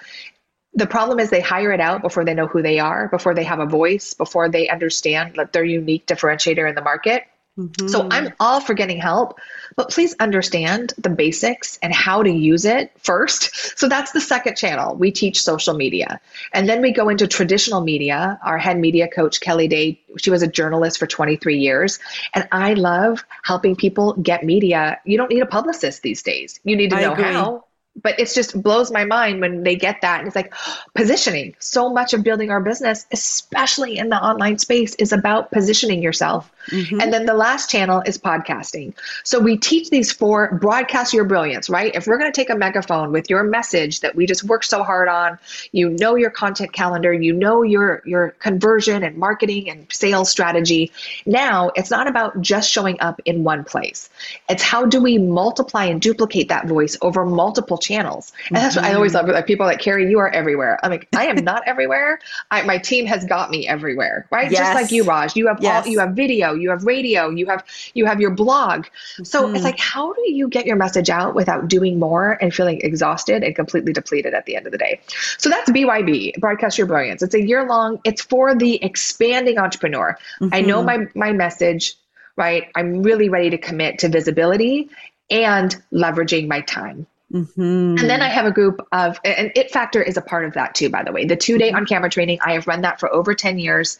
The 0.74 0.86
problem 0.86 1.18
is 1.18 1.30
they 1.30 1.40
hire 1.40 1.72
it 1.72 1.80
out 1.80 2.00
before 2.00 2.24
they 2.24 2.32
know 2.32 2.46
who 2.46 2.62
they 2.62 2.78
are, 2.78 3.08
before 3.08 3.34
they 3.34 3.42
have 3.42 3.58
a 3.58 3.66
voice, 3.66 4.14
before 4.14 4.48
they 4.48 4.68
understand 4.68 5.34
that 5.34 5.52
their 5.52 5.64
unique 5.64 6.06
differentiator 6.06 6.68
in 6.68 6.76
the 6.76 6.82
market. 6.82 7.24
Mm-hmm. 7.58 7.88
So 7.88 8.06
I'm 8.10 8.32
all 8.38 8.60
for 8.60 8.74
getting 8.74 9.00
help, 9.00 9.38
but 9.76 9.90
please 9.90 10.14
understand 10.20 10.92
the 10.98 11.10
basics 11.10 11.78
and 11.82 11.92
how 11.92 12.22
to 12.22 12.30
use 12.30 12.64
it 12.64 12.92
first. 12.98 13.78
So 13.78 13.88
that's 13.88 14.12
the 14.12 14.20
second 14.20 14.56
channel. 14.56 14.94
We 14.94 15.10
teach 15.10 15.42
social 15.42 15.74
media. 15.74 16.20
And 16.52 16.68
then 16.68 16.80
we 16.82 16.92
go 16.92 17.08
into 17.08 17.26
traditional 17.26 17.80
media. 17.80 18.38
Our 18.44 18.58
head 18.58 18.78
media 18.78 19.08
coach, 19.08 19.40
Kelly 19.40 19.68
Day, 19.68 20.00
she 20.18 20.30
was 20.30 20.42
a 20.42 20.46
journalist 20.46 20.98
for 20.98 21.06
23 21.06 21.56
years. 21.58 21.98
And 22.34 22.46
I 22.52 22.74
love 22.74 23.24
helping 23.42 23.76
people 23.76 24.14
get 24.14 24.44
media. 24.44 25.00
You 25.04 25.16
don't 25.16 25.30
need 25.30 25.42
a 25.42 25.46
publicist 25.46 26.02
these 26.02 26.22
days. 26.22 26.60
You 26.64 26.76
need 26.76 26.90
to 26.90 26.96
I 26.96 27.02
know 27.02 27.12
agree. 27.12 27.24
how 27.24 27.64
but 28.00 28.18
it's 28.18 28.34
just 28.34 28.60
blows 28.62 28.90
my 28.90 29.04
mind 29.04 29.40
when 29.40 29.62
they 29.62 29.76
get 29.76 30.00
that 30.00 30.18
and 30.18 30.26
it's 30.26 30.36
like 30.36 30.54
positioning. 30.94 31.54
So 31.58 31.90
much 31.90 32.14
of 32.14 32.22
building 32.22 32.50
our 32.50 32.60
business 32.60 33.06
especially 33.12 33.98
in 33.98 34.08
the 34.08 34.22
online 34.22 34.58
space 34.58 34.94
is 34.96 35.12
about 35.12 35.50
positioning 35.50 36.02
yourself. 36.02 36.50
Mm-hmm. 36.68 37.00
and 37.00 37.12
then 37.12 37.26
the 37.26 37.34
last 37.34 37.70
channel 37.70 38.04
is 38.06 38.16
podcasting. 38.18 38.94
So 39.24 39.40
we 39.40 39.56
teach 39.56 39.90
these 39.90 40.12
four 40.12 40.54
broadcast 40.60 41.12
your 41.12 41.24
brilliance 41.24 41.68
right? 41.68 41.92
If 41.94 42.06
we're 42.06 42.18
going 42.18 42.30
to 42.30 42.40
take 42.40 42.50
a 42.50 42.54
megaphone 42.54 43.10
with 43.10 43.28
your 43.28 43.42
message 43.42 44.00
that 44.00 44.14
we 44.14 44.26
just 44.26 44.44
worked 44.44 44.66
so 44.66 44.84
hard 44.84 45.08
on 45.08 45.38
you 45.72 45.90
know 45.90 46.14
your 46.14 46.30
content 46.30 46.72
calendar 46.72 47.12
you 47.12 47.32
know 47.32 47.62
your 47.62 48.02
your 48.06 48.30
conversion 48.38 49.02
and 49.02 49.16
marketing 49.16 49.68
and 49.68 49.86
sales 49.92 50.30
strategy. 50.30 50.92
Now 51.26 51.72
it's 51.74 51.90
not 51.90 52.06
about 52.06 52.40
just 52.40 52.70
showing 52.70 53.00
up 53.00 53.20
in 53.24 53.42
one 53.42 53.64
place. 53.64 54.08
It's 54.48 54.62
how 54.62 54.86
do 54.86 55.02
we 55.02 55.18
multiply 55.18 55.86
and 55.86 56.00
duplicate 56.00 56.48
that 56.48 56.68
voice 56.68 56.96
over 57.02 57.26
multiple 57.26 57.78
channels. 57.82 58.32
And 58.48 58.56
that's 58.56 58.76
what 58.76 58.84
I 58.84 58.94
always 58.94 59.14
love. 59.14 59.28
Like 59.28 59.46
people 59.46 59.66
like 59.66 59.80
Carrie, 59.80 60.08
you 60.10 60.18
are 60.18 60.30
everywhere. 60.30 60.78
I'm 60.82 60.90
like, 60.90 61.08
I 61.14 61.26
am 61.26 61.36
not 61.44 61.62
everywhere. 61.66 62.18
I, 62.50 62.62
my 62.62 62.78
team 62.78 63.06
has 63.06 63.24
got 63.24 63.50
me 63.50 63.66
everywhere, 63.68 64.26
right? 64.30 64.50
Yes. 64.50 64.60
Just 64.60 64.74
like 64.74 64.92
you, 64.92 65.04
Raj. 65.04 65.36
You 65.36 65.48
have 65.48 65.58
yes. 65.60 65.84
all, 65.84 65.92
you 65.92 65.98
have 65.98 66.12
video, 66.12 66.54
you 66.54 66.70
have 66.70 66.84
radio, 66.84 67.28
you 67.28 67.46
have 67.46 67.64
you 67.94 68.06
have 68.06 68.20
your 68.20 68.30
blog. 68.30 68.86
So 69.22 69.44
mm-hmm. 69.44 69.56
it's 69.56 69.64
like, 69.64 69.78
how 69.78 70.12
do 70.12 70.32
you 70.32 70.48
get 70.48 70.66
your 70.66 70.76
message 70.76 71.10
out 71.10 71.34
without 71.34 71.68
doing 71.68 71.98
more 71.98 72.38
and 72.40 72.54
feeling 72.54 72.80
exhausted 72.82 73.42
and 73.42 73.54
completely 73.54 73.92
depleted 73.92 74.34
at 74.34 74.46
the 74.46 74.56
end 74.56 74.66
of 74.66 74.72
the 74.72 74.78
day? 74.78 75.00
So 75.38 75.50
that's 75.50 75.70
BYB, 75.70 76.38
Broadcast 76.40 76.78
Your 76.78 76.86
Brilliance. 76.86 77.22
It's 77.22 77.34
a 77.34 77.42
year 77.42 77.66
long. 77.66 78.00
It's 78.04 78.22
for 78.22 78.54
the 78.54 78.82
expanding 78.82 79.58
entrepreneur. 79.58 80.16
Mm-hmm. 80.40 80.54
I 80.54 80.60
know 80.60 80.82
mm-hmm. 80.82 81.16
my 81.16 81.28
my 81.28 81.32
message 81.32 81.96
right? 82.36 82.68
I'm 82.74 83.02
really 83.02 83.28
ready 83.28 83.50
to 83.50 83.58
commit 83.58 83.98
to 84.00 84.08
visibility 84.08 84.88
and 85.30 85.74
leveraging 85.92 86.48
my 86.48 86.60
time 86.60 87.06
Mm-hmm. 87.32 87.98
And 87.98 88.10
then 88.10 88.20
I 88.20 88.28
have 88.28 88.44
a 88.44 88.50
group 88.50 88.86
of, 88.92 89.18
and 89.24 89.50
It 89.54 89.70
Factor 89.70 90.02
is 90.02 90.16
a 90.16 90.22
part 90.22 90.44
of 90.44 90.54
that 90.54 90.74
too, 90.74 90.90
by 90.90 91.02
the 91.02 91.12
way. 91.12 91.24
The 91.24 91.36
two 91.36 91.58
day 91.58 91.68
mm-hmm. 91.68 91.78
on 91.78 91.86
camera 91.86 92.10
training, 92.10 92.38
I 92.44 92.52
have 92.52 92.66
run 92.66 92.82
that 92.82 93.00
for 93.00 93.12
over 93.12 93.34
10 93.34 93.58
years. 93.58 93.98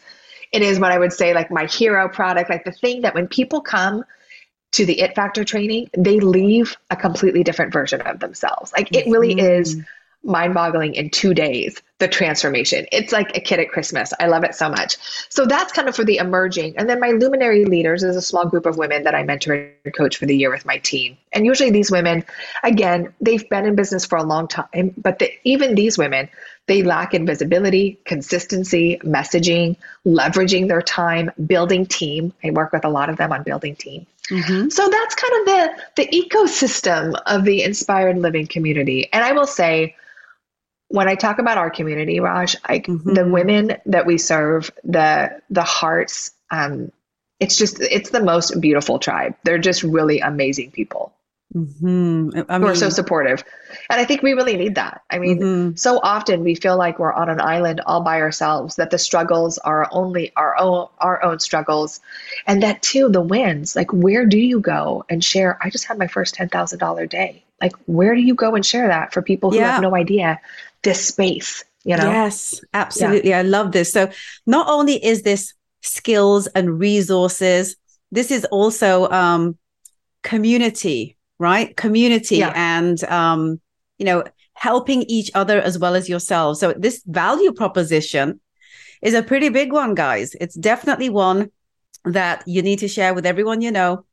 It 0.51 0.61
is 0.61 0.79
what 0.79 0.91
I 0.91 0.99
would 0.99 1.13
say 1.13 1.33
like 1.33 1.49
my 1.49 1.65
hero 1.65 2.07
product, 2.07 2.49
like 2.49 2.63
the 2.63 2.71
thing 2.71 3.01
that 3.01 3.15
when 3.15 3.27
people 3.27 3.61
come 3.61 4.03
to 4.73 4.85
the 4.85 5.01
It 5.01 5.15
Factor 5.15 5.43
training, 5.43 5.89
they 5.97 6.19
leave 6.19 6.77
a 6.89 6.95
completely 6.95 7.43
different 7.43 7.73
version 7.73 8.01
of 8.01 8.19
themselves. 8.19 8.71
Like 8.71 8.95
it 8.95 9.07
really 9.07 9.35
mm-hmm. 9.35 9.61
is 9.61 9.81
mind 10.23 10.53
boggling 10.53 10.95
in 10.95 11.09
two 11.09 11.33
days, 11.33 11.81
the 11.99 12.07
transformation. 12.07 12.85
It's 12.91 13.11
like 13.11 13.35
a 13.35 13.41
kid 13.41 13.59
at 13.59 13.69
Christmas. 13.69 14.13
I 14.19 14.27
love 14.27 14.43
it 14.43 14.55
so 14.55 14.69
much. 14.69 14.97
So 15.29 15.45
that's 15.45 15.71
kind 15.73 15.87
of 15.87 15.95
for 15.95 16.03
the 16.03 16.17
emerging. 16.17 16.77
And 16.77 16.89
then 16.89 16.99
my 16.99 17.11
luminary 17.11 17.65
leaders 17.65 18.03
is 18.03 18.15
a 18.15 18.21
small 18.21 18.45
group 18.45 18.65
of 18.65 18.77
women 18.77 19.03
that 19.03 19.15
I 19.15 19.23
mentor 19.23 19.53
and 19.83 19.95
coach 19.95 20.17
for 20.17 20.25
the 20.25 20.35
year 20.35 20.49
with 20.49 20.65
my 20.65 20.77
team. 20.77 21.17
And 21.33 21.45
usually 21.45 21.71
these 21.71 21.91
women, 21.91 22.23
again, 22.63 23.13
they've 23.21 23.47
been 23.49 23.65
in 23.65 23.75
business 23.75 24.05
for 24.05 24.17
a 24.17 24.23
long 24.23 24.47
time, 24.47 24.93
but 24.97 25.19
the, 25.19 25.31
even 25.43 25.75
these 25.75 25.97
women, 25.97 26.29
they 26.67 26.83
lack 26.83 27.13
in 27.13 27.25
visibility, 27.25 27.99
consistency, 28.05 28.99
messaging, 29.03 29.75
leveraging 30.05 30.69
their 30.69 30.81
time, 30.81 31.31
building 31.45 31.85
team. 31.85 32.31
I 32.43 32.51
work 32.51 32.71
with 32.71 32.85
a 32.85 32.89
lot 32.89 33.09
of 33.09 33.17
them 33.17 33.33
on 33.33 33.43
building 33.43 33.75
team. 33.75 34.07
Mm-hmm. 34.29 34.69
So 34.69 34.87
that's 34.89 35.15
kind 35.15 35.33
of 35.33 35.45
the 35.45 36.03
the 36.03 36.07
ecosystem 36.07 37.13
of 37.25 37.43
the 37.43 37.61
inspired 37.63 38.17
living 38.17 38.47
community. 38.47 39.09
And 39.11 39.21
I 39.23 39.33
will 39.33 39.45
say 39.45 39.95
when 40.93 41.07
I 41.07 41.15
talk 41.15 41.39
about 41.39 41.57
our 41.57 41.71
community, 41.71 42.19
Raj, 42.19 42.55
like 42.69 42.85
mm-hmm. 42.85 43.15
the 43.15 43.27
women 43.27 43.77
that 43.87 44.05
we 44.05 44.19
serve, 44.19 44.69
the 44.83 45.41
the 45.49 45.63
hearts, 45.63 46.29
um, 46.51 46.91
it's 47.39 47.57
just 47.57 47.81
it's 47.81 48.11
the 48.11 48.23
most 48.23 48.61
beautiful 48.61 48.99
tribe. 48.99 49.33
They're 49.43 49.57
just 49.57 49.81
really 49.81 50.19
amazing 50.19 50.69
people. 50.69 51.11
Mm-hmm. 51.55 52.41
I 52.47 52.59
mean, 52.59 52.67
are 52.67 52.75
so 52.75 52.89
supportive, 52.89 53.43
and 53.89 53.99
I 53.99 54.05
think 54.05 54.21
we 54.21 54.33
really 54.33 54.55
need 54.55 54.75
that. 54.75 55.01
I 55.09 55.17
mean, 55.17 55.39
mm-hmm. 55.39 55.75
so 55.77 55.99
often 56.03 56.43
we 56.43 56.53
feel 56.53 56.77
like 56.77 56.99
we're 56.99 57.11
on 57.11 57.27
an 57.27 57.41
island 57.41 57.81
all 57.87 58.01
by 58.01 58.21
ourselves. 58.21 58.75
That 58.75 58.91
the 58.91 58.99
struggles 58.99 59.57
are 59.57 59.89
only 59.91 60.31
our 60.35 60.55
own 60.59 60.89
our 60.99 61.23
own 61.23 61.39
struggles, 61.39 62.01
and 62.45 62.61
that 62.61 62.83
too 62.83 63.09
the 63.09 63.21
wins. 63.21 63.75
Like, 63.75 63.91
where 63.91 64.27
do 64.27 64.37
you 64.37 64.59
go 64.59 65.05
and 65.09 65.23
share? 65.23 65.57
I 65.59 65.71
just 65.71 65.85
had 65.85 65.97
my 65.97 66.07
first 66.07 66.35
ten 66.35 66.49
thousand 66.49 66.77
dollar 66.77 67.07
day. 67.07 67.43
Like, 67.59 67.73
where 67.87 68.13
do 68.13 68.21
you 68.21 68.35
go 68.35 68.53
and 68.53 68.63
share 68.63 68.87
that 68.89 69.11
for 69.11 69.23
people 69.23 69.49
who 69.49 69.57
yeah. 69.57 69.71
have 69.71 69.81
no 69.81 69.95
idea 69.95 70.39
this 70.83 71.07
space 71.07 71.63
you 71.85 71.97
know? 71.97 72.09
Yes 72.09 72.61
absolutely. 72.73 73.31
Yeah. 73.31 73.39
i 73.39 73.41
love 73.41 73.71
this. 73.71 73.91
So 73.91 74.09
not 74.45 74.67
only 74.69 75.03
is 75.03 75.23
this 75.23 75.53
skills 75.81 76.47
and 76.47 76.79
resources 76.79 77.75
this 78.11 78.31
is 78.31 78.45
also 78.45 79.09
um 79.09 79.57
community 80.21 81.17
right? 81.39 81.75
Community 81.75 82.37
yeah. 82.37 82.53
and 82.55 83.03
um 83.05 83.59
you 83.97 84.05
know 84.05 84.23
helping 84.53 85.01
each 85.03 85.29
other 85.35 85.59
as 85.59 85.77
well 85.77 85.95
as 85.95 86.07
yourselves 86.07 86.59
so 86.59 86.73
this 86.77 87.03
value 87.05 87.51
proposition 87.51 88.39
is 89.01 89.13
a 89.13 89.21
pretty 89.21 89.49
big 89.49 89.71
one 89.73 89.93
guys. 89.93 90.33
It's 90.39 90.55
definitely 90.55 91.09
one 91.09 91.51
that 92.05 92.43
you 92.45 92.61
need 92.61 92.79
to 92.79 92.87
share 92.87 93.13
with 93.13 93.25
everyone 93.25 93.61
you 93.61 93.71
know 93.71 94.05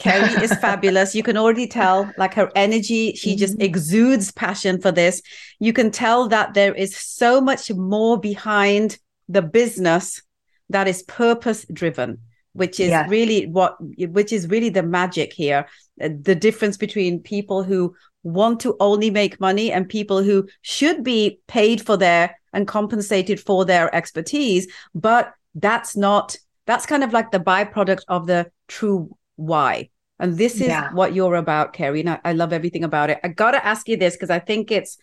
Carrie 0.00 0.42
is 0.42 0.52
fabulous. 0.60 1.14
You 1.14 1.22
can 1.22 1.36
already 1.36 1.66
tell, 1.66 2.10
like 2.16 2.34
her 2.34 2.50
energy, 2.56 3.12
she 3.14 3.32
mm-hmm. 3.32 3.38
just 3.38 3.60
exudes 3.60 4.32
passion 4.32 4.80
for 4.80 4.90
this. 4.90 5.22
You 5.58 5.72
can 5.72 5.90
tell 5.90 6.28
that 6.28 6.54
there 6.54 6.74
is 6.74 6.96
so 6.96 7.40
much 7.40 7.70
more 7.70 8.18
behind 8.18 8.98
the 9.28 9.42
business 9.42 10.22
that 10.70 10.88
is 10.88 11.02
purpose 11.02 11.66
driven, 11.72 12.18
which 12.54 12.80
is 12.80 12.90
yeah. 12.90 13.06
really 13.08 13.46
what, 13.46 13.76
which 13.98 14.32
is 14.32 14.48
really 14.48 14.70
the 14.70 14.82
magic 14.82 15.32
here. 15.32 15.66
Uh, 16.00 16.08
the 16.20 16.34
difference 16.34 16.76
between 16.76 17.20
people 17.20 17.62
who 17.62 17.94
want 18.22 18.60
to 18.60 18.76
only 18.80 19.10
make 19.10 19.40
money 19.40 19.72
and 19.72 19.88
people 19.88 20.22
who 20.22 20.46
should 20.62 21.04
be 21.04 21.40
paid 21.46 21.80
for 21.84 21.96
their 21.96 22.38
and 22.52 22.66
compensated 22.66 23.38
for 23.40 23.64
their 23.64 23.94
expertise. 23.94 24.66
But 24.94 25.32
that's 25.54 25.96
not, 25.96 26.36
that's 26.70 26.86
kind 26.86 27.02
of 27.02 27.12
like 27.12 27.32
the 27.32 27.40
byproduct 27.40 28.04
of 28.06 28.26
the 28.26 28.50
true 28.68 29.16
why. 29.34 29.90
And 30.20 30.38
this 30.38 30.54
is 30.56 30.68
yeah. 30.68 30.92
what 30.92 31.14
you're 31.14 31.34
about, 31.34 31.72
Carrie. 31.72 32.00
And 32.00 32.10
I, 32.10 32.20
I 32.24 32.32
love 32.32 32.52
everything 32.52 32.84
about 32.84 33.10
it. 33.10 33.18
I 33.24 33.28
got 33.28 33.52
to 33.52 33.66
ask 33.66 33.88
you 33.88 33.96
this 33.96 34.14
because 34.14 34.30
I 34.30 34.38
think 34.38 34.70
it's 34.70 34.96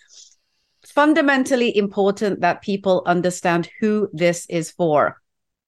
fundamentally 0.86 1.76
important 1.76 2.40
that 2.42 2.62
people 2.62 3.04
understand 3.06 3.70
who 3.82 4.10
this 4.14 4.46
is 4.48 4.72
for. 4.72 5.22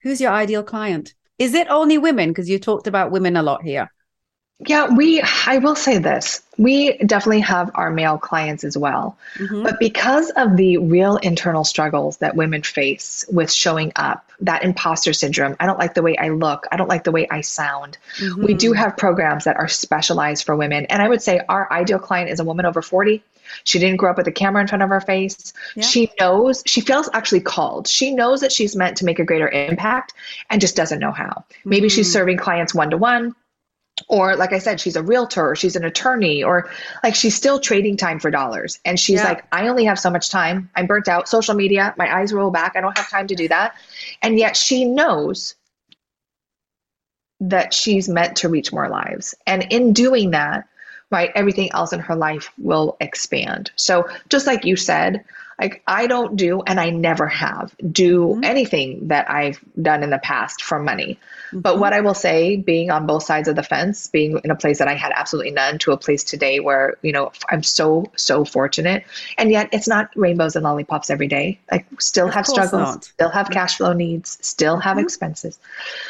Who's 0.04 0.22
your 0.22 0.32
ideal 0.32 0.64
client? 0.64 1.14
Is 1.38 1.54
it 1.54 1.68
only 1.70 1.97
women? 1.97 2.30
Because 2.30 2.47
you 2.47 2.60
talked 2.60 2.88
about 2.88 3.12
women 3.12 3.36
a 3.36 3.43
lot 3.43 3.64
here. 3.64 3.91
Yeah, 4.68 4.93
we, 4.93 5.24
I 5.47 5.57
will 5.60 5.76
say 5.76 5.99
this. 5.99 6.41
We 6.57 6.97
definitely 6.97 7.39
have 7.39 7.72
our 7.76 7.89
male 7.89 8.18
clients 8.18 8.66
as 8.66 8.78
well. 8.78 9.18
Mm-hmm. 9.36 9.64
But 9.64 9.80
because 9.80 10.32
of 10.32 10.57
the 10.57 10.78
real 10.78 11.16
internal 11.18 11.64
struggles 11.64 12.18
that 12.18 12.36
women 12.36 12.64
face 12.64 13.24
with 13.32 13.49
showing 13.49 13.93
up, 13.95 14.30
that 14.41 14.64
imposter 14.64 15.14
syndrome, 15.14 15.55
I 15.62 15.66
don't 15.66 15.80
like 15.80 15.93
the 15.93 16.01
way 16.01 16.18
I 16.18 16.30
look, 16.30 16.68
I 16.74 16.78
don't 16.78 16.89
like 16.89 17.05
the 17.05 17.12
way 17.12 17.26
I 17.30 17.39
sound. 17.39 17.97
Mm-hmm. 18.18 18.45
We 18.45 18.53
do 18.53 18.74
have 18.74 18.97
programs 18.97 19.45
that 19.45 19.55
are 19.55 19.70
specialized 19.70 20.45
for 20.45 20.57
women. 20.57 20.86
And 20.88 21.01
I 21.01 21.07
would 21.07 21.22
say 21.22 21.39
our 21.47 21.72
ideal 21.72 21.99
client 21.99 22.30
is 22.30 22.41
a 22.41 22.43
woman 22.43 22.66
over 22.66 22.82
40. 22.82 23.24
She 23.64 23.80
didn't 23.80 23.97
grow 23.97 24.12
up 24.12 24.18
with 24.18 24.28
a 24.28 24.32
camera 24.32 24.62
in 24.62 24.68
front 24.68 24.84
of 24.84 24.89
her 24.89 25.01
face. 25.01 25.53
Yeah. 25.76 25.84
She 25.84 26.12
knows, 26.20 26.64
she 26.66 26.82
feels 26.82 27.10
actually 27.14 27.41
called. 27.41 27.88
She 27.88 28.14
knows 28.14 28.41
that 28.41 28.51
she's 28.51 28.76
meant 28.76 28.97
to 28.97 29.05
make 29.05 29.20
a 29.20 29.24
greater 29.24 29.47
impact 29.47 30.14
and 30.49 30.60
just 30.60 30.76
doesn't 30.76 30.99
know 30.99 31.12
how. 31.14 31.45
Maybe 31.64 31.88
mm-hmm. 31.88 31.95
she's 31.95 32.12
serving 32.12 32.38
clients 32.38 32.76
one 32.76 32.89
to 32.89 32.97
one 32.97 33.36
or 34.10 34.36
like 34.36 34.51
i 34.51 34.60
said 34.60 34.82
she's 34.82 34.97
a 34.97 35.03
realtor 35.03 35.51
or 35.51 35.55
she's 35.55 35.78
an 35.78 35.86
attorney 35.86 36.43
or 36.43 36.70
like 37.03 37.16
she's 37.16 37.36
still 37.36 37.60
trading 37.60 37.95
time 37.95 38.20
for 38.20 38.30
dollars. 38.30 38.80
And 38.84 38.99
she's 38.99 39.20
yeah. 39.20 39.30
like 39.30 39.45
i 39.53 39.68
only 39.70 39.86
have 39.86 39.99
so 39.99 40.10
much 40.10 40.30
time. 40.30 40.70
I'm 40.76 40.88
burnt 40.88 41.07
out. 41.07 41.30
Social 41.30 41.55
media 41.55 41.93
my 41.97 42.14
eyes 42.14 42.34
roll 42.34 42.51
back. 42.51 42.76
I 42.76 42.82
don't 42.82 42.97
have 42.97 43.10
time 43.10 43.28
to 43.28 43.36
do 43.36 43.47
that. 43.47 43.76
And 44.22 44.38
yet 44.38 44.57
she 44.57 44.84
knows 44.84 45.55
that 47.39 47.74
she's 47.74 48.10
meant 48.10 48.36
to 48.38 48.49
reach 48.49 48.74
more 48.74 48.89
lives. 48.89 49.34
And 49.47 49.66
in 49.70 49.93
doing 49.93 50.32
that 50.32 50.68
right 51.12 51.32
everything 51.34 51.72
else 51.72 51.93
in 51.93 51.99
her 51.99 52.16
life 52.16 52.51
will 52.57 52.97
expand. 52.99 53.72
So 53.76 54.10
just 54.28 54.45
like 54.45 54.66
you 54.66 54.76
said 54.76 55.24
like 55.60 55.84
I 55.88 56.07
don't 56.07 56.36
do, 56.36 56.62
and 56.62 56.80
I 56.80 56.89
never 56.89 57.28
have, 57.28 57.76
do 57.91 58.28
mm-hmm. 58.28 58.43
anything 58.43 59.07
that 59.10 59.30
I've 59.30 59.60
done 59.80 60.03
in 60.03 60.10
the 60.10 60.18
past 60.20 60.64
for 60.64 60.80
money. 60.80 61.20
Mm-hmm. 61.50 61.62
But 61.62 61.80
what 61.80 61.93
I 61.93 62.02
will 62.02 62.14
say, 62.14 62.56
being 62.56 62.91
on 62.91 63.06
both 63.06 63.24
sides 63.24 63.47
of 63.47 63.56
the 63.56 63.64
fence, 63.64 64.08
being 64.08 64.39
in 64.43 64.52
a 64.52 64.56
place 64.56 64.80
that 64.80 64.88
I 64.88 64.95
had 64.95 65.12
absolutely 65.16 65.52
none 65.52 65.80
to 65.80 65.91
a 65.91 65.97
place 65.97 66.24
today 66.24 66.60
where, 66.60 66.97
you 67.02 67.12
know, 67.12 67.32
I'm 67.50 67.64
so, 67.64 68.12
so 68.16 68.45
fortunate. 68.45 69.04
And 69.38 69.52
yet 69.52 69.70
it's 69.72 69.88
not 69.88 70.12
rainbows 70.16 70.56
and 70.56 70.64
lollipops 70.64 71.10
every 71.10 71.28
day. 71.28 71.60
I 71.72 71.86
still 72.00 72.28
of 72.28 72.34
have 72.34 72.47
struggles, 72.47 72.72
not. 72.72 73.04
still 73.04 73.30
have 73.30 73.50
cash 73.50 73.78
flow 73.78 73.93
needs, 73.93 74.38
still 74.41 74.78
have 74.78 74.97
mm-hmm. 74.97 75.06
expenses. 75.06 75.60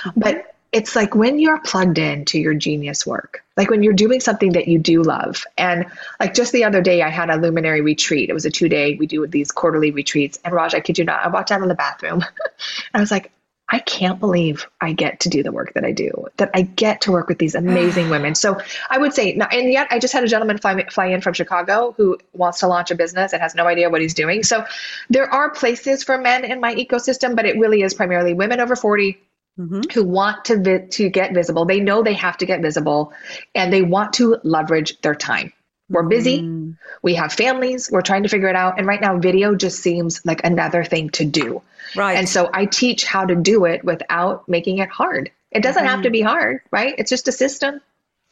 Mm-hmm. 0.03 0.19
But 0.19 0.55
it's 0.71 0.95
like 0.95 1.15
when 1.15 1.39
you're 1.39 1.59
plugged 1.59 1.97
in 1.97 2.25
to 2.25 2.39
your 2.39 2.53
genius 2.53 3.05
work, 3.05 3.43
like 3.57 3.69
when 3.69 3.81
you're 3.81 3.93
doing 3.93 4.19
something 4.19 4.51
that 4.51 4.67
you 4.67 4.77
do 4.77 5.01
love. 5.01 5.43
And 5.57 5.85
like 6.19 6.33
just 6.33 6.51
the 6.53 6.63
other 6.63 6.81
day, 6.81 7.01
I 7.01 7.09
had 7.09 7.29
a 7.29 7.37
luminary 7.37 7.81
retreat. 7.81 8.29
It 8.29 8.33
was 8.33 8.45
a 8.45 8.51
two 8.51 8.69
day, 8.69 8.95
we 8.95 9.07
do 9.07 9.25
these 9.25 9.51
quarterly 9.51 9.91
retreats. 9.91 10.37
And 10.45 10.53
Raj, 10.53 10.75
I 10.75 10.79
kid 10.79 10.99
you 10.99 11.05
not, 11.05 11.25
I 11.25 11.29
walked 11.29 11.51
out 11.51 11.61
of 11.61 11.69
the 11.69 11.75
bathroom 11.75 12.21
and 12.21 12.31
I 12.93 12.99
was 12.99 13.11
like, 13.11 13.31
I 13.71 13.79
can't 13.79 14.19
believe 14.19 14.67
I 14.81 14.93
get 14.93 15.19
to 15.21 15.29
do 15.29 15.43
the 15.43 15.51
work 15.51 15.73
that 15.75 15.85
I 15.85 15.91
do, 15.91 16.27
that 16.37 16.49
I 16.53 16.63
get 16.63 17.01
to 17.01 17.11
work 17.11 17.27
with 17.27 17.37
these 17.37 17.53
amazing 17.55 18.09
women. 18.15 18.33
So 18.35 18.57
I 18.89 18.97
would 18.97 19.13
say, 19.13 19.33
and 19.33 19.71
yet 19.71 19.87
I 19.91 19.99
just 19.99 20.13
had 20.13 20.23
a 20.23 20.27
gentleman 20.27 20.57
fly, 20.57 20.83
fly 20.89 21.07
in 21.07 21.21
from 21.21 21.33
Chicago 21.33 21.93
who 21.95 22.17
wants 22.33 22.59
to 22.59 22.67
launch 22.67 22.89
a 22.89 22.95
business 22.95 23.31
and 23.31 23.41
has 23.41 23.53
no 23.53 23.67
idea 23.67 23.89
what 23.89 24.01
he's 24.01 24.13
doing. 24.13 24.43
So 24.43 24.65
there 25.09 25.31
are 25.31 25.51
places 25.51 26.03
for 26.03 26.17
men 26.17 26.43
in 26.43 26.59
my 26.59 26.73
ecosystem, 26.75 27.35
but 27.35 27.45
it 27.45 27.57
really 27.57 27.83
is 27.83 27.93
primarily 27.93 28.33
women 28.33 28.59
over 28.59 28.75
40 28.75 29.17
mm-hmm. 29.59 29.81
who 29.93 30.03
want 30.03 30.45
to 30.45 30.57
vi- 30.57 30.87
to 30.91 31.09
get 31.09 31.33
visible. 31.33 31.65
They 31.65 31.79
know 31.79 32.01
they 32.01 32.13
have 32.13 32.37
to 32.37 32.45
get 32.45 32.61
visible, 32.61 33.13
and 33.53 33.71
they 33.71 33.83
want 33.83 34.13
to 34.13 34.37
leverage 34.43 34.99
their 35.01 35.15
time. 35.15 35.53
We're 35.89 36.03
busy. 36.03 36.41
Mm. 36.41 36.77
We 37.01 37.15
have 37.15 37.33
families. 37.33 37.89
We're 37.91 38.01
trying 38.01 38.23
to 38.23 38.29
figure 38.29 38.47
it 38.47 38.55
out. 38.55 38.77
And 38.77 38.87
right 38.87 39.01
now, 39.01 39.17
video 39.17 39.55
just 39.55 39.79
seems 39.79 40.25
like 40.25 40.43
another 40.43 40.83
thing 40.83 41.09
to 41.11 41.25
do. 41.25 41.61
Right. 41.95 42.17
And 42.17 42.29
so 42.29 42.49
I 42.53 42.65
teach 42.65 43.05
how 43.05 43.25
to 43.25 43.35
do 43.35 43.65
it 43.65 43.83
without 43.83 44.47
making 44.47 44.77
it 44.77 44.89
hard. 44.89 45.31
It 45.51 45.63
doesn't 45.63 45.81
mm-hmm. 45.81 45.89
have 45.89 46.03
to 46.03 46.11
be 46.11 46.21
hard, 46.21 46.61
right? 46.71 46.93
It's 46.97 47.09
just 47.09 47.27
a 47.27 47.31
system. 47.31 47.81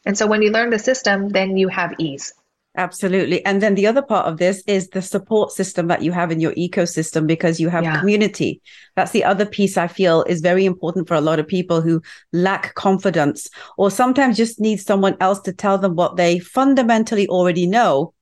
And 0.06 0.16
so 0.16 0.26
when 0.26 0.42
you 0.42 0.52
learn 0.52 0.70
the 0.70 0.78
system, 0.78 1.28
then 1.30 1.56
you 1.56 1.68
have 1.68 1.94
ease. 1.98 2.32
Absolutely. 2.76 3.44
And 3.44 3.60
then 3.60 3.74
the 3.74 3.86
other 3.86 4.02
part 4.02 4.26
of 4.26 4.38
this 4.38 4.62
is 4.66 4.88
the 4.90 5.02
support 5.02 5.50
system 5.50 5.88
that 5.88 6.02
you 6.02 6.12
have 6.12 6.30
in 6.30 6.38
your 6.38 6.52
ecosystem 6.52 7.26
because 7.26 7.58
you 7.58 7.68
have 7.68 7.82
yeah. 7.82 7.98
community. 7.98 8.60
That's 8.94 9.10
the 9.10 9.24
other 9.24 9.46
piece 9.46 9.76
I 9.76 9.88
feel 9.88 10.22
is 10.24 10.40
very 10.40 10.64
important 10.64 11.08
for 11.08 11.14
a 11.14 11.20
lot 11.20 11.40
of 11.40 11.48
people 11.48 11.80
who 11.80 12.00
lack 12.32 12.74
confidence 12.74 13.48
or 13.76 13.90
sometimes 13.90 14.36
just 14.36 14.60
need 14.60 14.76
someone 14.76 15.16
else 15.20 15.40
to 15.40 15.52
tell 15.52 15.78
them 15.78 15.96
what 15.96 16.16
they 16.16 16.38
fundamentally 16.38 17.26
already 17.28 17.66
know. 17.66 18.14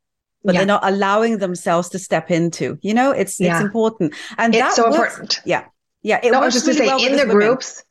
But 0.42 0.54
yeah. 0.54 0.60
they're 0.60 0.66
not 0.66 0.84
allowing 0.84 1.38
themselves 1.38 1.88
to 1.90 1.98
step 1.98 2.30
into. 2.30 2.78
You 2.80 2.94
know, 2.94 3.10
it's 3.10 3.40
yeah. 3.40 3.56
it's 3.56 3.64
important, 3.64 4.14
and 4.38 4.54
it's 4.54 4.76
so 4.76 4.84
works, 4.84 5.14
important. 5.14 5.40
Yeah, 5.44 5.64
yeah. 6.02 6.20
It 6.22 6.30
no, 6.30 6.40
I 6.40 6.44
was 6.44 6.54
just 6.54 6.66
to 6.66 6.74
say 6.74 6.86
well 6.86 7.04
in 7.04 7.16
the 7.16 7.26
groups, 7.26 7.82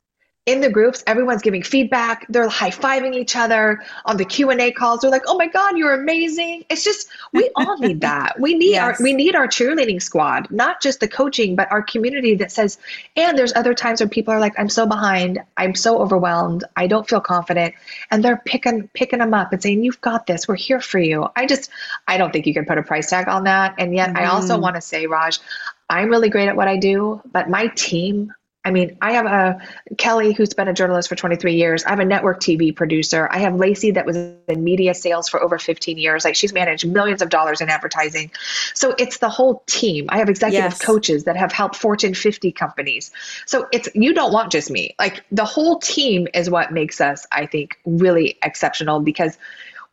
in 0.46 0.60
the 0.60 0.70
groups 0.70 1.02
everyone's 1.06 1.42
giving 1.42 1.62
feedback. 1.62 2.24
They're 2.28 2.48
high-fiving 2.48 3.14
each 3.14 3.36
other 3.36 3.82
on 4.04 4.16
the 4.16 4.24
q&a 4.24 4.70
calls. 4.72 5.00
They're 5.00 5.10
like 5.10 5.24
oh 5.26 5.36
my 5.36 5.48
god 5.48 5.76
you're 5.76 5.92
amazing. 5.92 6.64
It's 6.70 6.84
just 6.84 7.08
we 7.32 7.50
all 7.56 7.78
need 7.78 8.00
that. 8.08 8.40
We 8.40 8.54
need 8.54 8.70
yes. 8.70 8.82
our 8.82 9.04
we 9.04 9.12
need 9.12 9.34
our 9.34 9.48
cheerleading 9.48 10.00
squad 10.00 10.50
not 10.50 10.80
just 10.80 11.00
the 11.00 11.08
coaching 11.08 11.56
but 11.56 11.70
our 11.70 11.82
community 11.82 12.34
that 12.36 12.52
says 12.52 12.78
and 13.16 13.36
there's 13.36 13.54
other 13.54 13.74
times 13.74 14.00
when 14.00 14.08
people 14.08 14.32
are 14.32 14.40
like 14.40 14.54
i'm 14.58 14.68
so 14.68 14.86
behind. 14.86 15.40
I'm 15.56 15.74
so 15.74 15.98
overwhelmed. 15.98 16.64
I 16.76 16.86
don't 16.86 17.08
feel 17.08 17.20
confident 17.20 17.74
and 18.10 18.24
they're 18.24 18.42
picking 18.44 18.88
picking 18.94 19.18
them 19.18 19.34
up 19.34 19.52
and 19.52 19.62
saying 19.62 19.82
you've 19.82 20.00
got 20.00 20.26
this. 20.26 20.46
We're 20.46 20.56
here 20.56 20.80
for 20.80 20.98
you. 20.98 21.26
I 21.34 21.46
just 21.46 21.70
i 22.06 22.16
don't 22.16 22.32
think 22.32 22.46
you 22.46 22.54
can 22.54 22.64
put 22.64 22.78
a 22.78 22.82
price 22.82 23.10
tag 23.10 23.28
on 23.28 23.44
that. 23.44 23.74
And 23.78 23.94
yet 23.94 24.10
mm-hmm. 24.10 24.18
i 24.18 24.26
also 24.26 24.58
want 24.58 24.76
to 24.76 24.80
say 24.80 25.06
raj 25.06 25.40
I'm 25.88 26.08
really 26.08 26.28
great 26.28 26.48
at 26.48 26.56
what 26.56 26.68
I 26.68 26.76
do, 26.76 27.20
but 27.32 27.48
my 27.48 27.68
team, 27.68 28.32
I 28.66 28.72
mean, 28.72 28.98
I 29.00 29.12
have 29.12 29.26
a 29.26 29.60
Kelly 29.96 30.32
who's 30.32 30.52
been 30.52 30.66
a 30.66 30.72
journalist 30.72 31.08
for 31.08 31.14
23 31.14 31.54
years. 31.54 31.84
I 31.84 31.90
have 31.90 32.00
a 32.00 32.04
network 32.04 32.40
TV 32.40 32.74
producer. 32.74 33.28
I 33.30 33.38
have 33.38 33.54
Lacey 33.54 33.92
that 33.92 34.04
was 34.04 34.16
in 34.16 34.64
media 34.64 34.92
sales 34.92 35.28
for 35.28 35.40
over 35.40 35.56
15 35.56 35.96
years. 35.96 36.24
Like 36.24 36.34
she's 36.34 36.52
managed 36.52 36.84
millions 36.84 37.22
of 37.22 37.28
dollars 37.28 37.60
in 37.60 37.68
advertising. 37.68 38.32
So 38.74 38.92
it's 38.98 39.18
the 39.18 39.28
whole 39.28 39.62
team. 39.66 40.06
I 40.08 40.18
have 40.18 40.28
executive 40.28 40.72
yes. 40.72 40.82
coaches 40.82 41.24
that 41.24 41.36
have 41.36 41.52
helped 41.52 41.76
Fortune 41.76 42.12
50 42.12 42.50
companies. 42.50 43.12
So 43.46 43.68
it's 43.70 43.88
you 43.94 44.12
don't 44.12 44.32
want 44.32 44.50
just 44.50 44.68
me. 44.68 44.96
Like 44.98 45.24
the 45.30 45.44
whole 45.44 45.78
team 45.78 46.26
is 46.34 46.50
what 46.50 46.72
makes 46.72 47.00
us, 47.00 47.24
I 47.30 47.46
think, 47.46 47.78
really 47.84 48.36
exceptional 48.42 48.98
because 48.98 49.38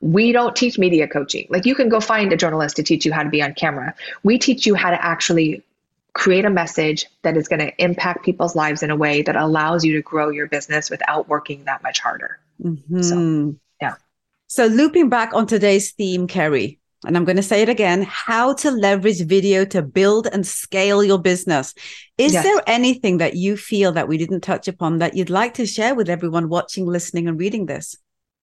we 0.02 0.32
don't 0.32 0.56
teach 0.56 0.80
media 0.80 1.08
coaching. 1.08 1.46
Like 1.52 1.68
you 1.68 1.76
can 1.76 1.90
go 1.90 2.00
find 2.00 2.34
a 2.34 2.38
journalist 2.38 2.78
to 2.78 2.84
teach 2.84 3.06
you 3.06 3.14
how 3.14 3.22
to 3.22 3.30
be 3.30 3.44
on 3.44 3.54
camera. 3.54 3.94
We 4.24 4.40
teach 4.40 4.66
you 4.66 4.74
how 4.74 4.90
to 4.90 5.06
actually 5.06 5.62
create 6.14 6.46
a 6.46 6.50
message 6.50 7.08
that 7.24 7.36
is 7.36 7.48
going 7.48 7.60
to 7.60 7.84
impact 7.84 8.24
people's 8.24 8.56
lives 8.56 8.84
in 8.84 8.92
a 8.92 8.96
way 8.96 9.22
that 9.24 9.36
allows 9.36 9.84
you 9.84 9.94
to 9.94 10.02
grow 10.02 10.30
your 10.30 10.48
business 10.48 10.90
without 10.90 11.28
working 11.28 11.66
that 11.66 11.82
much 11.84 12.00
harder. 12.00 12.40
Mm-hmm. 12.64 13.02
So, 13.02 13.56
yeah. 13.82 13.96
So, 14.48 14.68
looping 14.68 15.10
back 15.10 15.34
on 15.34 15.48
today's 15.48 15.92
theme, 15.92 16.28
Carrie, 16.28 16.80
and 17.06 17.18
I'm 17.18 17.26
going 17.26 17.38
to 17.38 17.44
say 17.44 17.62
it 17.62 17.70
again 17.70 18.04
how 18.04 18.54
to 18.56 18.72
leverage 18.72 19.22
video 19.26 19.66
to 19.66 19.82
build 19.82 20.28
and 20.28 20.46
scale 20.46 21.04
your 21.04 21.20
business. 21.20 21.74
Is 22.18 22.34
yes. 22.34 22.44
there 22.44 22.62
anything 22.68 23.18
that 23.18 23.36
you 23.36 23.58
feel 23.58 23.92
that 23.94 24.08
we 24.08 24.18
didn't 24.18 24.42
touch 24.42 24.68
upon 24.68 25.00
that 25.00 25.16
you'd 25.16 25.30
like 25.30 25.56
to 25.56 25.66
share 25.66 25.96
with 25.96 26.10
everyone 26.10 26.48
watching, 26.48 26.86
listening, 26.86 27.28
and 27.28 27.40
reading 27.40 27.66
this? 27.66 27.98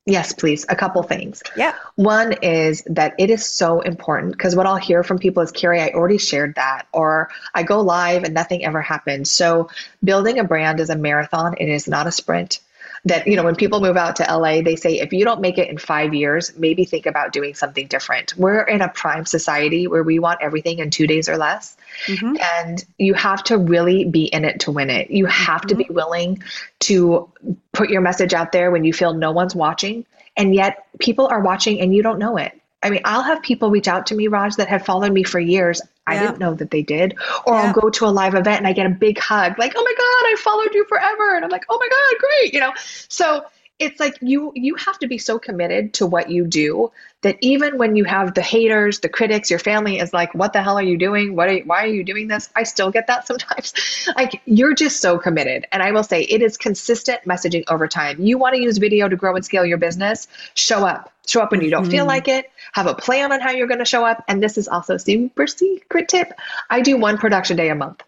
Yes, 0.06 0.32
please. 0.32 0.64
A 0.68 0.74
couple 0.74 1.02
things. 1.02 1.42
Yeah. 1.56 1.74
One 1.96 2.32
is 2.42 2.82
that 2.86 3.14
it 3.18 3.30
is 3.30 3.44
so 3.44 3.80
important 3.80 4.32
because 4.32 4.56
what 4.56 4.66
I'll 4.66 4.76
hear 4.76 5.04
from 5.04 5.18
people 5.18 5.42
is, 5.42 5.52
Carrie, 5.52 5.80
I 5.80 5.88
already 5.90 6.18
shared 6.18 6.54
that, 6.54 6.86
or 6.92 7.30
I 7.54 7.62
go 7.62 7.80
live 7.80 8.24
and 8.24 8.34
nothing 8.34 8.64
ever 8.64 8.80
happens. 8.80 9.30
So 9.30 9.68
building 10.02 10.38
a 10.38 10.44
brand 10.44 10.80
is 10.80 10.90
a 10.90 10.96
marathon, 10.96 11.54
it 11.58 11.68
is 11.68 11.86
not 11.86 12.06
a 12.06 12.12
sprint 12.12 12.60
that 13.04 13.26
you 13.26 13.36
know 13.36 13.44
when 13.44 13.56
people 13.56 13.80
move 13.80 13.96
out 13.96 14.16
to 14.16 14.22
LA 14.22 14.60
they 14.62 14.76
say 14.76 15.00
if 15.00 15.12
you 15.12 15.24
don't 15.24 15.40
make 15.40 15.58
it 15.58 15.68
in 15.68 15.78
5 15.78 16.14
years 16.14 16.56
maybe 16.56 16.84
think 16.84 17.06
about 17.06 17.32
doing 17.32 17.54
something 17.54 17.86
different 17.86 18.36
we're 18.36 18.62
in 18.62 18.82
a 18.82 18.88
prime 18.88 19.24
society 19.24 19.86
where 19.86 20.02
we 20.02 20.18
want 20.18 20.40
everything 20.42 20.78
in 20.78 20.90
2 20.90 21.06
days 21.06 21.28
or 21.28 21.36
less 21.36 21.76
mm-hmm. 22.06 22.36
and 22.58 22.84
you 22.98 23.14
have 23.14 23.42
to 23.44 23.58
really 23.58 24.04
be 24.04 24.24
in 24.24 24.44
it 24.44 24.60
to 24.60 24.70
win 24.70 24.90
it 24.90 25.10
you 25.10 25.26
have 25.26 25.60
mm-hmm. 25.62 25.68
to 25.68 25.74
be 25.76 25.84
mm-hmm. 25.84 25.94
willing 25.94 26.42
to 26.80 27.30
put 27.72 27.90
your 27.90 28.00
message 28.00 28.34
out 28.34 28.52
there 28.52 28.70
when 28.70 28.84
you 28.84 28.92
feel 28.92 29.14
no 29.14 29.32
one's 29.32 29.54
watching 29.54 30.04
and 30.36 30.54
yet 30.54 30.86
people 30.98 31.26
are 31.26 31.40
watching 31.40 31.80
and 31.80 31.94
you 31.94 32.02
don't 32.02 32.18
know 32.18 32.36
it 32.36 32.59
I 32.82 32.90
mean, 32.90 33.02
I'll 33.04 33.22
have 33.22 33.42
people 33.42 33.70
reach 33.70 33.88
out 33.88 34.06
to 34.06 34.14
me, 34.14 34.28
Raj, 34.28 34.56
that 34.56 34.68
have 34.68 34.84
followed 34.84 35.12
me 35.12 35.22
for 35.22 35.38
years. 35.38 35.82
I 36.06 36.14
yeah. 36.14 36.22
didn't 36.22 36.38
know 36.38 36.54
that 36.54 36.70
they 36.70 36.82
did. 36.82 37.16
Or 37.46 37.54
yeah. 37.54 37.62
I'll 37.62 37.72
go 37.74 37.90
to 37.90 38.06
a 38.06 38.08
live 38.08 38.34
event 38.34 38.58
and 38.58 38.66
I 38.66 38.72
get 38.72 38.86
a 38.86 38.90
big 38.90 39.18
hug, 39.18 39.58
like, 39.58 39.72
oh 39.76 39.84
my 39.84 39.94
God, 39.96 40.32
I 40.32 40.36
followed 40.38 40.74
you 40.74 40.84
forever. 40.86 41.36
And 41.36 41.44
I'm 41.44 41.50
like, 41.50 41.66
oh 41.68 41.78
my 41.78 41.88
God, 41.88 42.20
great. 42.20 42.54
You 42.54 42.60
know, 42.60 42.72
so 43.08 43.44
it's 43.80 43.98
like 43.98 44.16
you 44.20 44.52
you 44.54 44.74
have 44.74 44.98
to 44.98 45.08
be 45.08 45.18
so 45.18 45.38
committed 45.38 45.94
to 45.94 46.06
what 46.06 46.30
you 46.30 46.46
do 46.46 46.92
that 47.22 47.36
even 47.40 47.78
when 47.78 47.96
you 47.96 48.04
have 48.04 48.34
the 48.34 48.42
haters 48.42 49.00
the 49.00 49.08
critics 49.08 49.48
your 49.50 49.58
family 49.58 49.98
is 49.98 50.12
like 50.12 50.32
what 50.34 50.52
the 50.52 50.62
hell 50.62 50.78
are 50.78 50.82
you 50.82 50.98
doing 50.98 51.34
what 51.34 51.48
are 51.48 51.54
you, 51.54 51.64
why 51.64 51.82
are 51.82 51.88
you 51.88 52.04
doing 52.04 52.28
this 52.28 52.50
i 52.54 52.62
still 52.62 52.90
get 52.90 53.06
that 53.06 53.26
sometimes 53.26 53.72
like 54.16 54.40
you're 54.44 54.74
just 54.74 55.00
so 55.00 55.18
committed 55.18 55.66
and 55.72 55.82
i 55.82 55.90
will 55.90 56.04
say 56.04 56.22
it 56.22 56.42
is 56.42 56.56
consistent 56.56 57.24
messaging 57.24 57.64
over 57.68 57.88
time 57.88 58.20
you 58.20 58.36
want 58.38 58.54
to 58.54 58.60
use 58.60 58.76
video 58.76 59.08
to 59.08 59.16
grow 59.16 59.34
and 59.34 59.44
scale 59.44 59.64
your 59.64 59.78
business 59.78 60.28
show 60.54 60.86
up 60.86 61.10
show 61.30 61.40
up 61.40 61.50
when 61.50 61.60
you 61.60 61.70
don't 61.70 61.82
mm-hmm. 61.82 61.92
feel 61.92 62.06
like 62.06 62.28
it 62.28 62.50
have 62.72 62.86
a 62.86 62.94
plan 62.94 63.32
on 63.32 63.40
how 63.40 63.50
you're 63.50 63.66
going 63.66 63.78
to 63.78 63.84
show 63.84 64.04
up 64.04 64.24
and 64.28 64.42
this 64.42 64.58
is 64.58 64.68
also 64.68 64.96
super 64.96 65.46
secret 65.46 66.08
tip 66.08 66.32
i 66.68 66.80
do 66.80 66.96
one 66.96 67.18
production 67.18 67.56
day 67.56 67.68
a 67.70 67.74
month 67.74 68.02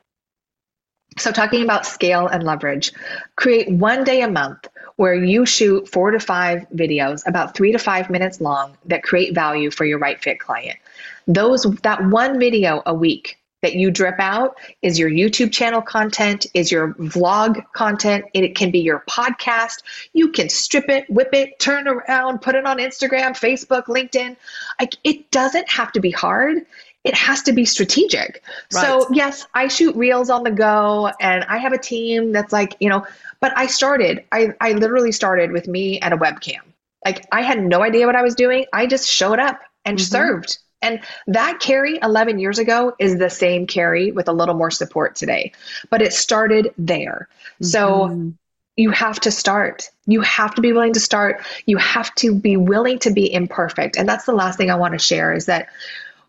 so, 1.18 1.31
talking 1.31 1.62
about 1.62 1.87
scale 1.87 2.27
and 2.27 2.43
leverage, 2.43 2.93
create 3.37 3.70
one 3.70 4.05
day 4.05 4.23
a 4.23 4.31
month 4.31 4.66
where 4.97 5.14
you 5.14 5.45
shoot 5.45 5.89
four 5.89 6.11
to 6.11 6.20
five 6.20 6.66
videos 6.75 7.23
about 7.27 7.55
three 7.55 7.73
to 7.73 7.79
five 7.79 8.09
minutes 8.09 8.41
long 8.41 8.77
that 8.87 9.03
create 9.03 9.35
value 9.35 9.70
for 9.70 9.85
your 9.85 9.99
right 9.99 10.23
fit 10.23 10.41
client. 10.41 10.79
Those 11.27 11.64
that 11.83 12.05
one 12.09 12.39
video 12.39 12.83
a 12.87 12.95
week 12.95 13.39
that 13.62 13.74
you 13.74 13.90
drip 13.90 14.16
out 14.18 14.58
is 14.82 14.98
your 14.98 15.08
YouTube 15.08 15.52
channel 15.52 15.80
content, 15.80 16.46
is 16.52 16.70
your 16.70 16.94
vlog 16.94 17.64
content. 17.72 18.24
It 18.34 18.54
can 18.54 18.70
be 18.70 18.80
your 18.80 19.04
podcast. 19.08 19.82
You 20.12 20.30
can 20.30 20.48
strip 20.48 20.88
it, 20.88 21.08
whip 21.08 21.30
it, 21.32 21.58
turn 21.58 21.88
around, 21.88 22.42
put 22.42 22.54
it 22.54 22.66
on 22.66 22.78
Instagram, 22.78 23.30
Facebook, 23.30 23.84
LinkedIn. 23.84 24.36
Like 24.80 24.96
it 25.04 25.30
doesn't 25.30 25.70
have 25.70 25.92
to 25.92 26.00
be 26.00 26.10
hard. 26.10 26.66
It 27.04 27.14
has 27.14 27.42
to 27.42 27.52
be 27.52 27.64
strategic. 27.64 28.42
Right. 28.72 28.80
So, 28.84 29.08
yes, 29.12 29.46
I 29.54 29.68
shoot 29.68 29.96
reels 29.96 30.30
on 30.30 30.44
the 30.44 30.52
go 30.52 31.10
and 31.20 31.44
I 31.44 31.58
have 31.58 31.72
a 31.72 31.78
team 31.78 32.30
that's 32.32 32.52
like, 32.52 32.76
you 32.78 32.88
know, 32.88 33.04
but 33.40 33.52
I 33.56 33.66
started, 33.66 34.24
I, 34.30 34.54
I 34.60 34.72
literally 34.72 35.10
started 35.10 35.50
with 35.50 35.66
me 35.66 35.98
and 35.98 36.14
a 36.14 36.16
webcam. 36.16 36.60
Like 37.04 37.26
I 37.32 37.42
had 37.42 37.62
no 37.62 37.82
idea 37.82 38.06
what 38.06 38.14
I 38.14 38.22
was 38.22 38.36
doing. 38.36 38.66
I 38.72 38.86
just 38.86 39.08
showed 39.08 39.40
up 39.40 39.60
and 39.84 39.98
mm-hmm. 39.98 40.04
served. 40.04 40.58
And 40.83 41.01
that 41.28 41.61
Carrie 41.61 41.99
11 42.03 42.39
years 42.39 42.59
ago 42.59 42.95
is 42.99 43.18
the 43.18 43.30
same 43.30 43.66
Carrie 43.66 44.12
with 44.12 44.28
a 44.28 44.33
little 44.33 44.55
more 44.55 44.70
support 44.70 45.14
today. 45.14 45.53
But 45.91 46.03
it 46.03 46.12
started 46.12 46.74
there. 46.76 47.28
Mm-hmm. 47.55 47.64
So 47.64 48.33
you 48.76 48.91
have 48.91 49.20
to 49.20 49.30
start. 49.30 49.91
You 50.07 50.22
have 50.22 50.55
to 50.55 50.61
be 50.61 50.72
willing 50.72 50.95
to 50.95 51.01
start. 51.01 51.43
You 51.66 51.76
have 51.76 52.14
to 52.16 52.35
be 52.35 52.57
willing 52.57 52.99
to 53.01 53.11
be 53.11 53.33
imperfect. 53.33 53.97
And 53.97 54.09
that's 54.09 54.24
the 54.24 54.33
last 54.33 54.57
thing 54.57 54.70
I 54.70 54.76
want 54.76 54.93
to 54.93 54.99
share 54.99 55.33
is 55.33 55.47
that 55.47 55.68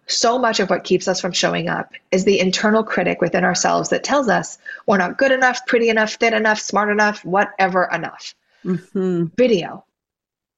so 0.08 0.38
much 0.38 0.60
of 0.60 0.70
what 0.70 0.84
keeps 0.84 1.08
us 1.08 1.22
from 1.22 1.32
showing 1.32 1.70
up 1.70 1.94
is 2.12 2.26
the 2.26 2.40
internal 2.40 2.84
critic 2.84 3.22
within 3.22 3.46
ourselves 3.46 3.90
that 3.90 4.04
tells 4.04 4.28
us 4.28 4.58
we're 4.86 4.98
not 4.98 5.18
good 5.18 5.32
enough, 5.32 5.66
pretty 5.66 5.90
enough, 5.90 6.16
thin 6.16 6.34
enough, 6.34 6.60
smart 6.60 6.90
enough, 6.90 7.24
whatever 7.24 7.90
enough. 7.92 8.36
Mm-hmm. 8.66 9.26
Video. 9.38 9.86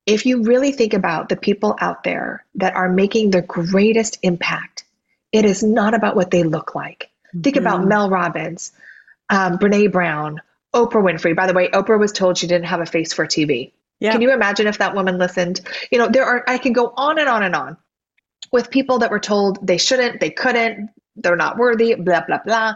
If 0.05 0.25
you 0.25 0.43
really 0.43 0.71
think 0.71 0.93
about 0.93 1.29
the 1.29 1.35
people 1.35 1.75
out 1.79 2.03
there 2.03 2.45
that 2.55 2.75
are 2.75 2.89
making 2.89 3.31
the 3.31 3.41
greatest 3.41 4.19
impact, 4.21 4.83
it 5.31 5.45
is 5.45 5.63
not 5.63 5.93
about 5.93 6.15
what 6.15 6.31
they 6.31 6.43
look 6.43 6.75
like. 6.75 7.09
Mm-hmm. 7.27 7.41
Think 7.41 7.55
about 7.55 7.79
mm-hmm. 7.79 7.89
Mel 7.89 8.09
Robbins, 8.09 8.71
um, 9.29 9.57
Brene 9.57 9.91
Brown, 9.91 10.41
Oprah 10.73 11.03
Winfrey. 11.03 11.35
By 11.35 11.47
the 11.47 11.53
way, 11.53 11.69
Oprah 11.69 11.99
was 11.99 12.11
told 12.11 12.37
she 12.37 12.47
didn't 12.47 12.67
have 12.67 12.81
a 12.81 12.85
face 12.85 13.13
for 13.13 13.25
TV. 13.25 13.71
Yeah. 13.99 14.11
Can 14.11 14.21
you 14.21 14.31
imagine 14.31 14.67
if 14.67 14.77
that 14.77 14.93
woman 14.93 15.17
listened? 15.17 15.61
You 15.91 15.99
know, 15.99 16.07
there 16.07 16.25
are, 16.25 16.43
I 16.47 16.57
can 16.57 16.73
go 16.73 16.93
on 16.95 17.17
and 17.17 17.29
on 17.29 17.43
and 17.43 17.55
on 17.55 17.77
with 18.51 18.69
people 18.69 18.99
that 18.99 19.09
were 19.09 19.19
told 19.19 19.65
they 19.65 19.77
shouldn't, 19.77 20.19
they 20.19 20.29
couldn't, 20.29 20.89
they're 21.15 21.35
not 21.35 21.57
worthy, 21.57 21.95
blah, 21.95 22.25
blah, 22.25 22.39
blah. 22.45 22.75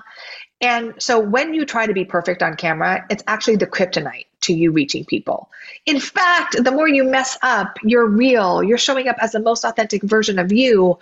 And 0.61 0.93
so 0.97 1.19
when 1.19 1.53
you 1.53 1.65
try 1.65 1.85
to 1.85 1.93
be 1.93 2.05
perfect 2.05 2.41
on 2.41 2.55
camera, 2.55 3.05
it's 3.09 3.23
actually 3.27 3.57
the 3.57 3.67
kryptonite 3.67 4.25
to 4.49 4.53
you 4.53 4.71
reaching 4.71 5.05
people. 5.05 5.49
In 5.85 5.99
fact, 5.99 6.61
the 6.63 6.71
more 6.71 6.87
you 6.87 7.03
mess 7.03 7.37
up, 7.43 7.77
you're 7.83 8.07
real, 8.07 8.63
you're 8.63 8.79
showing 8.79 9.07
up 9.07 9.17
as 9.21 9.31
the 9.31 9.39
most 9.39 9.63
authentic 9.63 10.01
version 10.01 10.39
of 10.39 10.51
you, 10.51 10.97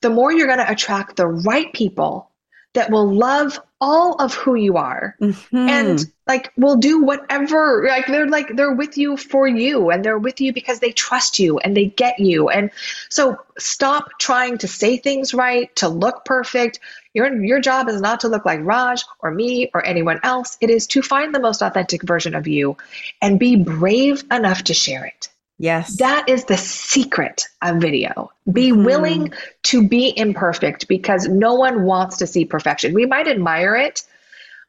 the 0.00 0.08
more 0.08 0.32
you're 0.32 0.46
going 0.46 0.64
to 0.64 0.70
attract 0.70 1.16
the 1.16 1.26
right 1.26 1.70
people 1.74 2.30
that 2.72 2.90
will 2.90 3.12
love 3.12 3.60
all 3.80 4.14
of 4.14 4.32
who 4.34 4.54
you 4.54 4.76
are 4.76 5.16
mm-hmm. 5.20 5.68
and 5.68 6.10
like 6.26 6.50
will 6.56 6.76
do 6.76 7.02
whatever 7.02 7.86
like 7.86 8.06
they're 8.06 8.26
like 8.26 8.56
they're 8.56 8.74
with 8.74 8.96
you 8.96 9.16
for 9.18 9.46
you 9.46 9.90
and 9.90 10.02
they're 10.02 10.18
with 10.18 10.40
you 10.40 10.52
because 10.52 10.80
they 10.80 10.92
trust 10.92 11.38
you 11.38 11.58
and 11.58 11.76
they 11.76 11.86
get 11.86 12.18
you 12.18 12.48
and 12.48 12.70
so 13.10 13.36
stop 13.58 14.08
trying 14.18 14.56
to 14.56 14.66
say 14.66 14.96
things 14.96 15.34
right 15.34 15.74
to 15.76 15.88
look 15.88 16.24
perfect 16.24 16.80
your 17.16 17.34
your 17.42 17.60
job 17.60 17.88
is 17.88 18.00
not 18.00 18.20
to 18.20 18.28
look 18.28 18.44
like 18.44 18.60
Raj 18.62 19.02
or 19.20 19.32
me 19.32 19.70
or 19.74 19.84
anyone 19.84 20.20
else 20.22 20.56
it 20.60 20.70
is 20.70 20.86
to 20.88 21.02
find 21.02 21.34
the 21.34 21.40
most 21.40 21.62
authentic 21.62 22.02
version 22.02 22.34
of 22.34 22.46
you 22.46 22.76
and 23.20 23.40
be 23.40 23.56
brave 23.56 24.22
enough 24.30 24.62
to 24.64 24.74
share 24.74 25.04
it 25.04 25.28
Yes. 25.58 25.96
That 25.98 26.28
is 26.28 26.44
the 26.44 26.58
secret 26.58 27.48
of 27.62 27.78
video. 27.78 28.30
Be 28.50 28.72
mm. 28.72 28.84
willing 28.84 29.32
to 29.64 29.88
be 29.88 30.12
imperfect 30.16 30.86
because 30.86 31.26
no 31.28 31.54
one 31.54 31.84
wants 31.84 32.18
to 32.18 32.26
see 32.26 32.44
perfection. 32.44 32.92
We 32.92 33.06
might 33.06 33.26
admire 33.26 33.74
it, 33.74 34.02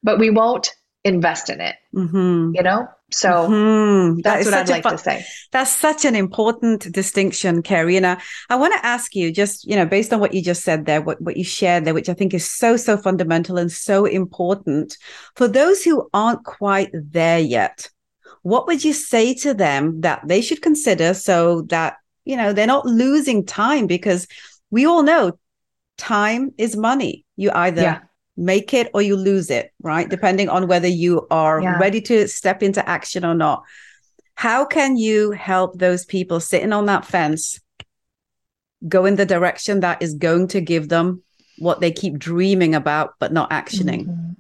but 0.02 0.18
we 0.18 0.30
won't 0.30 0.74
invest 1.04 1.50
in 1.50 1.60
it. 1.60 1.76
Mm-hmm. 1.94 2.52
You 2.56 2.64
know? 2.64 2.90
So 3.10 3.30
mm-hmm. 3.30 4.20
that's 4.20 4.46
what 4.46 4.54
I'd 4.54 4.70
like 4.70 4.84
fun, 4.84 4.92
to 4.94 4.98
say. 4.98 5.26
That's 5.52 5.74
such 5.74 6.04
an 6.04 6.16
important 6.16 6.92
distinction, 6.92 7.62
Carrie. 7.62 7.96
And 7.96 8.06
I, 8.06 8.22
I 8.50 8.58
want 8.58 8.74
to 8.74 8.86
ask 8.86 9.16
you, 9.16 9.32
just, 9.32 9.66
you 9.66 9.76
know, 9.78 9.86
based 9.86 10.12
on 10.12 10.20
what 10.20 10.34
you 10.34 10.42
just 10.42 10.64
said 10.64 10.86
there, 10.86 11.02
what, 11.02 11.22
what 11.22 11.38
you 11.38 11.44
shared 11.46 11.86
there, 11.86 11.94
which 11.94 12.10
I 12.10 12.14
think 12.14 12.34
is 12.34 12.50
so, 12.50 12.76
so 12.76 12.98
fundamental 12.98 13.58
and 13.58 13.72
so 13.72 14.06
important 14.06 14.98
for 15.36 15.48
those 15.48 15.84
who 15.84 16.10
aren't 16.14 16.44
quite 16.44 16.90
there 16.94 17.40
yet 17.40 17.90
what 18.48 18.66
would 18.66 18.82
you 18.82 18.94
say 18.94 19.34
to 19.34 19.54
them 19.54 20.00
that 20.02 20.22
they 20.26 20.40
should 20.40 20.62
consider 20.62 21.14
so 21.14 21.64
that, 21.64 21.98
you 22.24 22.38
know, 22.38 22.54
they're 22.54 22.66
not 22.66 22.86
losing 22.86 23.46
time 23.46 23.88
because 23.88 24.26
we 24.72 24.86
all 24.86 25.04
know 25.04 25.38
time 25.98 26.54
is 26.58 26.78
money. 26.78 27.26
You 27.36 27.52
either 27.54 27.82
yeah. 27.82 28.00
Make 28.38 28.74
it 28.74 28.90
or 28.94 29.02
you 29.02 29.18
lose 29.18 29.50
it, 29.50 29.74
right? 29.82 30.08
Depending 30.08 30.48
on 30.48 30.68
whether 30.68 30.88
you 30.88 31.28
are 31.32 31.62
yeah. 31.62 31.78
ready 31.80 32.00
to 32.02 32.28
step 32.28 32.62
into 32.62 32.88
action 32.88 33.26
or 33.26 33.34
not. 33.34 33.64
How 34.36 34.66
can 34.66 34.96
you 34.98 35.32
help 35.32 35.80
those 35.80 36.06
people 36.06 36.40
sitting 36.40 36.72
on 36.72 36.86
that 36.86 37.06
fence 37.06 37.60
go 38.88 39.06
in 39.06 39.16
the 39.16 39.26
direction 39.26 39.80
that 39.80 40.02
is 40.04 40.14
going 40.14 40.50
to 40.50 40.62
give 40.62 40.88
them 40.88 41.24
what 41.58 41.82
they 41.82 41.92
keep 41.92 42.20
dreaming 42.20 42.76
about 42.76 43.16
but 43.20 43.34
not 43.34 43.50
actioning? 43.50 44.06
Mm-hmm. 44.06 44.34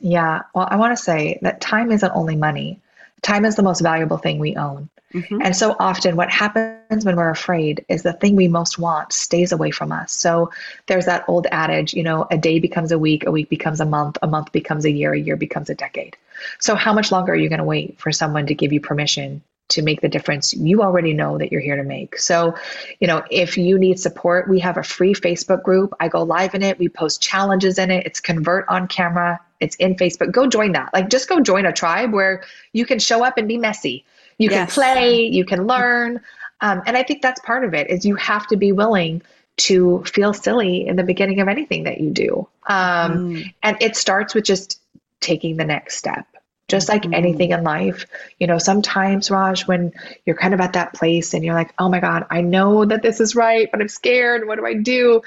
Yeah. 0.00 0.42
Well, 0.54 0.66
I 0.68 0.76
want 0.76 0.96
to 0.96 1.02
say 1.02 1.38
that 1.42 1.60
time 1.60 1.92
isn't 1.92 2.12
only 2.14 2.36
money. 2.36 2.80
Time 3.22 3.44
is 3.44 3.54
the 3.54 3.62
most 3.62 3.80
valuable 3.80 4.18
thing 4.18 4.38
we 4.38 4.56
own. 4.56 4.90
Mm-hmm. 5.14 5.42
And 5.42 5.56
so 5.56 5.76
often, 5.78 6.16
what 6.16 6.30
happens 6.30 7.04
when 7.04 7.16
we're 7.16 7.30
afraid 7.30 7.84
is 7.88 8.02
the 8.02 8.12
thing 8.12 8.34
we 8.34 8.48
most 8.48 8.78
want 8.78 9.12
stays 9.12 9.52
away 9.52 9.70
from 9.70 9.92
us. 9.92 10.12
So 10.12 10.50
there's 10.86 11.06
that 11.06 11.24
old 11.28 11.46
adage, 11.52 11.94
you 11.94 12.02
know, 12.02 12.26
a 12.32 12.36
day 12.36 12.58
becomes 12.58 12.90
a 12.90 12.98
week, 12.98 13.24
a 13.24 13.30
week 13.30 13.48
becomes 13.48 13.80
a 13.80 13.86
month, 13.86 14.18
a 14.22 14.26
month 14.26 14.50
becomes 14.50 14.84
a 14.84 14.90
year, 14.90 15.12
a 15.12 15.18
year 15.18 15.36
becomes 15.36 15.70
a 15.70 15.74
decade. 15.74 16.16
So, 16.58 16.74
how 16.74 16.92
much 16.92 17.12
longer 17.12 17.32
are 17.32 17.36
you 17.36 17.48
going 17.48 17.60
to 17.60 17.64
wait 17.64 17.98
for 18.00 18.10
someone 18.10 18.46
to 18.48 18.54
give 18.54 18.72
you 18.72 18.80
permission 18.80 19.40
to 19.68 19.82
make 19.82 20.00
the 20.00 20.08
difference 20.08 20.52
you 20.52 20.82
already 20.82 21.14
know 21.14 21.38
that 21.38 21.50
you're 21.50 21.60
here 21.60 21.76
to 21.76 21.82
make. 21.82 22.18
So, 22.18 22.54
you 23.00 23.06
know, 23.06 23.24
if 23.30 23.56
you 23.56 23.78
need 23.78 23.98
support, 23.98 24.48
we 24.48 24.60
have 24.60 24.76
a 24.76 24.82
free 24.82 25.14
Facebook 25.14 25.62
group. 25.62 25.94
I 26.00 26.08
go 26.08 26.22
live 26.22 26.54
in 26.54 26.62
it. 26.62 26.78
We 26.78 26.88
post 26.88 27.22
challenges 27.22 27.78
in 27.78 27.90
it. 27.90 28.04
It's 28.04 28.20
convert 28.20 28.68
on 28.68 28.88
camera. 28.88 29.40
It's 29.60 29.76
in 29.76 29.94
Facebook. 29.94 30.32
Go 30.32 30.46
join 30.46 30.72
that. 30.72 30.92
Like 30.92 31.08
just 31.08 31.28
go 31.28 31.40
join 31.40 31.64
a 31.64 31.72
tribe 31.72 32.12
where 32.12 32.44
you 32.72 32.84
can 32.84 32.98
show 32.98 33.24
up 33.24 33.38
and 33.38 33.48
be 33.48 33.56
messy. 33.56 34.04
You 34.38 34.50
yes. 34.50 34.74
can 34.74 34.74
play, 34.74 35.26
you 35.26 35.44
can 35.44 35.66
learn. 35.66 36.20
Um, 36.60 36.82
and 36.86 36.96
I 36.96 37.02
think 37.02 37.22
that's 37.22 37.40
part 37.40 37.64
of 37.64 37.74
it 37.74 37.90
is 37.90 38.04
you 38.04 38.16
have 38.16 38.46
to 38.48 38.56
be 38.56 38.72
willing 38.72 39.22
to 39.56 40.02
feel 40.04 40.32
silly 40.32 40.86
in 40.86 40.96
the 40.96 41.04
beginning 41.04 41.40
of 41.40 41.48
anything 41.48 41.84
that 41.84 42.00
you 42.00 42.10
do. 42.10 42.48
Um, 42.66 43.34
mm. 43.34 43.54
And 43.62 43.76
it 43.80 43.96
starts 43.96 44.34
with 44.34 44.44
just 44.44 44.80
taking 45.20 45.56
the 45.56 45.64
next 45.64 45.96
step 45.96 46.26
just 46.68 46.88
like 46.88 47.02
mm-hmm. 47.02 47.14
anything 47.14 47.50
in 47.50 47.62
life 47.62 48.06
you 48.38 48.46
know 48.46 48.58
sometimes 48.58 49.30
raj 49.30 49.66
when 49.66 49.92
you're 50.24 50.36
kind 50.36 50.54
of 50.54 50.60
at 50.60 50.72
that 50.72 50.94
place 50.94 51.34
and 51.34 51.44
you're 51.44 51.54
like 51.54 51.72
oh 51.78 51.88
my 51.88 52.00
god 52.00 52.26
i 52.30 52.40
know 52.40 52.84
that 52.84 53.02
this 53.02 53.20
is 53.20 53.34
right 53.34 53.70
but 53.70 53.80
i'm 53.80 53.88
scared 53.88 54.46
what 54.46 54.56
do 54.56 54.66
i 54.66 54.74
do 54.74 55.20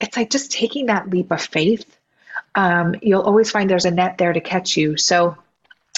it's 0.00 0.16
like 0.16 0.30
just 0.30 0.52
taking 0.52 0.86
that 0.86 1.08
leap 1.10 1.30
of 1.30 1.40
faith 1.40 1.84
um, 2.56 2.94
you'll 3.02 3.22
always 3.22 3.50
find 3.50 3.68
there's 3.68 3.84
a 3.84 3.90
net 3.90 4.16
there 4.16 4.32
to 4.32 4.40
catch 4.40 4.76
you 4.76 4.96
so 4.96 5.36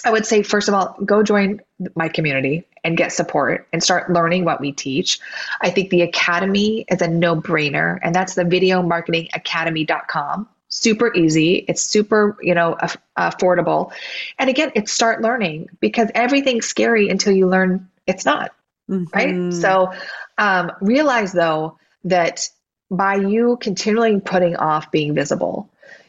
i 0.06 0.10
would 0.10 0.24
say 0.24 0.42
first 0.42 0.68
of 0.68 0.74
all 0.74 0.96
go 1.04 1.22
join 1.22 1.60
my 1.94 2.08
community 2.08 2.64
and 2.84 2.96
get 2.96 3.12
support 3.12 3.66
and 3.72 3.82
start 3.82 4.10
learning 4.10 4.44
what 4.44 4.60
we 4.60 4.72
teach 4.72 5.20
i 5.60 5.70
think 5.70 5.90
the 5.90 6.02
academy 6.02 6.84
is 6.88 7.02
a 7.02 7.08
no-brainer 7.08 7.98
and 8.02 8.14
that's 8.14 8.34
the 8.34 8.44
video 8.44 8.82
marketing 8.82 9.28
academy.com 9.34 10.48
super 10.68 11.14
easy. 11.14 11.64
It's 11.68 11.82
super, 11.82 12.36
you 12.40 12.54
know, 12.54 12.76
aff- 12.80 12.96
affordable. 13.18 13.92
And 14.38 14.50
again, 14.50 14.72
it's 14.74 14.92
start 14.92 15.22
learning 15.22 15.68
because 15.80 16.10
everything's 16.14 16.66
scary 16.66 17.08
until 17.08 17.32
you 17.32 17.48
learn 17.48 17.88
it's 18.06 18.24
not. 18.24 18.52
Mm-hmm. 18.90 19.04
Right. 19.12 19.52
So 19.52 19.92
um, 20.38 20.70
realize 20.80 21.32
though 21.32 21.78
that 22.04 22.48
by 22.90 23.16
you 23.16 23.58
continually 23.60 24.20
putting 24.20 24.56
off 24.56 24.90
being 24.92 25.14
visible, 25.14 25.68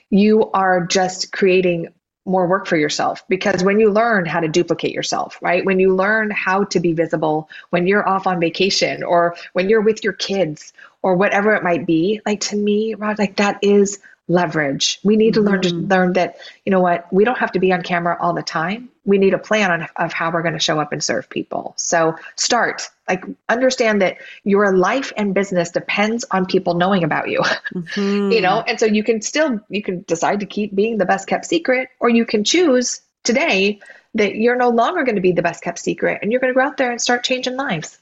you 0.10 0.52
are 0.52 0.86
just 0.86 1.32
creating 1.32 1.88
more 2.28 2.46
work 2.48 2.68
for 2.68 2.78
yourself 2.78 3.24
because 3.28 3.64
when 3.64 3.80
you 3.80 3.90
learn 3.92 4.26
how 4.26 4.40
to 4.40 4.48
duplicate 4.48 4.94
yourself, 4.94 5.40
right? 5.42 5.66
When 5.66 5.80
you 5.80 5.96
learn 5.96 6.30
how 6.30 6.66
to 6.66 6.80
be 6.80 6.94
visible 6.94 7.50
when 7.70 7.88
you're 7.88 8.08
off 8.08 8.28
on 8.28 8.40
vacation 8.40 9.04
or 9.04 9.36
when 9.54 9.70
you're 9.70 9.82
with 9.82 10.04
your 10.04 10.14
kids 10.14 10.74
or 11.02 11.16
whatever 11.16 11.56
it 11.56 11.64
might 11.64 11.86
be, 11.86 12.22
like 12.26 12.42
to 12.42 12.56
me, 12.56 12.94
Rod, 12.96 13.18
like 13.18 13.38
that 13.38 13.60
is 13.64 14.00
leverage. 14.28 15.00
We 15.04 15.16
need 15.16 15.34
to 15.36 15.42
learn 15.42 15.62
to 15.62 15.70
mm-hmm. 15.70 15.88
learn 15.88 16.14
that, 16.14 16.38
you 16.66 16.72
know 16.72 16.82
what, 16.82 17.12
we 17.14 17.24
don't 17.24 17.38
have 17.38 17.52
to 17.54 17.60
be 17.60 17.72
on 17.72 17.82
camera 17.82 18.18
all 18.20 18.34
the 18.34 18.44
time. 18.44 18.90
We 19.06 19.18
need 19.18 19.34
a 19.34 19.38
plan 19.38 19.72
on, 19.72 19.88
of 19.96 20.12
how 20.12 20.32
we're 20.32 20.42
going 20.42 20.54
to 20.54 20.60
show 20.60 20.80
up 20.80 20.92
and 20.92 21.02
serve 21.02 21.30
people. 21.30 21.74
So 21.78 22.16
start, 22.36 22.90
like 23.08 23.24
understand 23.48 24.02
that 24.02 24.18
your 24.44 24.76
life 24.76 25.14
and 25.16 25.34
business 25.34 25.72
depends 25.72 26.26
on 26.32 26.46
people 26.46 26.74
knowing 26.74 27.04
about 27.04 27.30
you. 27.30 27.42
Mm-hmm. 27.74 28.32
you 28.32 28.42
know, 28.42 28.62
and 28.62 28.80
so 28.80 28.86
you 28.86 29.04
can 29.04 29.22
still 29.22 29.60
you 29.70 29.84
can 29.84 30.04
decide 30.08 30.40
to 30.40 30.46
keep 30.46 30.74
being 30.74 30.98
the 30.98 31.06
best 31.06 31.28
kept 31.28 31.46
secret 31.46 31.90
or 32.00 32.10
you 32.10 32.26
can 32.26 32.44
choose 32.44 33.02
today 33.24 33.80
that 34.14 34.36
you're 34.36 34.56
no 34.56 34.70
longer 34.70 35.04
going 35.04 35.16
to 35.16 35.22
be 35.22 35.32
the 35.32 35.42
best 35.42 35.62
kept 35.62 35.80
secret 35.80 36.20
and 36.22 36.32
you're 36.32 36.40
going 36.40 36.54
to 36.54 36.58
go 36.58 36.66
out 36.66 36.78
there 36.78 36.92
and 36.92 37.02
start 37.02 37.24
changing 37.24 37.56
lives. 37.56 38.00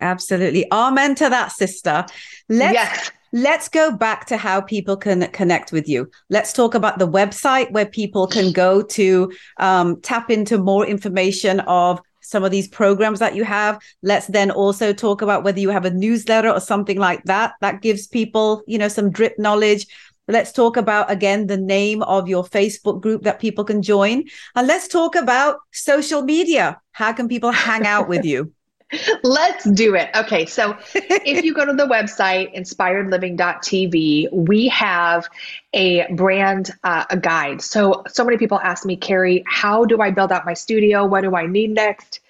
Absolutely. 0.00 0.70
Amen 0.70 1.14
to 1.16 1.28
that, 1.28 1.52
sister. 1.52 2.04
Let's 2.48 2.74
yes 2.74 3.10
let's 3.32 3.68
go 3.68 3.92
back 3.92 4.26
to 4.26 4.36
how 4.36 4.60
people 4.60 4.96
can 4.96 5.26
connect 5.28 5.72
with 5.72 5.88
you. 5.88 6.10
Let's 6.28 6.52
talk 6.52 6.74
about 6.74 6.98
the 6.98 7.08
website 7.08 7.70
where 7.72 7.86
people 7.86 8.26
can 8.26 8.52
go 8.52 8.82
to 8.82 9.32
um, 9.58 10.00
tap 10.00 10.30
into 10.30 10.58
more 10.58 10.86
information 10.86 11.60
of 11.60 12.00
some 12.22 12.44
of 12.44 12.50
these 12.50 12.68
programs 12.68 13.18
that 13.18 13.34
you 13.34 13.44
have. 13.44 13.80
Let's 14.02 14.26
then 14.26 14.50
also 14.50 14.92
talk 14.92 15.22
about 15.22 15.42
whether 15.44 15.60
you 15.60 15.70
have 15.70 15.84
a 15.84 15.90
newsletter 15.90 16.50
or 16.50 16.60
something 16.60 16.98
like 16.98 17.24
that 17.24 17.54
that 17.60 17.82
gives 17.82 18.06
people, 18.06 18.62
you 18.66 18.78
know, 18.78 18.88
some 18.88 19.10
drip 19.10 19.38
knowledge. 19.38 19.86
Let's 20.28 20.52
talk 20.52 20.76
about 20.76 21.10
again 21.10 21.48
the 21.48 21.56
name 21.56 22.02
of 22.04 22.28
your 22.28 22.44
Facebook 22.44 23.00
group 23.00 23.22
that 23.22 23.40
people 23.40 23.64
can 23.64 23.82
join. 23.82 24.24
And 24.54 24.66
let's 24.66 24.86
talk 24.86 25.16
about 25.16 25.56
social 25.72 26.22
media. 26.22 26.80
How 26.92 27.12
can 27.12 27.26
people 27.26 27.50
hang 27.50 27.84
out 27.84 28.08
with 28.08 28.24
you? 28.32 28.52
Let's 29.22 29.68
do 29.70 29.94
it. 29.94 30.10
Okay, 30.14 30.46
so 30.46 30.76
if 30.94 31.44
you 31.44 31.54
go 31.54 31.64
to 31.64 31.72
the 31.72 31.86
website 31.86 32.54
inspiredliving.tv, 32.56 34.32
we 34.32 34.68
have 34.68 35.28
a 35.72 36.12
brand 36.14 36.72
uh, 36.82 37.04
a 37.10 37.16
guide. 37.16 37.62
So 37.62 38.02
so 38.08 38.24
many 38.24 38.36
people 38.36 38.58
ask 38.60 38.84
me, 38.84 38.96
Carrie, 38.96 39.44
how 39.46 39.84
do 39.84 40.00
I 40.00 40.10
build 40.10 40.32
out 40.32 40.44
my 40.44 40.54
studio? 40.54 41.06
What 41.06 41.22
do 41.22 41.36
I 41.36 41.46
need 41.46 41.70
next? 41.70 42.20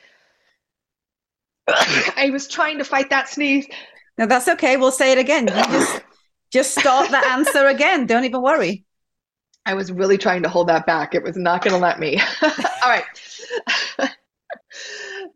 I 1.69 2.31
was 2.33 2.49
trying 2.49 2.79
to 2.79 2.85
fight 2.85 3.11
that 3.11 3.29
sneeze. 3.29 3.67
No, 4.19 4.27
that's 4.27 4.49
okay. 4.49 4.77
We'll 4.77 4.93
say 4.93 5.13
it 5.13 5.19
again. 5.19 5.49
You 5.49 5.65
just 5.65 6.03
just 6.51 6.79
start 6.79 7.11
the 7.11 7.25
answer 7.29 7.67
again. 7.67 8.07
Don't 8.07 8.25
even 8.25 8.43
worry. 8.43 8.85
I 9.67 9.75
was 9.75 9.93
really 9.93 10.19
trying 10.19 10.43
to 10.43 10.49
hold 10.49 10.69
that 10.69 10.87
back. 10.87 11.15
It 11.15 11.23
was 11.23 11.37
not 11.37 11.63
going 11.63 11.75
to 11.75 11.81
let 11.81 12.01
me. 12.01 12.21
All 12.43 12.89
right. 12.89 13.05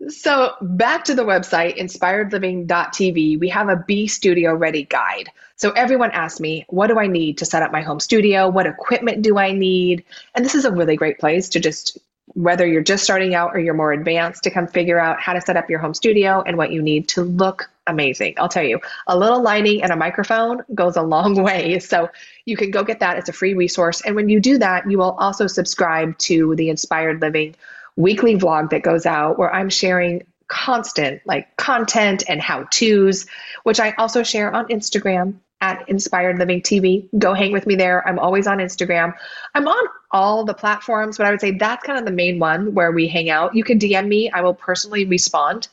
So, 0.08 0.52
back 0.60 1.04
to 1.04 1.14
the 1.14 1.24
website, 1.24 1.78
inspiredliving.tv, 1.78 3.38
we 3.38 3.48
have 3.48 3.68
a 3.68 3.76
Be 3.76 4.06
Studio 4.06 4.54
Ready 4.54 4.84
guide. 4.84 5.30
So, 5.56 5.70
everyone 5.70 6.10
asks 6.10 6.40
me, 6.40 6.66
what 6.68 6.88
do 6.88 6.98
I 6.98 7.06
need 7.06 7.38
to 7.38 7.44
set 7.44 7.62
up 7.62 7.72
my 7.72 7.80
home 7.80 8.00
studio? 8.00 8.48
What 8.48 8.66
equipment 8.66 9.22
do 9.22 9.38
I 9.38 9.52
need? 9.52 10.04
And 10.34 10.44
this 10.44 10.54
is 10.54 10.64
a 10.64 10.72
really 10.72 10.96
great 10.96 11.18
place 11.18 11.48
to 11.50 11.60
just, 11.60 11.98
whether 12.34 12.66
you're 12.66 12.82
just 12.82 13.04
starting 13.04 13.34
out 13.34 13.54
or 13.54 13.60
you're 13.60 13.74
more 13.74 13.92
advanced, 13.92 14.42
to 14.44 14.50
come 14.50 14.66
figure 14.66 14.98
out 14.98 15.20
how 15.20 15.32
to 15.32 15.40
set 15.40 15.56
up 15.56 15.70
your 15.70 15.78
home 15.78 15.94
studio 15.94 16.42
and 16.42 16.56
what 16.56 16.72
you 16.72 16.82
need 16.82 17.08
to 17.08 17.22
look 17.22 17.70
amazing. 17.86 18.34
I'll 18.38 18.48
tell 18.48 18.64
you, 18.64 18.80
a 19.06 19.16
little 19.16 19.42
lighting 19.42 19.82
and 19.82 19.92
a 19.92 19.96
microphone 19.96 20.62
goes 20.74 20.96
a 20.96 21.02
long 21.02 21.42
way. 21.42 21.78
So, 21.80 22.10
you 22.46 22.56
can 22.56 22.70
go 22.70 22.84
get 22.84 23.00
that. 23.00 23.16
It's 23.16 23.28
a 23.28 23.32
free 23.32 23.54
resource. 23.54 24.02
And 24.02 24.16
when 24.16 24.28
you 24.28 24.40
do 24.40 24.58
that, 24.58 24.90
you 24.90 24.98
will 24.98 25.12
also 25.12 25.46
subscribe 25.46 26.18
to 26.18 26.54
the 26.56 26.68
Inspired 26.68 27.22
Living 27.22 27.54
weekly 27.96 28.36
vlog 28.36 28.70
that 28.70 28.82
goes 28.82 29.06
out 29.06 29.38
where 29.38 29.52
I'm 29.52 29.70
sharing 29.70 30.22
constant 30.48 31.22
like 31.24 31.56
content 31.56 32.24
and 32.28 32.40
how 32.40 32.64
to's, 32.70 33.26
which 33.62 33.80
I 33.80 33.92
also 33.92 34.22
share 34.22 34.54
on 34.54 34.66
Instagram 34.68 35.34
at 35.60 35.88
Inspired 35.88 36.38
Living 36.38 36.60
TV. 36.60 37.08
Go 37.18 37.32
hang 37.32 37.52
with 37.52 37.66
me 37.66 37.74
there. 37.74 38.06
I'm 38.06 38.18
always 38.18 38.46
on 38.46 38.58
Instagram. 38.58 39.14
I'm 39.54 39.66
on 39.66 39.88
all 40.10 40.44
the 40.44 40.54
platforms, 40.54 41.16
but 41.16 41.26
I 41.26 41.30
would 41.30 41.40
say 41.40 41.52
that's 41.52 41.84
kind 41.84 41.98
of 41.98 42.04
the 42.04 42.12
main 42.12 42.38
one 42.38 42.74
where 42.74 42.92
we 42.92 43.08
hang 43.08 43.30
out. 43.30 43.54
You 43.54 43.64
can 43.64 43.78
DM 43.78 44.06
me, 44.06 44.30
I 44.30 44.42
will 44.42 44.54
personally 44.54 45.06
respond. 45.06 45.68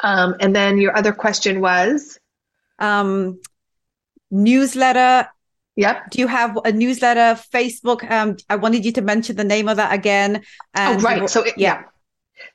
Um, 0.00 0.36
and 0.40 0.54
then 0.54 0.78
your 0.78 0.96
other 0.96 1.12
question 1.12 1.60
was 1.60 2.20
um, 2.78 3.40
newsletter 4.30 5.28
Yep. 5.76 6.10
Do 6.10 6.18
you 6.18 6.26
have 6.26 6.58
a 6.64 6.72
newsletter, 6.72 7.40
Facebook? 7.52 8.08
Um, 8.10 8.36
I 8.48 8.56
wanted 8.56 8.84
you 8.84 8.92
to 8.92 9.02
mention 9.02 9.36
the 9.36 9.44
name 9.44 9.68
of 9.68 9.78
that 9.78 9.92
again. 9.92 10.42
oh, 10.76 10.98
right. 10.98 11.28
So, 11.30 11.44
it, 11.44 11.54
yeah. 11.56 11.84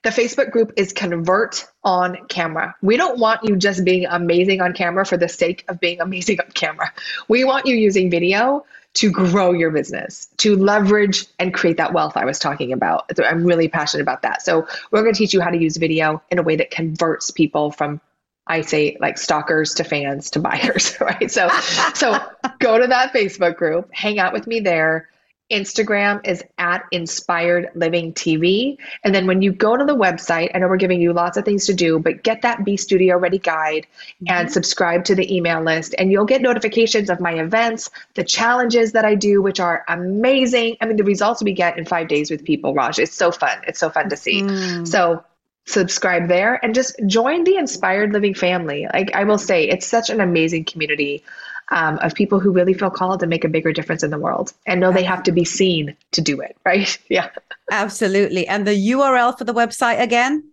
The 0.04 0.10
Facebook 0.10 0.52
group 0.52 0.74
is 0.76 0.94
Convert 0.94 1.66
on 1.84 2.28
Camera. 2.28 2.76
We 2.82 2.98
don't 2.98 3.20
want 3.20 3.44
you 3.44 3.56
just 3.56 3.86
being 3.86 4.06
amazing 4.06 4.62
on 4.62 4.74
camera 4.74 5.06
for 5.06 5.18
the 5.18 5.30
sake 5.30 5.66
of 5.68 5.80
being 5.80 6.02
amazing 6.02 6.40
on 6.46 6.52
camera. 6.52 6.92
We 7.28 7.44
want 7.44 7.66
you 7.66 7.76
using 7.76 8.12
video 8.12 8.66
to 8.96 9.12
grow 9.12 9.52
your 9.52 9.72
business, 9.72 10.28
to 10.38 10.56
leverage 10.56 11.26
and 11.40 11.54
create 11.54 11.78
that 11.78 11.94
wealth 11.94 12.18
I 12.18 12.26
was 12.26 12.40
talking 12.40 12.74
about. 12.74 13.12
I'm 13.24 13.46
really 13.46 13.68
passionate 13.68 14.04
about 14.04 14.24
that. 14.24 14.44
So, 14.44 14.68
we're 14.92 15.02
going 15.02 15.14
to 15.14 15.18
teach 15.18 15.34
you 15.34 15.42
how 15.42 15.50
to 15.50 15.58
use 15.58 15.78
video 15.78 16.22
in 16.30 16.38
a 16.38 16.44
way 16.44 16.56
that 16.58 16.70
converts 16.70 17.32
people 17.32 17.72
from 17.72 18.00
I 18.48 18.62
say 18.62 18.98
like 19.00 19.18
stalkers 19.18 19.76
to 19.76 19.84
fans 19.84 20.32
to 20.32 20.40
buyers, 20.40 20.98
right? 21.02 21.30
So, 21.32 21.50
so 21.94 22.18
go 22.60 22.80
to 22.80 22.88
that 22.88 23.14
Facebook 23.14 23.56
group, 23.56 23.90
hang 23.94 24.20
out 24.20 24.34
with 24.34 24.48
me 24.48 24.60
there. 24.60 25.10
Instagram 25.50 26.20
is 26.28 26.44
at 26.58 26.84
Inspired 26.92 27.70
Living 27.74 28.14
TV. 28.14 28.78
And 29.04 29.16
then 29.16 29.28
when 29.28 29.42
you 29.42 29.54
go 29.54 29.78
to 29.78 29.86
the 29.86 29.96
website, 29.96 30.52
I 30.54 30.60
know 30.60 30.68
we're 30.68 30.76
giving 30.76 31.02
you 31.02 31.14
lots 31.14 31.38
of 31.38 31.46
things 31.46 31.68
to 31.68 31.74
do, 31.74 32.00
but 32.00 32.22
get 32.24 32.42
that 32.42 32.66
Be 32.66 32.76
Studio 32.76 33.18
Ready 33.18 33.40
guide 33.40 33.88
mm-hmm. 34.16 34.26
and 34.28 34.52
subscribe 34.52 35.06
to 35.06 35.16
the 35.16 35.34
email 35.34 35.62
list. 35.62 35.96
And 35.98 36.12
you'll 36.12 36.26
get 36.26 36.42
notifications 36.42 37.10
of 37.10 37.22
my 37.22 37.34
events, 37.36 37.90
the 38.16 38.26
challenges 38.26 38.92
that 38.92 39.06
I 39.06 39.16
do, 39.16 39.42
which 39.42 39.62
are 39.62 39.86
amazing. 39.88 40.78
I 40.82 40.86
mean, 40.86 40.98
the 40.98 41.06
results 41.06 41.42
we 41.42 41.54
get 41.54 41.78
in 41.78 41.86
five 41.86 42.10
days 42.10 42.30
with 42.30 42.44
people, 42.44 42.74
Raj, 42.74 43.00
it's 43.00 43.16
so 43.16 43.32
fun. 43.32 43.58
It's 43.68 43.80
so 43.80 43.90
fun 43.90 44.10
to 44.10 44.18
see. 44.18 44.42
Mm. 44.42 44.86
So 44.86 45.24
subscribe 45.68 46.28
there 46.28 46.60
and 46.64 46.74
just 46.74 47.00
join 47.06 47.44
the 47.44 47.58
Inspired 47.58 48.14
Living 48.14 48.34
family. 48.34 48.88
Like 48.92 49.14
I 49.14 49.24
will 49.24 49.38
say, 49.38 49.68
it's 49.68 49.86
such 49.86 50.10
an 50.10 50.20
amazing 50.20 50.66
community 50.66 51.24
um, 51.70 52.00
of 52.00 52.16
people 52.16 52.40
who 52.40 52.52
really 52.52 52.74
feel 52.74 52.90
called 52.90 53.20
to 53.20 53.28
make 53.28 53.44
a 53.44 53.50
bigger 53.50 53.74
difference 53.74 54.02
in 54.02 54.10
the 54.10 54.18
world 54.18 54.54
and 54.66 54.80
know 54.80 54.92
they 54.92 55.04
have 55.04 55.22
to 55.24 55.32
be 55.32 55.46
seen 55.46 55.96
to 56.14 56.22
do 56.22 56.42
it, 56.42 56.58
right? 56.66 56.98
Yeah. 57.10 57.30
Absolutely. 57.70 58.48
And 58.48 58.66
the 58.66 58.92
URL 58.92 59.38
for 59.38 59.44
the 59.44 59.54
website 59.54 60.02
again? 60.02 60.44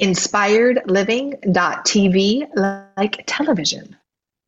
inspiredliving.tv, 0.00 2.86
like 2.96 3.24
television. 3.26 3.96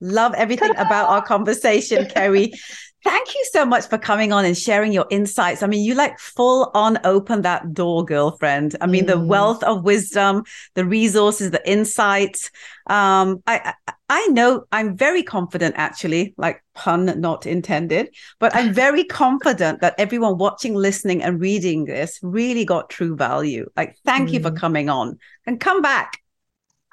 Love 0.01 0.33
everything 0.35 0.71
about 0.77 1.09
our 1.09 1.23
conversation, 1.23 2.07
Carrie. 2.07 2.53
Thank 3.05 3.35
you 3.35 3.45
so 3.53 3.67
much 3.67 3.87
for 3.89 3.99
coming 3.99 4.33
on 4.33 4.47
and 4.47 4.57
sharing 4.57 4.91
your 4.91 5.05
insights. 5.11 5.63
I 5.63 5.67
mean, 5.67 5.85
you 5.85 5.95
like 5.95 6.19
full 6.19 6.71
on 6.73 6.99
open 7.05 7.43
that 7.43 7.75
door, 7.75 8.03
girlfriend. 8.03 8.77
I 8.81 8.87
mean, 8.87 9.05
mm. 9.05 9.09
the 9.09 9.21
wealth 9.21 9.63
of 9.63 9.85
wisdom, 9.85 10.45
the 10.73 10.87
resources, 10.87 11.51
the 11.51 11.71
insights. 11.71 12.51
Um, 12.87 13.43
I, 13.47 13.75
I 14.09 14.27
know 14.29 14.65
I'm 14.73 14.97
very 14.97 15.23
confident, 15.23 15.75
actually, 15.77 16.33
like 16.39 16.65
pun 16.75 17.21
not 17.21 17.45
intended, 17.45 18.09
but 18.39 18.57
I'm 18.57 18.73
very 18.85 19.05
confident 19.05 19.83
that 19.83 19.95
everyone 19.99 20.39
watching, 20.39 20.75
listening, 20.75 21.23
and 21.23 21.39
reading 21.39 21.85
this 21.85 22.19
really 22.23 22.65
got 22.65 22.89
true 22.89 23.17
value. 23.17 23.69
Like, 23.77 23.99
thank 24.07 24.31
mm. 24.31 24.33
you 24.33 24.41
for 24.41 24.51
mm. 24.51 24.57
coming 24.57 24.89
on 24.89 25.19
and 25.47 25.61
come 25.61 25.83
back. 25.83 26.24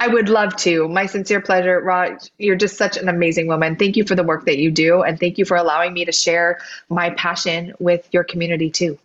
I 0.01 0.07
would 0.07 0.29
love 0.29 0.55
to. 0.57 0.87
My 0.87 1.05
sincere 1.05 1.39
pleasure, 1.39 1.79
Raj. 1.79 2.31
You're 2.39 2.55
just 2.55 2.75
such 2.75 2.97
an 2.97 3.07
amazing 3.07 3.45
woman. 3.45 3.75
Thank 3.75 3.95
you 3.95 4.03
for 4.03 4.15
the 4.15 4.23
work 4.23 4.47
that 4.47 4.57
you 4.57 4.71
do. 4.71 5.03
And 5.03 5.19
thank 5.19 5.37
you 5.37 5.45
for 5.45 5.55
allowing 5.55 5.93
me 5.93 6.05
to 6.05 6.11
share 6.11 6.57
my 6.89 7.11
passion 7.11 7.73
with 7.77 8.09
your 8.11 8.23
community 8.23 8.71
too. 8.71 8.97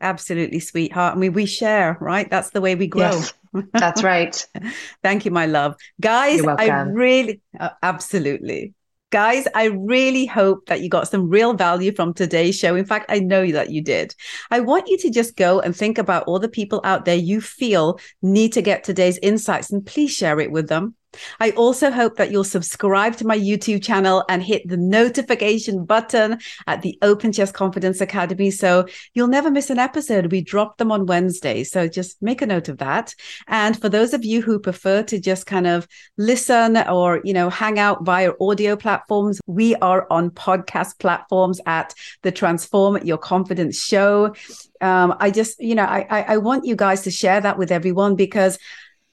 Absolutely, 0.00 0.60
sweetheart. 0.60 1.16
I 1.16 1.18
mean, 1.18 1.32
we 1.32 1.46
share, 1.46 1.98
right? 2.00 2.30
That's 2.30 2.50
the 2.50 2.60
way 2.60 2.76
we 2.76 2.86
grow. 2.86 3.10
Yes, 3.10 3.34
that's 3.72 4.04
right. 4.04 4.46
Thank 5.02 5.24
you, 5.24 5.32
my 5.32 5.46
love. 5.46 5.74
Guys, 6.00 6.40
I 6.46 6.68
really, 6.68 7.40
uh, 7.58 7.70
absolutely. 7.82 8.72
Guys, 9.10 9.46
I 9.54 9.66
really 9.66 10.26
hope 10.26 10.66
that 10.66 10.80
you 10.80 10.88
got 10.88 11.06
some 11.06 11.28
real 11.28 11.54
value 11.54 11.94
from 11.94 12.12
today's 12.12 12.58
show. 12.58 12.74
In 12.74 12.84
fact, 12.84 13.06
I 13.08 13.20
know 13.20 13.50
that 13.52 13.70
you 13.70 13.80
did. 13.80 14.12
I 14.50 14.58
want 14.58 14.88
you 14.88 14.98
to 14.98 15.10
just 15.10 15.36
go 15.36 15.60
and 15.60 15.76
think 15.76 15.96
about 15.96 16.24
all 16.24 16.40
the 16.40 16.48
people 16.48 16.80
out 16.82 17.04
there 17.04 17.14
you 17.14 17.40
feel 17.40 18.00
need 18.20 18.52
to 18.54 18.62
get 18.62 18.82
today's 18.82 19.18
insights 19.18 19.70
and 19.70 19.86
please 19.86 20.10
share 20.10 20.40
it 20.40 20.50
with 20.50 20.68
them. 20.68 20.96
I 21.40 21.50
also 21.52 21.90
hope 21.90 22.16
that 22.16 22.30
you'll 22.30 22.44
subscribe 22.44 23.16
to 23.16 23.26
my 23.26 23.38
YouTube 23.38 23.82
channel 23.82 24.24
and 24.28 24.42
hit 24.42 24.66
the 24.68 24.76
notification 24.76 25.84
button 25.84 26.38
at 26.66 26.82
the 26.82 26.98
Open 27.02 27.32
Chest 27.32 27.54
Confidence 27.54 28.00
Academy. 28.00 28.50
So 28.50 28.86
you'll 29.14 29.28
never 29.28 29.50
miss 29.50 29.70
an 29.70 29.78
episode. 29.78 30.32
We 30.32 30.42
drop 30.42 30.78
them 30.78 30.92
on 30.92 31.06
Wednesday. 31.06 31.64
So 31.64 31.88
just 31.88 32.20
make 32.22 32.42
a 32.42 32.46
note 32.46 32.68
of 32.68 32.78
that. 32.78 33.14
And 33.48 33.80
for 33.80 33.88
those 33.88 34.14
of 34.14 34.24
you 34.24 34.42
who 34.42 34.58
prefer 34.58 35.02
to 35.04 35.20
just 35.20 35.46
kind 35.46 35.66
of 35.66 35.86
listen 36.16 36.76
or, 36.76 37.20
you 37.24 37.32
know, 37.32 37.50
hang 37.50 37.78
out 37.78 38.04
via 38.04 38.32
audio 38.40 38.76
platforms, 38.76 39.40
we 39.46 39.74
are 39.76 40.06
on 40.10 40.30
podcast 40.30 40.98
platforms 40.98 41.60
at 41.66 41.94
the 42.22 42.32
Transform 42.32 42.98
Your 43.04 43.18
Confidence 43.18 43.82
Show. 43.82 44.34
Um, 44.80 45.14
I 45.20 45.30
just, 45.30 45.60
you 45.60 45.74
know, 45.74 45.84
I, 45.84 46.06
I, 46.10 46.22
I 46.22 46.36
want 46.38 46.66
you 46.66 46.76
guys 46.76 47.02
to 47.02 47.10
share 47.10 47.40
that 47.40 47.58
with 47.58 47.72
everyone 47.72 48.14
because 48.16 48.58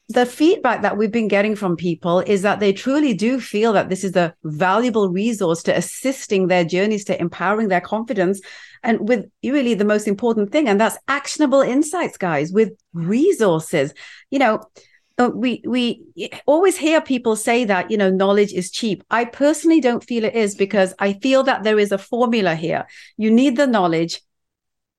the 0.10 0.26
feedback 0.26 0.82
that 0.82 0.98
we've 0.98 1.12
been 1.12 1.28
getting 1.28 1.56
from 1.56 1.76
people 1.76 2.20
is 2.20 2.42
that 2.42 2.60
they 2.60 2.74
truly 2.74 3.14
do 3.14 3.40
feel 3.40 3.74
that 3.74 3.90
this 3.90 4.04
is 4.04 4.16
a 4.16 4.36
valuable 4.44 5.10
resource 5.10 5.64
to 5.64 5.76
assisting 5.76 6.48
their 6.48 6.66
journeys 6.66 7.06
to 7.06 7.20
empowering 7.20 7.70
their 7.70 7.82
confidence 7.82 8.42
and 8.84 9.08
with 9.08 9.26
really 9.44 9.74
the 9.74 9.86
most 9.86 10.08
important 10.08 10.52
thing 10.52 10.68
and 10.68 10.80
that's 10.80 10.98
actionable 11.08 11.62
insights 11.62 12.18
guys 12.18 12.52
with 12.52 12.74
resources. 12.94 13.94
You 14.30 14.40
know 14.40 14.62
uh, 15.20 15.30
we 15.34 15.64
we 15.66 16.04
always 16.48 16.76
hear 16.76 17.00
people 17.00 17.36
say 17.36 17.64
that 17.66 17.90
you 17.90 17.98
know 17.98 18.10
knowledge 18.10 18.52
is 18.52 18.72
cheap. 18.72 19.04
I 19.10 19.26
personally 19.26 19.80
don't 19.80 20.04
feel 20.04 20.26
it 20.26 20.36
is 20.36 20.56
because 20.56 20.94
i 21.00 21.14
feel 21.14 21.44
that 21.44 21.64
there 21.64 21.80
is 21.80 21.92
a 21.92 21.98
formula 21.98 22.56
here. 22.56 22.88
You 23.18 23.32
need 23.32 23.56
the 23.56 23.68
knowledge 23.68 24.22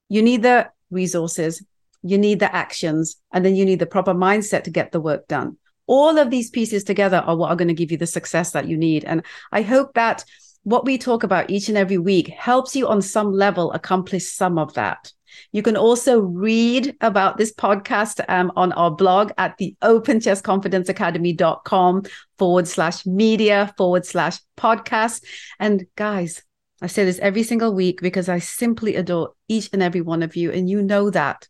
you 0.08 0.22
need 0.22 0.42
the 0.42 0.70
resources 0.90 1.62
you 2.04 2.18
need 2.18 2.38
the 2.38 2.54
actions, 2.54 3.16
and 3.32 3.44
then 3.44 3.56
you 3.56 3.64
need 3.64 3.78
the 3.78 3.86
proper 3.86 4.12
mindset 4.12 4.64
to 4.64 4.70
get 4.70 4.92
the 4.92 5.00
work 5.00 5.26
done. 5.26 5.56
All 5.86 6.18
of 6.18 6.30
these 6.30 6.50
pieces 6.50 6.84
together 6.84 7.16
are 7.16 7.36
what 7.36 7.50
are 7.50 7.56
going 7.56 7.68
to 7.68 7.74
give 7.74 7.90
you 7.90 7.96
the 7.96 8.06
success 8.06 8.52
that 8.52 8.68
you 8.68 8.76
need. 8.76 9.04
And 9.04 9.24
I 9.50 9.62
hope 9.62 9.94
that 9.94 10.24
what 10.62 10.84
we 10.84 10.98
talk 10.98 11.22
about 11.22 11.50
each 11.50 11.68
and 11.68 11.78
every 11.78 11.98
week 11.98 12.28
helps 12.28 12.76
you 12.76 12.88
on 12.88 13.02
some 13.02 13.32
level 13.32 13.72
accomplish 13.72 14.30
some 14.30 14.58
of 14.58 14.74
that. 14.74 15.12
You 15.52 15.62
can 15.62 15.76
also 15.76 16.20
read 16.20 16.96
about 17.00 17.38
this 17.38 17.52
podcast 17.52 18.24
um, 18.28 18.52
on 18.54 18.70
our 18.72 18.90
blog 18.90 19.32
at 19.36 19.58
the 19.58 19.76
openchestconfidenceacademy.com 19.82 22.02
forward 22.38 22.68
slash 22.68 23.06
media 23.06 23.74
forward 23.76 24.06
slash 24.06 24.38
podcast. 24.56 25.24
And 25.58 25.86
guys, 25.96 26.42
I 26.80 26.86
say 26.86 27.04
this 27.04 27.18
every 27.18 27.42
single 27.42 27.74
week 27.74 28.00
because 28.00 28.28
I 28.28 28.38
simply 28.40 28.94
adore 28.96 29.32
each 29.48 29.70
and 29.72 29.82
every 29.82 30.02
one 30.02 30.22
of 30.22 30.36
you. 30.36 30.52
And 30.52 30.68
you 30.68 30.82
know 30.82 31.08
that. 31.10 31.48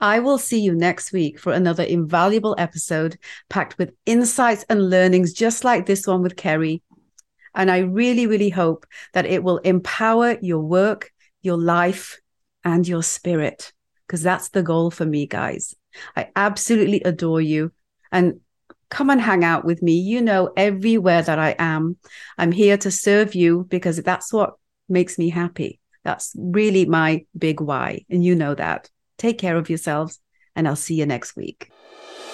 I 0.00 0.20
will 0.20 0.38
see 0.38 0.60
you 0.60 0.74
next 0.74 1.12
week 1.12 1.38
for 1.38 1.52
another 1.52 1.82
invaluable 1.82 2.54
episode 2.58 3.18
packed 3.48 3.76
with 3.78 3.92
insights 4.06 4.64
and 4.68 4.88
learnings, 4.88 5.32
just 5.32 5.64
like 5.64 5.86
this 5.86 6.06
one 6.06 6.22
with 6.22 6.36
Carrie. 6.36 6.82
And 7.54 7.70
I 7.70 7.78
really, 7.78 8.26
really 8.26 8.50
hope 8.50 8.86
that 9.12 9.26
it 9.26 9.42
will 9.42 9.58
empower 9.58 10.38
your 10.40 10.60
work, 10.60 11.10
your 11.42 11.58
life, 11.58 12.20
and 12.64 12.86
your 12.86 13.02
spirit, 13.02 13.72
because 14.06 14.22
that's 14.22 14.50
the 14.50 14.62
goal 14.62 14.90
for 14.90 15.04
me, 15.04 15.26
guys. 15.26 15.74
I 16.16 16.28
absolutely 16.36 17.00
adore 17.02 17.40
you. 17.40 17.72
And 18.12 18.40
come 18.88 19.10
and 19.10 19.20
hang 19.20 19.44
out 19.44 19.64
with 19.64 19.82
me. 19.82 19.94
You 19.94 20.20
know, 20.20 20.52
everywhere 20.56 21.22
that 21.22 21.38
I 21.38 21.54
am, 21.58 21.96
I'm 22.38 22.52
here 22.52 22.76
to 22.78 22.90
serve 22.90 23.34
you 23.34 23.66
because 23.68 23.98
that's 24.02 24.32
what 24.32 24.54
makes 24.88 25.18
me 25.18 25.28
happy. 25.28 25.80
That's 26.04 26.34
really 26.36 26.86
my 26.86 27.24
big 27.36 27.60
why. 27.60 28.04
And 28.08 28.24
you 28.24 28.34
know 28.34 28.54
that. 28.54 28.90
Take 29.20 29.36
care 29.36 29.58
of 29.58 29.68
yourselves, 29.68 30.18
and 30.56 30.66
I'll 30.66 30.76
see 30.76 30.94
you 30.94 31.04
next 31.04 31.36
week. 31.36 31.70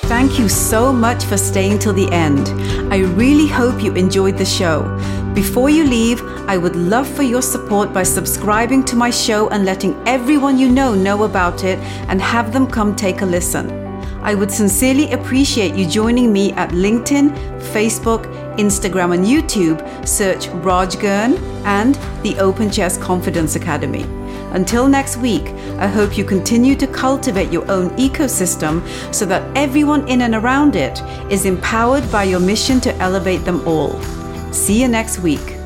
Thank 0.03 0.39
you 0.39 0.49
so 0.49 0.93
much 0.93 1.25
for 1.25 1.37
staying 1.37 1.81
till 1.81 1.93
the 1.93 2.09
end. 2.13 2.49
I 2.93 2.99
really 2.99 3.49
hope 3.49 3.83
you 3.83 3.93
enjoyed 3.95 4.39
the 4.39 4.45
show. 4.45 4.85
Before 5.35 5.69
you 5.69 5.83
leave, 5.83 6.23
I 6.47 6.57
would 6.57 6.77
love 6.77 7.09
for 7.09 7.25
your 7.25 7.43
support 7.43 7.93
by 7.93 8.05
subscribing 8.05 8.85
to 8.85 8.95
my 8.95 9.11
show 9.11 9.49
and 9.49 9.65
letting 9.65 10.01
everyone 10.07 10.59
you 10.59 10.69
know 10.69 10.95
know 10.95 11.25
about 11.25 11.65
it 11.65 11.81
and 12.09 12.23
have 12.23 12.53
them 12.53 12.69
come 12.69 12.95
take 12.95 13.21
a 13.23 13.27
listen. 13.27 13.69
I 14.23 14.37
would 14.37 14.53
sincerely 14.53 15.11
appreciate 15.11 15.75
you 15.75 15.89
joining 15.89 16.33
me 16.33 16.53
at 16.53 16.71
LinkedIn, 16.71 17.31
Facebook, 17.73 18.27
Instagram, 18.59 19.13
and 19.13 19.27
YouTube. 19.27 19.83
Search 20.07 20.47
Raj 20.65 21.01
Girn 21.01 21.35
and 21.65 21.97
the 22.23 22.39
Open 22.39 22.71
Chest 22.71 23.01
Confidence 23.01 23.57
Academy. 23.57 24.05
Until 24.57 24.89
next 24.89 25.19
week, 25.19 25.49
I 25.77 25.87
hope 25.87 26.17
you 26.17 26.25
continue 26.25 26.77
to 26.77 26.87
cultivate 26.87 27.53
your 27.53 27.71
own 27.71 27.91
ecosystem 27.99 28.81
so 29.15 29.27
that 29.27 29.45
everyone 29.55 30.09
in 30.09 30.23
and 30.23 30.35
around 30.35 30.77
it 30.77 31.03
is 31.31 31.45
empowered 31.45 32.11
by 32.11 32.25
your 32.25 32.41
mission 32.41 32.81
to 32.81 32.97
elevate 32.97 33.45
them 33.45 33.61
all. 33.69 34.01
See 34.55 34.81
you 34.81 34.89
next 34.89 35.19
week. 35.19 35.59